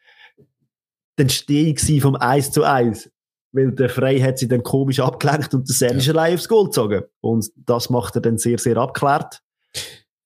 [1.18, 3.09] die Entstehung vom 1 zu 1.
[3.51, 5.97] Weil der Frey hat sie dann komisch abgelenkt und der Sen ja.
[5.97, 7.03] ist allein aufs Goal gezogen.
[7.22, 9.41] Und das macht er dann sehr, sehr abgeklärt.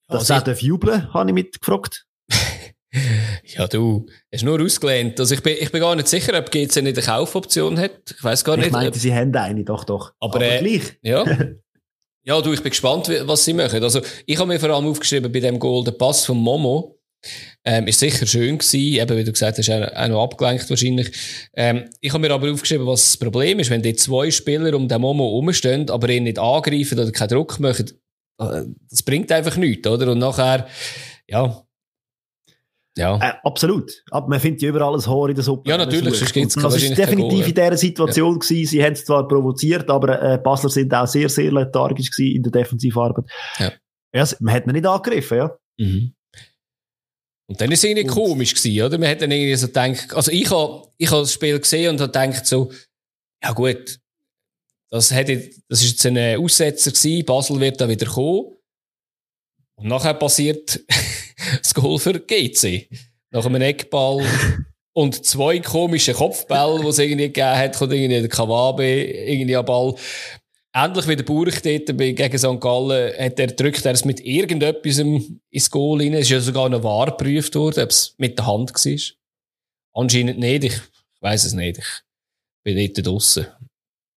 [0.08, 2.06] Dass also er jubeln, habe ich mitgefragt.
[3.44, 5.20] Ja, du, hast nur ausgelehnt.
[5.20, 8.16] Also ich bin, ich bin gar nicht sicher, ob GC nicht eine Kaufoption hat.
[8.18, 8.68] Ich weiß gar nicht.
[8.68, 10.14] Ich meinte, sie haben eine, doch, doch.
[10.20, 10.98] Aber, Aber äh, gleich.
[11.04, 11.24] Ja.
[12.30, 13.82] ja, du, ich bin gespannt, was sie machen.
[13.82, 16.96] Also ich habe mir vor allem aufgeschrieben bei dem Golden Pass von Momo.
[17.66, 21.12] Ähm, ist sicher schön gewesen, eben, wie du gesagt hast, auch noch abgelenkt wahrscheinlich.
[21.56, 24.88] Ähm, ich habe mir aber aufgeschrieben, was das Problem ist, wenn die zwei Spieler um
[24.88, 27.90] den Momo rumstehen, aber ihn nicht angreifen oder keinen Druck machen,
[28.40, 28.62] äh,
[28.92, 30.12] das bringt einfach nichts, oder?
[30.12, 30.68] Und nachher,
[31.28, 31.64] ja,
[33.00, 33.18] ja.
[33.18, 34.04] Äh, absolut.
[34.12, 35.70] Aber man findet ja überall ein Haar in der Suppe.
[35.70, 36.20] Ja, natürlich.
[36.20, 38.40] Das war definitiv in dieser Situation ja.
[38.40, 38.70] gewesen.
[38.70, 42.44] Sie haben es zwar provoziert, aber äh, Basler sind auch sehr, sehr lethargisch gewesen in
[42.44, 43.26] der Defensivarbeit.
[43.58, 43.72] Ja.
[44.14, 45.58] ja man hat ihn nicht angegriffen, ja.
[45.78, 46.14] Mhm.
[47.48, 48.14] Und dann ist es irgendwie und.
[48.14, 48.98] komisch gewesen, oder?
[48.98, 52.02] Man hat dann irgendwie so gedacht, also ich habe ich hab das Spiel gesehen und
[52.02, 52.72] habe gedacht so,
[53.42, 53.98] ja gut,
[54.92, 58.58] das hätte, das ist jetzt ein Aussetzer gewesen, Basel wird da wieder kommen.
[59.76, 60.82] Und nachher passiert
[61.62, 62.88] das Goal für GC.
[63.32, 64.26] Nach einem Eckball
[64.94, 69.66] und zwei komische Kopfbälle, die es irgendwie gegeben hat, kommt irgendwie der Kawabe irgendwie am
[69.66, 69.96] Ball.
[70.74, 72.60] Ähnlich wie der Burg dort gegen St.
[72.60, 76.14] Gallen hat er drückt er es mit irgendetwas ins Goal rein.
[76.14, 79.16] Es ist ja sogar noch wahr geprüft worden, ob es mit der Hand war.
[79.94, 80.64] Anscheinend nicht.
[80.64, 80.82] Ich
[81.22, 81.80] weiss es nicht.
[81.80, 81.86] Ich
[82.64, 83.48] bin dort draussen.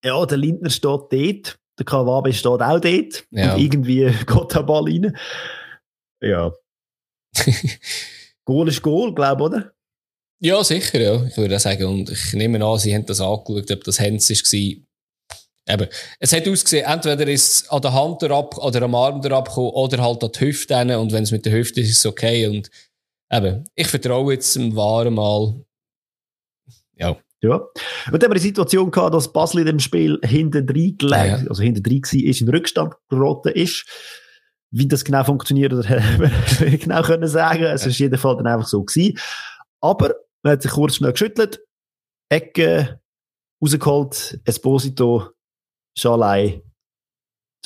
[0.05, 1.59] Ja, der Lindner steht dort.
[1.79, 3.25] Der Kawabe steht auch dort.
[3.31, 3.55] Ja.
[3.55, 5.17] Und irgendwie geht der Ball rein.
[6.23, 6.53] Ja.
[8.45, 9.73] Goal ist Goal, glaube ich, oder?
[10.41, 11.25] Ja, sicher, ja.
[11.25, 11.85] Ich würde auch sagen.
[11.85, 15.75] Und ich nehme an, sie haben das angeschaut, ob das Hens war.
[15.75, 15.89] Eben.
[16.19, 20.03] Es hat ausgesehen, entweder ist es an der Hand ab oder am Arm abgekommen oder
[20.03, 20.99] halt an die Hüfte.
[20.99, 22.49] Und wenn es mit der Hüfte ist, ist es okay.
[22.49, 22.71] Und
[23.31, 25.65] eben, ich vertraue jetzt dem Waren mal.
[26.97, 27.17] Ja.
[27.41, 27.57] Ja.
[27.57, 27.75] Und
[28.07, 31.49] dann haben wir die Situation gehabt, dass Basel in dem Spiel hinten drin gelegt, ja.
[31.49, 33.85] also hinten drin war, ist in Rückstand geraten ist.
[34.75, 37.65] Wie das genau funktioniert, oder wir genau können sagen.
[37.65, 39.19] Es ist jeden Fall dann einfach so gewesen.
[39.81, 41.61] Aber man hat sich kurz schnell geschüttelt,
[42.31, 43.01] Ecke
[43.63, 45.29] rausgeholt, Esposito,
[45.97, 46.63] Schalei,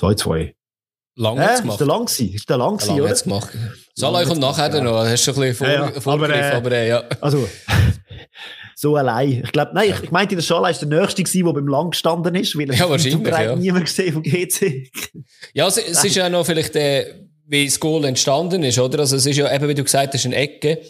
[0.00, 0.54] 2-2.
[1.18, 1.68] Lang äh, gemacht.
[1.68, 2.34] Ist der lang gewesen?
[2.34, 3.14] Ist der lang gewesen, oder?
[3.14, 3.48] gemacht.
[3.98, 4.82] Schalei kommt nachher ja.
[4.82, 5.06] noch.
[5.06, 6.12] Hast du ein bisschen vor, ja, ja.
[6.12, 7.04] aber, äh, aber äh, ja.
[7.20, 7.48] Also,
[8.78, 9.42] so allein.
[9.42, 11.90] Ich glaube, nein, ich, ich meinte, der Schalei ist der Nächste gewesen, der beim Lang
[11.90, 13.56] gestanden ist, weil ja, wahrscheinlich, ja.
[13.56, 14.90] niemand gesehen vom GC.
[15.54, 17.14] ja, es, es ist ja noch vielleicht, äh,
[17.46, 19.00] wie das Goal entstanden ist, oder?
[19.00, 20.82] Also, es ist ja eben, wie du gesagt hast, eine Ecke.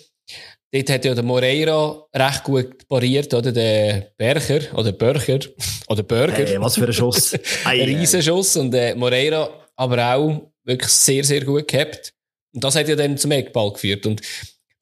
[0.73, 3.53] Dort hat ja der Moreira recht gut pariert, oder?
[3.53, 5.39] Der Berger, oder Börcher,
[5.89, 6.45] oder Burger.
[6.45, 7.35] Hey, was für ein Schuss.
[7.65, 8.57] ein Riesenschuss.
[8.57, 12.13] Und äh, Moreira aber auch wirklich sehr, sehr gut gehabt.
[12.53, 14.07] Und das hat ja dann zum Eckball geführt.
[14.07, 14.23] Und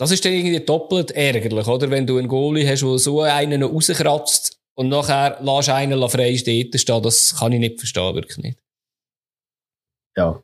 [0.05, 1.91] das ist dann irgendwie doppelt ärgerlich, oder?
[1.91, 6.37] Wenn du einen Goalie hast, der so einen noch rauskratzt und nachher lässt einen frei
[6.37, 8.59] stehen, das kann ich nicht verstehen, wirklich nicht.
[10.17, 10.43] Ja.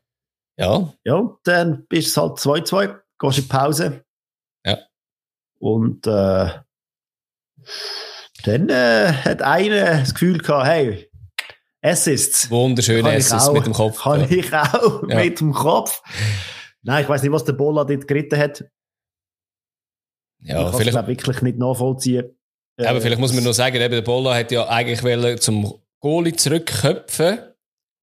[0.58, 0.92] Ja.
[1.04, 4.04] Ja, dann bist es halt 2-2, gehst in die Pause.
[4.64, 4.78] Ja.
[5.58, 6.50] Und äh,
[8.44, 11.10] dann äh, hat einer das Gefühl gehabt, hey,
[11.82, 12.50] Assists.
[12.50, 14.02] Wunderschöne Assists auch, mit dem Kopf.
[14.02, 14.26] Kann ja.
[14.30, 15.16] ich auch ja.
[15.16, 16.02] mit dem Kopf.
[16.82, 18.64] Nein, ich weiß nicht, was der Bolla dort geritten hat.
[20.42, 20.98] Ja, ich vielleicht.
[20.98, 22.30] Ich wirklich nicht nachvollziehen.
[22.78, 26.34] Aber äh, vielleicht muss man noch sagen, eben, der Bolla hat ja eigentlich zum Goalie
[26.34, 27.38] zurückköpfen.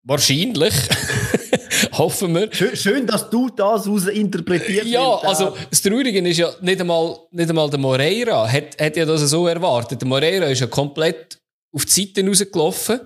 [0.03, 0.73] Wahrscheinlich.
[1.97, 2.49] Hoffen wir.
[2.51, 7.49] Schön, schön, dass du das interpretiert Ja, also das Traurige ist ja nicht einmal, nicht
[7.49, 10.01] einmal der Moreira hat, hat ja das so erwartet.
[10.01, 11.39] Der Moreira ist ja komplett
[11.73, 12.99] auf die Seite rausgelaufen.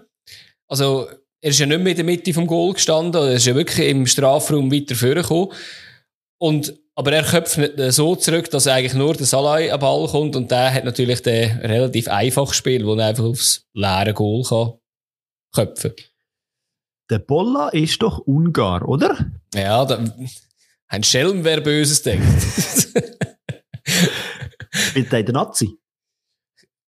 [0.67, 1.07] Also
[1.41, 3.89] er ist ja nicht mehr in der Mitte vom Goal gestanden, er ist ja wirklich
[3.89, 5.49] im Strafraum weiter vorgekommen.
[6.37, 10.35] Und, aber er köpft nicht so zurück, dass eigentlich nur der Salai am Ball kommt
[10.35, 14.73] und der hat natürlich den relativ einfaches Spiel, wo er einfach aufs leere Goal kann
[15.51, 16.05] köpfen kann.
[17.09, 19.31] Der Bolla ist doch Ungar, oder?
[19.55, 20.05] Ja, da,
[20.89, 22.39] ein Schelm, wer Böses denkt.
[24.71, 25.79] Spielt er in der Nazi?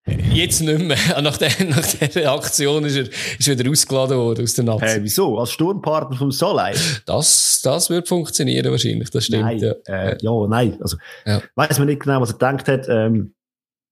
[0.33, 0.97] Jetzt nicht mehr.
[1.21, 3.07] Nach der, nach der Aktion ist er,
[3.39, 4.85] ist wieder ausgeladen worden aus der Nazi.
[4.85, 5.39] Hey, wieso?
[5.39, 6.75] Als Sturmpartner vom Solei?
[7.05, 9.43] Das, das wird funktionieren wahrscheinlich, das stimmt.
[9.43, 9.73] Nein, ja.
[9.85, 10.77] Äh, ja, nein.
[10.81, 11.41] Also, ja.
[11.55, 12.87] Weiß man nicht genau, was er gedacht hat.
[12.89, 13.33] Ähm,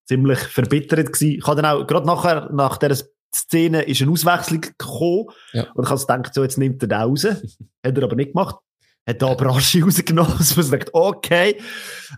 [0.06, 1.38] ziemlich verbittert gewesen.
[1.38, 5.28] Ich habe dann auch, gerade nachher, nach dieser Szene ist eine Auswechslung gekommen.
[5.54, 5.68] Ja.
[5.74, 7.24] Und ich habe gedacht, so, jetzt nimmt er den raus.
[7.26, 8.58] Hat er aber nicht gemacht.
[9.08, 10.34] Hat da aber Aschi rausgenommen.
[10.38, 11.56] Also man sagt, okay,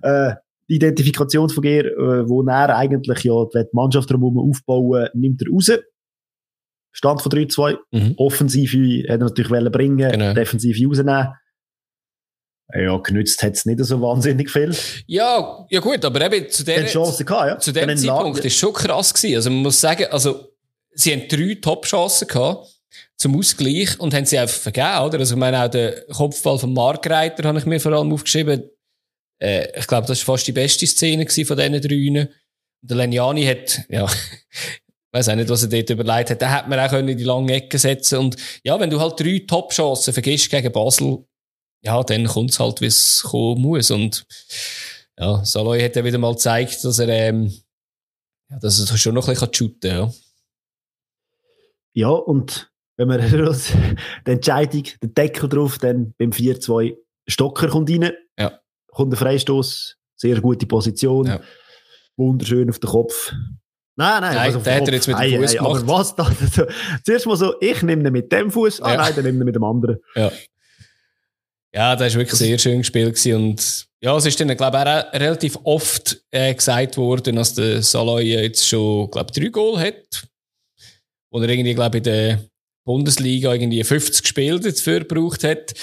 [0.01, 0.33] äh,
[0.69, 5.51] die Identifikation von ihr, äh, wo er eigentlich ja die Mannschaft drumherum aufbauen, nimmt er
[5.51, 5.71] raus.
[6.91, 7.77] Stand von 3-2.
[7.91, 8.13] Mhm.
[8.17, 10.33] Offensive hätte er natürlich wollen bringen, genau.
[10.33, 11.33] Defensive rausnehmen.
[12.75, 14.73] Ja, genützt hat es nicht so wahnsinnig viel.
[15.05, 17.59] Ja, ja gut, aber eben zu der, Chance gehabt, ja.
[17.59, 19.35] zu dem Zeitpunkt war es schon krass gewesen.
[19.35, 20.49] Also man muss sagen, also
[20.91, 22.67] sie haben drei Top-Chancen gehabt
[23.17, 25.19] zum Ausgleich und haben sie einfach vergeben, oder?
[25.19, 28.63] Also ich meine auch den Kopfball von Markreiter habe ich mir vor allem aufgeschrieben.
[29.43, 32.29] Äh, ich glaube, das war fast die beste Szene von diesen drei.
[32.81, 34.07] Der Leniani hat, ja,
[35.11, 37.53] weiß auch nicht, was er dort überlegt hat, da hätte man auch in die lange
[37.53, 41.25] Ecke setzen Und ja, wenn du halt drei Top-Chancen vergisst gegen Basel,
[41.81, 43.91] ja, dann kommt es halt, wie es kommen muss.
[43.91, 44.25] Und
[45.17, 47.53] ja, Saloy hat ja wieder mal gezeigt, dass er, ähm,
[48.49, 49.99] ja, dass er schon noch ein bisschen shooten kann.
[49.99, 50.13] Ja.
[51.93, 53.21] ja, und wenn man
[54.27, 56.95] die Entscheidung, den Deckel drauf, dann beim 4-2
[57.27, 58.13] Stocker kommt rein.
[58.93, 61.39] Kommt der Freistoß, sehr gute Position, ja.
[62.15, 63.31] wunderschön auf den Kopf.
[63.95, 65.83] Nein, nein, nein also der hat er jetzt mit dem Fuß gemacht.
[65.83, 66.31] Aber was da?
[66.41, 66.65] Also,
[67.03, 68.97] zuerst mal so, ich nehme ihn mit dem Fuß, ah ja.
[68.97, 69.97] nein, dann nehme ihn mit dem anderen.
[70.15, 70.31] Ja.
[71.75, 74.85] Ja, das war wirklich ein sehr schön gespielt und ja, es ist dann, glaube ich,
[74.85, 79.79] auch relativ oft äh, gesagt worden, dass der Saloy jetzt schon, glaube ich, drei Goal
[79.79, 80.27] hat.
[81.29, 82.43] Und er irgendwie, glaube ich, in der
[82.85, 85.73] Bundesliga irgendwie 50 Spiele dafür gebraucht hat.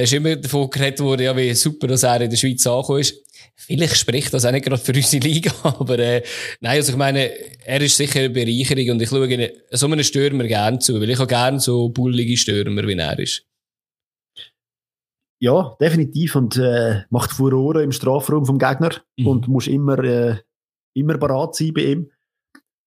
[0.00, 3.00] Da ist immer davon geredet worden, ja, wie super, dass er in der Schweiz angekommen
[3.00, 3.22] ist.
[3.54, 6.22] Vielleicht spricht das auch nicht gerade für unsere Liga, aber äh,
[6.60, 7.30] nein, also ich meine,
[7.66, 11.20] er ist sicher eine Bereicherung und ich schaue so einen Stürmer gerne zu, weil ich
[11.20, 13.44] auch gerne so bullige Stürmer, wie er ist.
[15.38, 19.26] Ja, definitiv und äh, macht Furore im Strafraum vom Gegner mhm.
[19.26, 20.36] und muss immer, äh,
[20.94, 22.10] immer bereit sein bei ihm.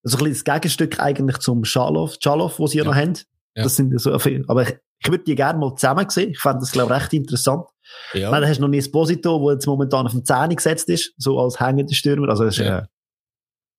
[0.04, 3.14] Also ein bisschen das Gegenstück eigentlich zum Schalow, Schalow, wo sie ja noch haben.
[3.56, 3.66] Ja.
[3.66, 6.32] Das sind so, aber ich, ich würde die gerne mal zusammen sehen.
[6.32, 7.68] Ich fände das, glaube ich, recht interessant.
[8.14, 8.32] Ja.
[8.32, 11.40] Meine, hast du noch nie Esposito, der jetzt momentan auf dem Zähne gesetzt ist, so
[11.40, 12.30] als hängender Stürmer.
[12.30, 12.80] Also, das ist, ja.
[12.80, 12.84] Äh,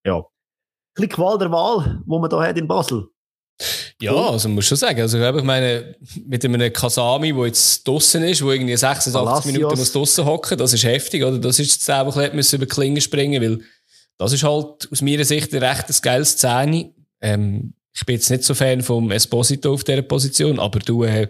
[0.06, 0.18] ja.
[0.18, 0.24] Ein
[0.94, 3.08] bisschen Qual der Wahl, wo man da hat in Basel.
[4.00, 5.00] Ja, also muss schon sagen.
[5.00, 5.96] Also, ich meine,
[6.26, 9.52] mit einem Kasami, der jetzt draussen ist, der irgendwie 86 Palacios.
[9.52, 11.38] Minuten muss draussen hocken, das ist heftig, oder?
[11.38, 13.60] Das ist das einfach müssen über Klingen springen, weil
[14.18, 16.92] das ist halt aus meiner Sicht ein recht geiles Szene.
[17.20, 21.28] Ähm, ich bin jetzt nicht so Fan vom Esposito auf dieser Position, aber du, äh,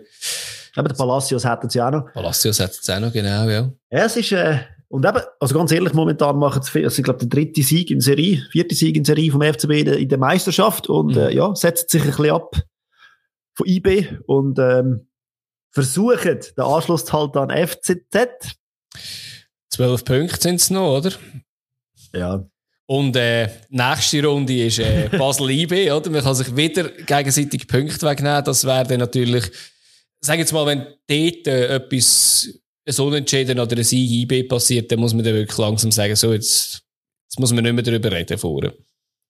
[0.76, 2.12] aber der Palacios hat es ja auch noch.
[2.12, 3.70] Palacios hat es auch noch, genau, ja.
[3.90, 4.58] Ja, es ist, äh,
[4.88, 8.00] und eben, also ganz ehrlich, momentan machen sie, also ich glaube, der dritte Sieg in
[8.00, 11.18] Serie, vierte Sieg in Serie vom FCB in der, in der Meisterschaft und, mhm.
[11.18, 12.56] äh, ja, setzt sich ein bisschen ab
[13.54, 15.06] von IB und, ähm,
[15.70, 18.56] versuchen den Anschluss halt an FCZ.
[19.68, 21.12] Zwölf Punkte sind es noch, oder?
[22.12, 22.46] Ja.
[22.86, 26.10] Und äh, nächste Runde ist äh, Basel-IB, oder?
[26.10, 28.44] Man kann sich wieder gegenseitig Punkte wegnehmen.
[28.44, 29.50] Das wäre dann natürlich
[30.24, 32.48] sag jetzt mal, wenn dort äh, etwas,
[32.86, 36.32] ein Unentschieden oder ein Sieg IB passiert, dann muss man dann wirklich langsam sagen, so,
[36.32, 36.82] jetzt,
[37.28, 38.74] jetzt muss man nicht mehr darüber reden vorher.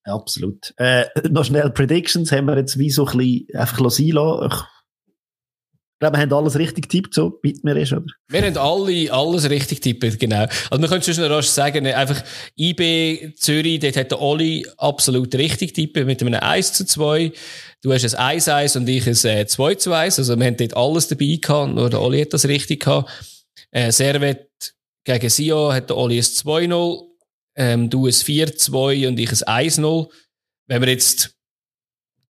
[0.05, 0.74] Absolut.
[0.76, 4.64] Äh, noch schnell Predictions haben wir jetzt wie so ein bisschen einfach sein lassen.
[6.05, 8.05] Glaube, wir haben alles richtig tippt, so weit mir ist, oder?
[8.28, 10.46] Wir haben alle, alles richtig tippt, genau.
[10.68, 12.22] Also, man könnte schon rasch sagen, einfach,
[12.59, 17.32] IB Zürich, dort hat der Oli absolut richtig tippt, mit einem 1 zu 2.
[17.80, 20.18] Du hast ein 1-1 und ich ein äh, 2 zu 1.
[20.18, 23.11] Also, wir haben dort alles dabei gehabt, nur der Oli hat das richtig gehabt.
[23.70, 24.50] Äh, Servet
[25.05, 27.02] gegen Sio hat der Oli ein 2-0,
[27.57, 30.11] ähm, du ein 4-2 und ich ein 1-0.
[30.66, 31.34] Wenn man jetzt,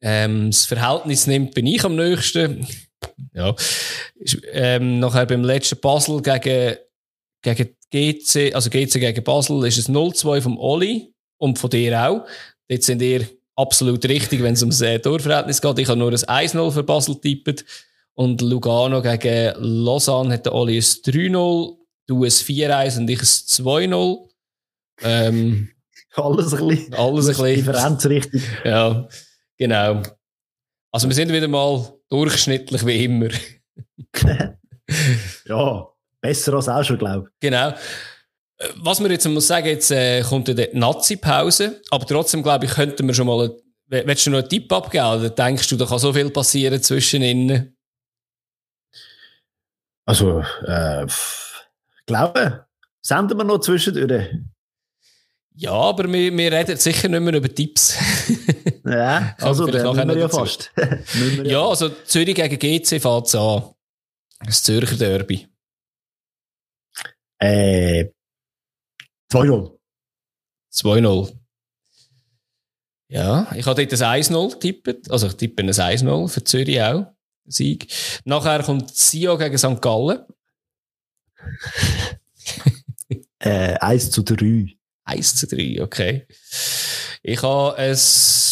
[0.02, 2.66] ähm, das Verhältnis nimmt, bin ich am nächsten.
[3.34, 3.55] Ja.
[4.53, 6.76] Ähm, nachher beim letzten Basel gegen,
[7.42, 12.26] gegen GC, also GC gegen Basel, ist es 0-2 vom Oli und von dir auch.
[12.68, 13.26] Dort sind ihr
[13.57, 15.78] absolut richtig, wenn es ums äh, Torverhältnis geht.
[15.78, 17.64] Ich habe nur ein 1-0 für Basel tippt.
[18.14, 21.76] Und Lugano gegen Lausanne hat der Oli ein 3-0,
[22.07, 24.28] du ein 4-1 und ich ein 2-0.
[25.03, 25.70] Ähm,
[26.14, 26.94] alles ein bisschen.
[26.94, 27.55] Alles ein bisschen.
[27.55, 28.42] Differenz richtig.
[28.64, 29.09] Ja,
[29.57, 30.03] genau.
[30.93, 33.30] Also wir sind wieder mal durchschnittlich wie immer.
[35.47, 35.88] ja,
[36.20, 37.40] besser als auch schon, glaube ich.
[37.40, 37.72] Genau.
[38.76, 42.72] Was wir jetzt muss sagen, jetzt äh, kommt ja die Nazi-Pause, aber trotzdem glaube ich,
[42.72, 43.57] könnten wir schon mal,
[43.88, 47.22] willst du noch einen Tipp abgeben oder denkst du, da kann so viel passieren zwischen
[47.22, 47.76] ihnen?
[50.05, 51.07] Also, äh,
[52.05, 52.66] glaube,
[53.01, 54.28] senden wir noch zwischendurch.
[55.55, 57.97] Ja, aber wir, wir reden sicher nicht mehr über Tipps.
[58.93, 60.70] ja, also dann wir ja fast.
[60.76, 63.74] wir ja, also Zürich gegen GC fängt es an.
[64.45, 65.49] Das Zürcher Derby.
[67.38, 68.11] Äh,
[69.32, 69.78] 2-0.
[70.72, 71.32] 2-0.
[73.09, 75.11] Ja, ich habe dort ein 1-0 tippt.
[75.11, 77.07] Also ich tippe ein 1-0 für Zürich auch.
[77.45, 77.93] Sieg.
[78.24, 79.80] Nachher kommt Sio gegen St.
[79.80, 80.20] Gallen.
[83.38, 84.76] äh, 1 zu 3.
[85.04, 86.26] 1 zu 3, okay.
[87.22, 88.51] Ich habe es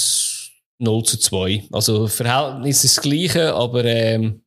[0.80, 1.68] 0 zu 2.
[1.72, 4.42] Also Verhältnis ist das gleiche, aber ähm,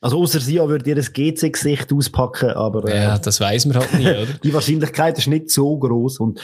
[0.00, 2.88] also außer sie würde ihr das GC-Gesicht auspacken, aber...
[2.88, 4.26] Äh, ja, das weiß man halt nie, oder?
[4.42, 6.40] die Wahrscheinlichkeit ist nicht so groß und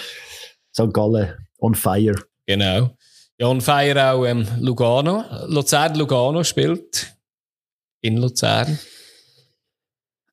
[0.74, 0.92] St.
[0.92, 2.14] Gallen on fire.
[2.46, 2.96] Genau.
[3.38, 5.24] Ja, on fire auch ähm, Lugano.
[5.46, 7.14] Luzern-Lugano spielt
[8.00, 8.78] in Luzern.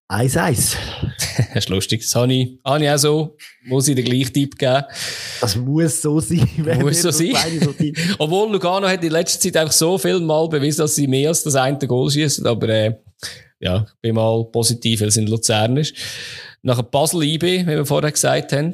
[0.09, 0.75] 1-1.
[1.53, 2.01] das ist lustig.
[2.01, 3.37] Das habe ich, habe ich auch so.
[3.65, 4.83] Muss ich den gleichen Tipp geben.
[5.39, 6.49] Das muss so sein.
[6.81, 7.35] Muss so sein.
[7.61, 7.73] So
[8.17, 11.43] Obwohl Lugano hat in letzter Zeit einfach so viel Mal bewiesen, dass sie mehr als
[11.43, 12.45] das eine Goal schießen.
[12.47, 12.95] Aber äh,
[13.59, 15.95] ja, ich bin mal positiv, weil es in Luzern ist.
[16.63, 18.73] Nach Basel IB, wie wir vorher gesagt haben.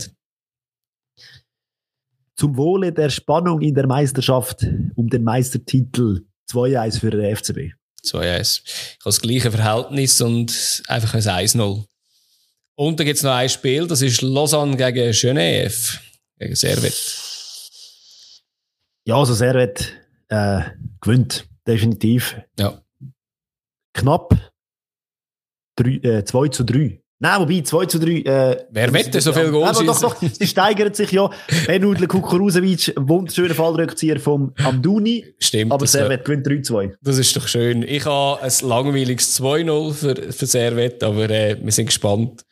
[2.37, 7.75] Zum Wohle der Spannung in der Meisterschaft um den Meistertitel 2-1 für den FCB.
[8.05, 8.61] 2-1.
[8.63, 11.83] Ich habe das gleiche Verhältnis und einfach ein 1-0.
[12.75, 15.99] Und dann gibt es noch ein Spiel, das ist Lausanne gegen Genève,
[16.37, 16.93] gegen Servet.
[19.05, 19.93] Ja, also Servet
[20.29, 20.61] äh,
[20.99, 22.35] gewinnt, definitiv.
[22.59, 22.81] Ja.
[23.93, 24.35] Knapp
[25.77, 27.01] 3, äh, 2 zu 3.
[27.19, 28.11] Nein, wobei 2 zu 3.
[28.11, 31.29] Äh, Wer wette so viel Goal Aber doch, doch, sie steigern sich ja.
[31.65, 35.25] Benudle Kukurusevic, wunderschöner Fallrückzieher vom Amduni.
[35.39, 35.71] Stimmt.
[35.71, 36.95] Aber Servet gewinnt 3-2.
[37.01, 37.83] Das ist doch schön.
[37.83, 42.43] Ich habe ein langweiliges 2-0 für, für Servet, aber äh, wir sind gespannt.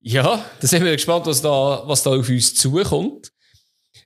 [0.00, 3.32] Ja, da sind wir gespannt, was da, was da auf uns zukommt.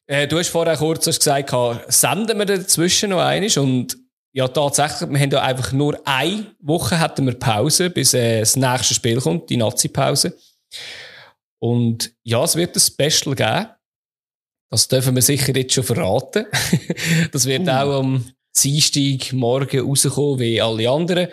[0.07, 1.55] Äh, du hast vorher kurz hast gesagt,
[1.89, 3.97] senden wir dazwischen noch einiges und
[4.37, 8.57] ja, tatsächlich, wir haben ja einfach nur eine Woche hatten wir Pause, bis äh, das
[8.57, 10.37] nächste Spiel kommt, die Nazi-Pause.
[11.63, 13.69] Und ja, es wird ein Special geben.
[14.71, 16.47] Das dürfen wir sicher jetzt schon verraten.
[17.33, 17.71] das wird uh.
[17.71, 18.25] auch am
[18.61, 21.29] Dienstag morgen rauskommen, wie alle anderen.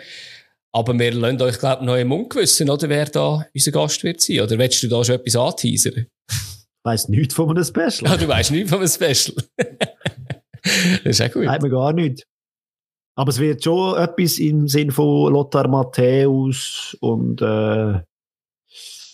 [0.72, 4.20] Aber wir lassen euch, glaube ich, noch im Ungewissen, oder, wer da unser Gast wird
[4.20, 4.42] sein.
[4.42, 6.06] Oder willst du da schon etwas anteasern?
[6.28, 7.92] Ich weiss nichts von einem Special.
[8.10, 9.36] Ja, du weißt nichts von einem Special.
[10.62, 11.44] das ist auch gut.
[11.44, 12.26] Nein, gar nicht.
[13.14, 18.00] Aber es wird schon etwas im Sinn von Lothar Matthäus und äh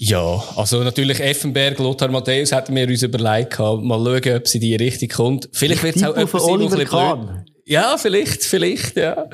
[0.01, 4.63] ja, also natürlich Effenberg, Lothar Matthäus hätten wir uns überlegt, mal schauen, ob sie in
[4.63, 5.49] die Richtung kommt.
[5.53, 9.27] Vielleicht wird es auch etwas ein bisschen Ja, vielleicht, vielleicht, ja.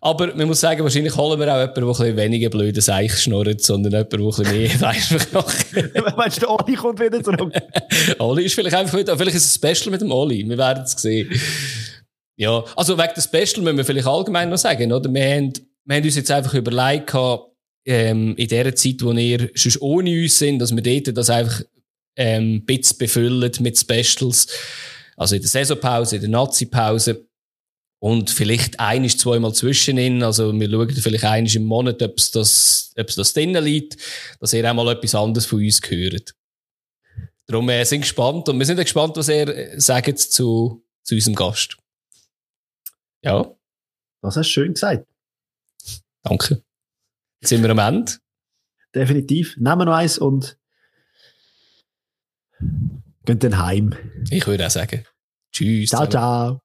[0.00, 3.18] Aber man muss sagen, wahrscheinlich holen wir auch jemanden, der ein bisschen weniger blöde Seich
[3.18, 7.52] schnurrt, sondern jemanden, der ein bisschen mehr weiss Meinst du, Oli kommt wieder zurück?
[8.20, 10.48] Oli ist vielleicht einfach wieder, vielleicht ist es ein Special mit dem Oli.
[10.48, 11.28] Wir werden es sehen.
[12.40, 15.12] Ja, also wegen des Special müssen wir vielleicht allgemein noch sagen, oder?
[15.12, 15.52] Wir haben,
[15.84, 17.14] wir haben uns jetzt einfach überlegt,
[17.84, 21.60] ähm, in der Zeit, wo ihr schon ohne uns sind, dass wir dort das einfach
[22.16, 24.46] ähm, ein bisschen befüllen mit Specials.
[25.18, 27.26] Also in der Saisonpause, in der Nazi-Pause.
[27.98, 30.22] Und vielleicht einiges zweimal zwischen ihnen.
[30.22, 33.98] Also wir schauen vielleicht einiges im Monat, ob es das, ob es das drinnen liegt,
[34.40, 36.34] dass ihr auch mal etwas anderes von uns hört.
[37.46, 41.34] Darum äh, sind gespannt und wir sind gespannt, was ihr äh, sagt zu, zu unserem
[41.34, 41.79] Gast.
[43.22, 43.54] Ja.
[44.22, 45.06] Das hast du schön gesagt.
[46.22, 46.62] Danke.
[47.40, 48.12] Jetzt sind wir am Ende.
[48.94, 49.56] Definitiv.
[49.56, 50.58] Nehmen wir noch eins und
[53.24, 53.94] gehen dann heim.
[54.30, 55.04] Ich würde auch sagen.
[55.52, 55.90] Tschüss.
[55.90, 56.60] Ciao, ciao.